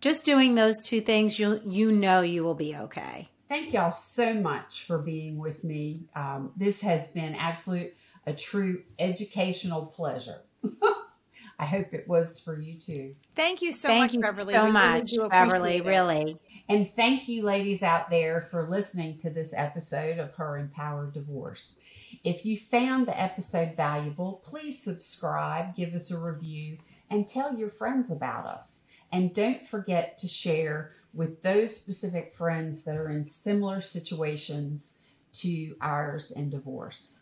just 0.00 0.24
doing 0.24 0.54
those 0.54 0.82
two 0.82 1.00
things, 1.00 1.38
you 1.38 1.60
you 1.64 1.92
know 1.92 2.20
you 2.20 2.44
will 2.44 2.54
be 2.54 2.76
okay. 2.76 3.28
Thank 3.48 3.72
y'all 3.72 3.92
so 3.92 4.34
much 4.34 4.84
for 4.84 4.98
being 4.98 5.38
with 5.38 5.64
me. 5.64 6.02
Um, 6.14 6.52
this 6.56 6.82
has 6.82 7.08
been 7.08 7.34
absolute 7.34 7.94
a 8.26 8.34
true 8.34 8.82
educational 8.98 9.86
pleasure. 9.86 10.42
I 11.58 11.64
hope 11.64 11.92
it 11.92 12.06
was 12.06 12.38
for 12.38 12.54
you 12.54 12.78
too. 12.78 13.16
Thank 13.34 13.62
you 13.62 13.72
so 13.72 13.88
thank 13.88 14.02
much, 14.02 14.14
you 14.14 14.20
Beverly. 14.20 14.54
So 14.54 14.64
we 14.66 14.70
much, 14.70 15.12
really 15.12 15.28
Beverly. 15.28 15.80
Really. 15.80 16.36
And 16.68 16.92
thank 16.94 17.26
you, 17.26 17.42
ladies 17.42 17.82
out 17.82 18.10
there, 18.10 18.40
for 18.40 18.68
listening 18.68 19.16
to 19.18 19.30
this 19.30 19.54
episode 19.56 20.18
of 20.18 20.32
Her 20.32 20.58
Empowered 20.58 21.14
Divorce. 21.14 21.78
If 22.22 22.44
you 22.44 22.56
found 22.56 23.06
the 23.06 23.20
episode 23.20 23.74
valuable, 23.76 24.40
please 24.44 24.82
subscribe, 24.84 25.74
give 25.74 25.94
us 25.94 26.12
a 26.12 26.18
review, 26.18 26.78
and 27.10 27.26
tell 27.26 27.56
your 27.56 27.70
friends 27.70 28.12
about 28.12 28.46
us. 28.46 28.77
And 29.10 29.34
don't 29.34 29.62
forget 29.62 30.18
to 30.18 30.28
share 30.28 30.92
with 31.14 31.42
those 31.42 31.74
specific 31.74 32.32
friends 32.32 32.84
that 32.84 32.96
are 32.96 33.08
in 33.08 33.24
similar 33.24 33.80
situations 33.80 34.98
to 35.32 35.74
ours 35.80 36.30
in 36.30 36.50
divorce. 36.50 37.18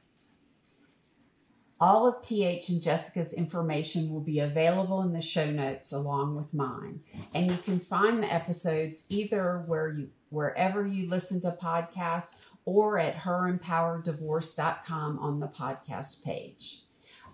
All 1.79 2.07
of 2.07 2.23
TH 2.23 2.71
and 2.71 2.81
Jessica's 2.81 3.35
information 3.35 4.11
will 4.11 4.23
be 4.23 4.41
available 4.41 5.03
in 5.03 5.13
the 5.13 5.21
show 5.21 5.51
notes 5.51 5.93
along 5.93 6.35
with 6.35 6.55
mine. 6.55 7.01
And 7.35 7.51
you 7.51 7.59
can 7.59 7.79
find 7.79 8.23
the 8.23 8.33
episodes 8.33 9.05
either 9.11 9.63
where 9.67 9.91
you 9.91 10.09
wherever 10.31 10.87
you 10.87 11.07
listen 11.09 11.41
to 11.41 11.51
podcasts 11.53 12.35
or 12.65 12.99
at 12.99 13.15
herempowereddivorce.com 13.15 15.19
on 15.19 15.39
the 15.39 15.49
podcast 15.49 16.25
page. 16.25 16.81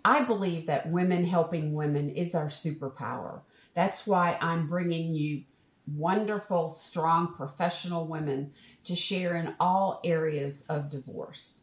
I 0.04 0.22
believe 0.22 0.66
that 0.66 0.90
women 0.90 1.24
helping 1.24 1.74
women 1.74 2.10
is 2.10 2.34
our 2.34 2.46
superpower. 2.46 3.42
That's 3.74 4.06
why 4.06 4.36
I'm 4.40 4.68
bringing 4.68 5.14
you 5.14 5.44
wonderful, 5.86 6.70
strong, 6.70 7.34
professional 7.34 8.06
women 8.06 8.52
to 8.84 8.94
share 8.94 9.36
in 9.36 9.54
all 9.58 10.00
areas 10.04 10.62
of 10.68 10.90
divorce. 10.90 11.62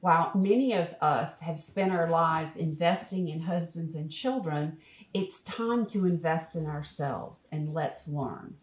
While 0.00 0.32
many 0.34 0.72
of 0.72 0.94
us 1.02 1.42
have 1.42 1.58
spent 1.58 1.92
our 1.92 2.08
lives 2.08 2.56
investing 2.56 3.28
in 3.28 3.42
husbands 3.42 3.94
and 3.94 4.10
children, 4.10 4.78
it's 5.12 5.42
time 5.42 5.84
to 5.86 6.06
invest 6.06 6.56
in 6.56 6.66
ourselves 6.66 7.46
and 7.52 7.74
let's 7.74 8.08
learn. 8.08 8.54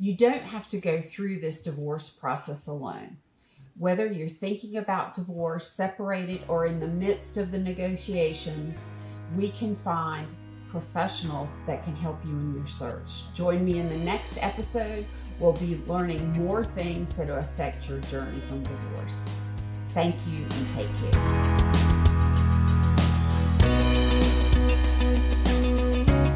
You 0.00 0.16
don't 0.16 0.42
have 0.42 0.66
to 0.68 0.78
go 0.78 1.00
through 1.00 1.38
this 1.38 1.62
divorce 1.62 2.10
process 2.10 2.66
alone. 2.66 3.18
Whether 3.78 4.06
you're 4.06 4.28
thinking 4.28 4.76
about 4.76 5.14
divorce, 5.14 5.70
separated, 5.70 6.42
or 6.48 6.66
in 6.66 6.80
the 6.80 6.88
midst 6.88 7.38
of 7.38 7.52
the 7.52 7.58
negotiations, 7.58 8.90
we 9.36 9.50
can 9.50 9.76
find 9.76 10.34
professionals 10.72 11.60
that 11.66 11.84
can 11.84 11.94
help 11.94 12.18
you 12.24 12.30
in 12.30 12.54
your 12.54 12.66
search. 12.66 13.32
Join 13.34 13.62
me 13.62 13.78
in 13.78 13.90
the 13.90 13.98
next 13.98 14.38
episode. 14.40 15.06
We'll 15.38 15.52
be 15.52 15.78
learning 15.86 16.32
more 16.32 16.64
things 16.64 17.10
that 17.10 17.28
will 17.28 17.36
affect 17.36 17.90
your 17.90 17.98
journey 18.00 18.40
from 18.48 18.62
divorce. 18.62 19.28
Thank 19.90 20.16
you 20.26 20.42
and 20.42 20.68
take 20.70 20.88
care. 20.96 21.12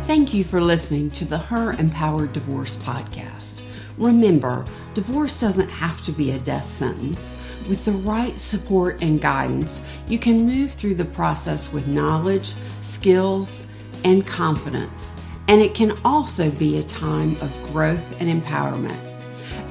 Thank 0.02 0.34
you 0.34 0.44
for 0.44 0.60
listening 0.60 1.10
to 1.12 1.24
the 1.24 1.38
Her 1.38 1.72
Empowered 1.72 2.34
Divorce 2.34 2.74
podcast. 2.76 3.62
Remember, 3.96 4.66
divorce 4.92 5.40
doesn't 5.40 5.70
have 5.70 6.04
to 6.04 6.12
be 6.12 6.32
a 6.32 6.38
death 6.40 6.70
sentence. 6.70 7.38
With 7.70 7.84
the 7.86 7.92
right 7.92 8.38
support 8.38 9.02
and 9.02 9.20
guidance, 9.20 9.80
you 10.08 10.18
can 10.18 10.46
move 10.46 10.72
through 10.72 10.96
the 10.96 11.06
process 11.06 11.72
with 11.72 11.86
knowledge, 11.88 12.52
skills, 12.82 13.65
and 14.06 14.24
confidence, 14.24 15.16
and 15.48 15.60
it 15.60 15.74
can 15.74 15.98
also 16.04 16.48
be 16.52 16.78
a 16.78 16.82
time 16.84 17.36
of 17.40 17.52
growth 17.72 18.20
and 18.20 18.30
empowerment. 18.30 18.96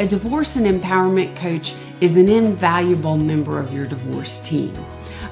A 0.01 0.05
divorce 0.05 0.57
and 0.57 0.67
empowerment 0.67 1.33
coach 1.37 1.73
is 2.01 2.17
an 2.17 2.27
invaluable 2.27 3.15
member 3.15 3.59
of 3.59 3.73
your 3.73 3.87
divorce 3.87 4.39
team. 4.39 4.73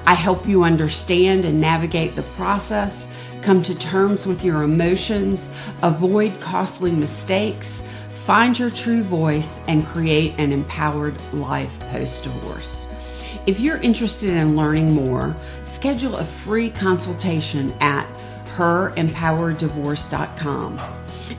I 0.06 0.14
help 0.14 0.48
you 0.48 0.64
understand 0.64 1.44
and 1.44 1.60
navigate 1.60 2.16
the 2.16 2.22
process, 2.22 3.06
come 3.42 3.62
to 3.64 3.78
terms 3.78 4.26
with 4.26 4.42
your 4.42 4.62
emotions, 4.62 5.50
avoid 5.82 6.40
costly 6.40 6.90
mistakes, 6.90 7.82
find 8.08 8.58
your 8.58 8.70
true 8.70 9.02
voice, 9.02 9.60
and 9.68 9.84
create 9.84 10.32
an 10.38 10.50
empowered 10.50 11.20
life 11.34 11.78
post 11.90 12.24
divorce. 12.24 12.86
If 13.46 13.60
you're 13.60 13.76
interested 13.82 14.30
in 14.30 14.56
learning 14.56 14.94
more, 14.94 15.36
schedule 15.62 16.16
a 16.16 16.24
free 16.24 16.70
consultation 16.70 17.70
at 17.80 18.08
herempowereddivorce.com. 18.56 20.80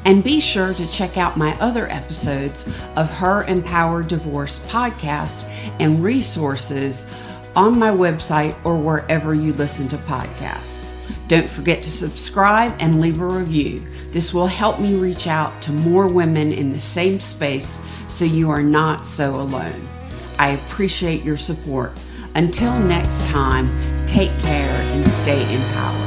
And 0.06 0.24
be 0.24 0.40
sure 0.40 0.74
to 0.74 0.92
check 0.92 1.18
out 1.18 1.38
my 1.38 1.56
other 1.60 1.88
episodes 1.90 2.68
of 2.96 3.10
Her 3.10 3.44
Empowered 3.46 4.08
Divorce 4.08 4.60
podcast 4.68 5.46
and 5.80 6.04
resources 6.04 7.08
on 7.56 7.80
my 7.80 7.90
website 7.90 8.56
or 8.64 8.78
wherever 8.78 9.34
you 9.34 9.54
listen 9.54 9.88
to 9.90 9.98
podcasts. 9.98 10.88
Don't 11.28 11.50
forget 11.50 11.82
to 11.84 11.90
subscribe 11.90 12.76
and 12.80 13.02
leave 13.02 13.22
a 13.22 13.26
review. 13.26 13.86
This 14.12 14.34
will 14.34 14.48
help 14.48 14.80
me 14.80 14.96
reach 14.96 15.28
out 15.28 15.62
to 15.64 15.72
more 15.72 16.08
women 16.08 16.54
in 16.54 16.70
the 16.70 16.80
same 16.80 17.20
space 17.20 17.82
so 18.08 18.24
you 18.26 18.50
are 18.50 18.64
not 18.64 19.06
so 19.06 19.42
alone. 19.42 19.86
I 20.38 20.52
appreciate 20.52 21.24
your 21.24 21.38
support. 21.38 21.94
Until 22.36 22.78
next 22.80 23.26
time, 23.28 23.68
Take 24.16 24.40
care 24.40 24.74
and 24.74 25.06
stay 25.12 25.42
empowered. 25.54 26.05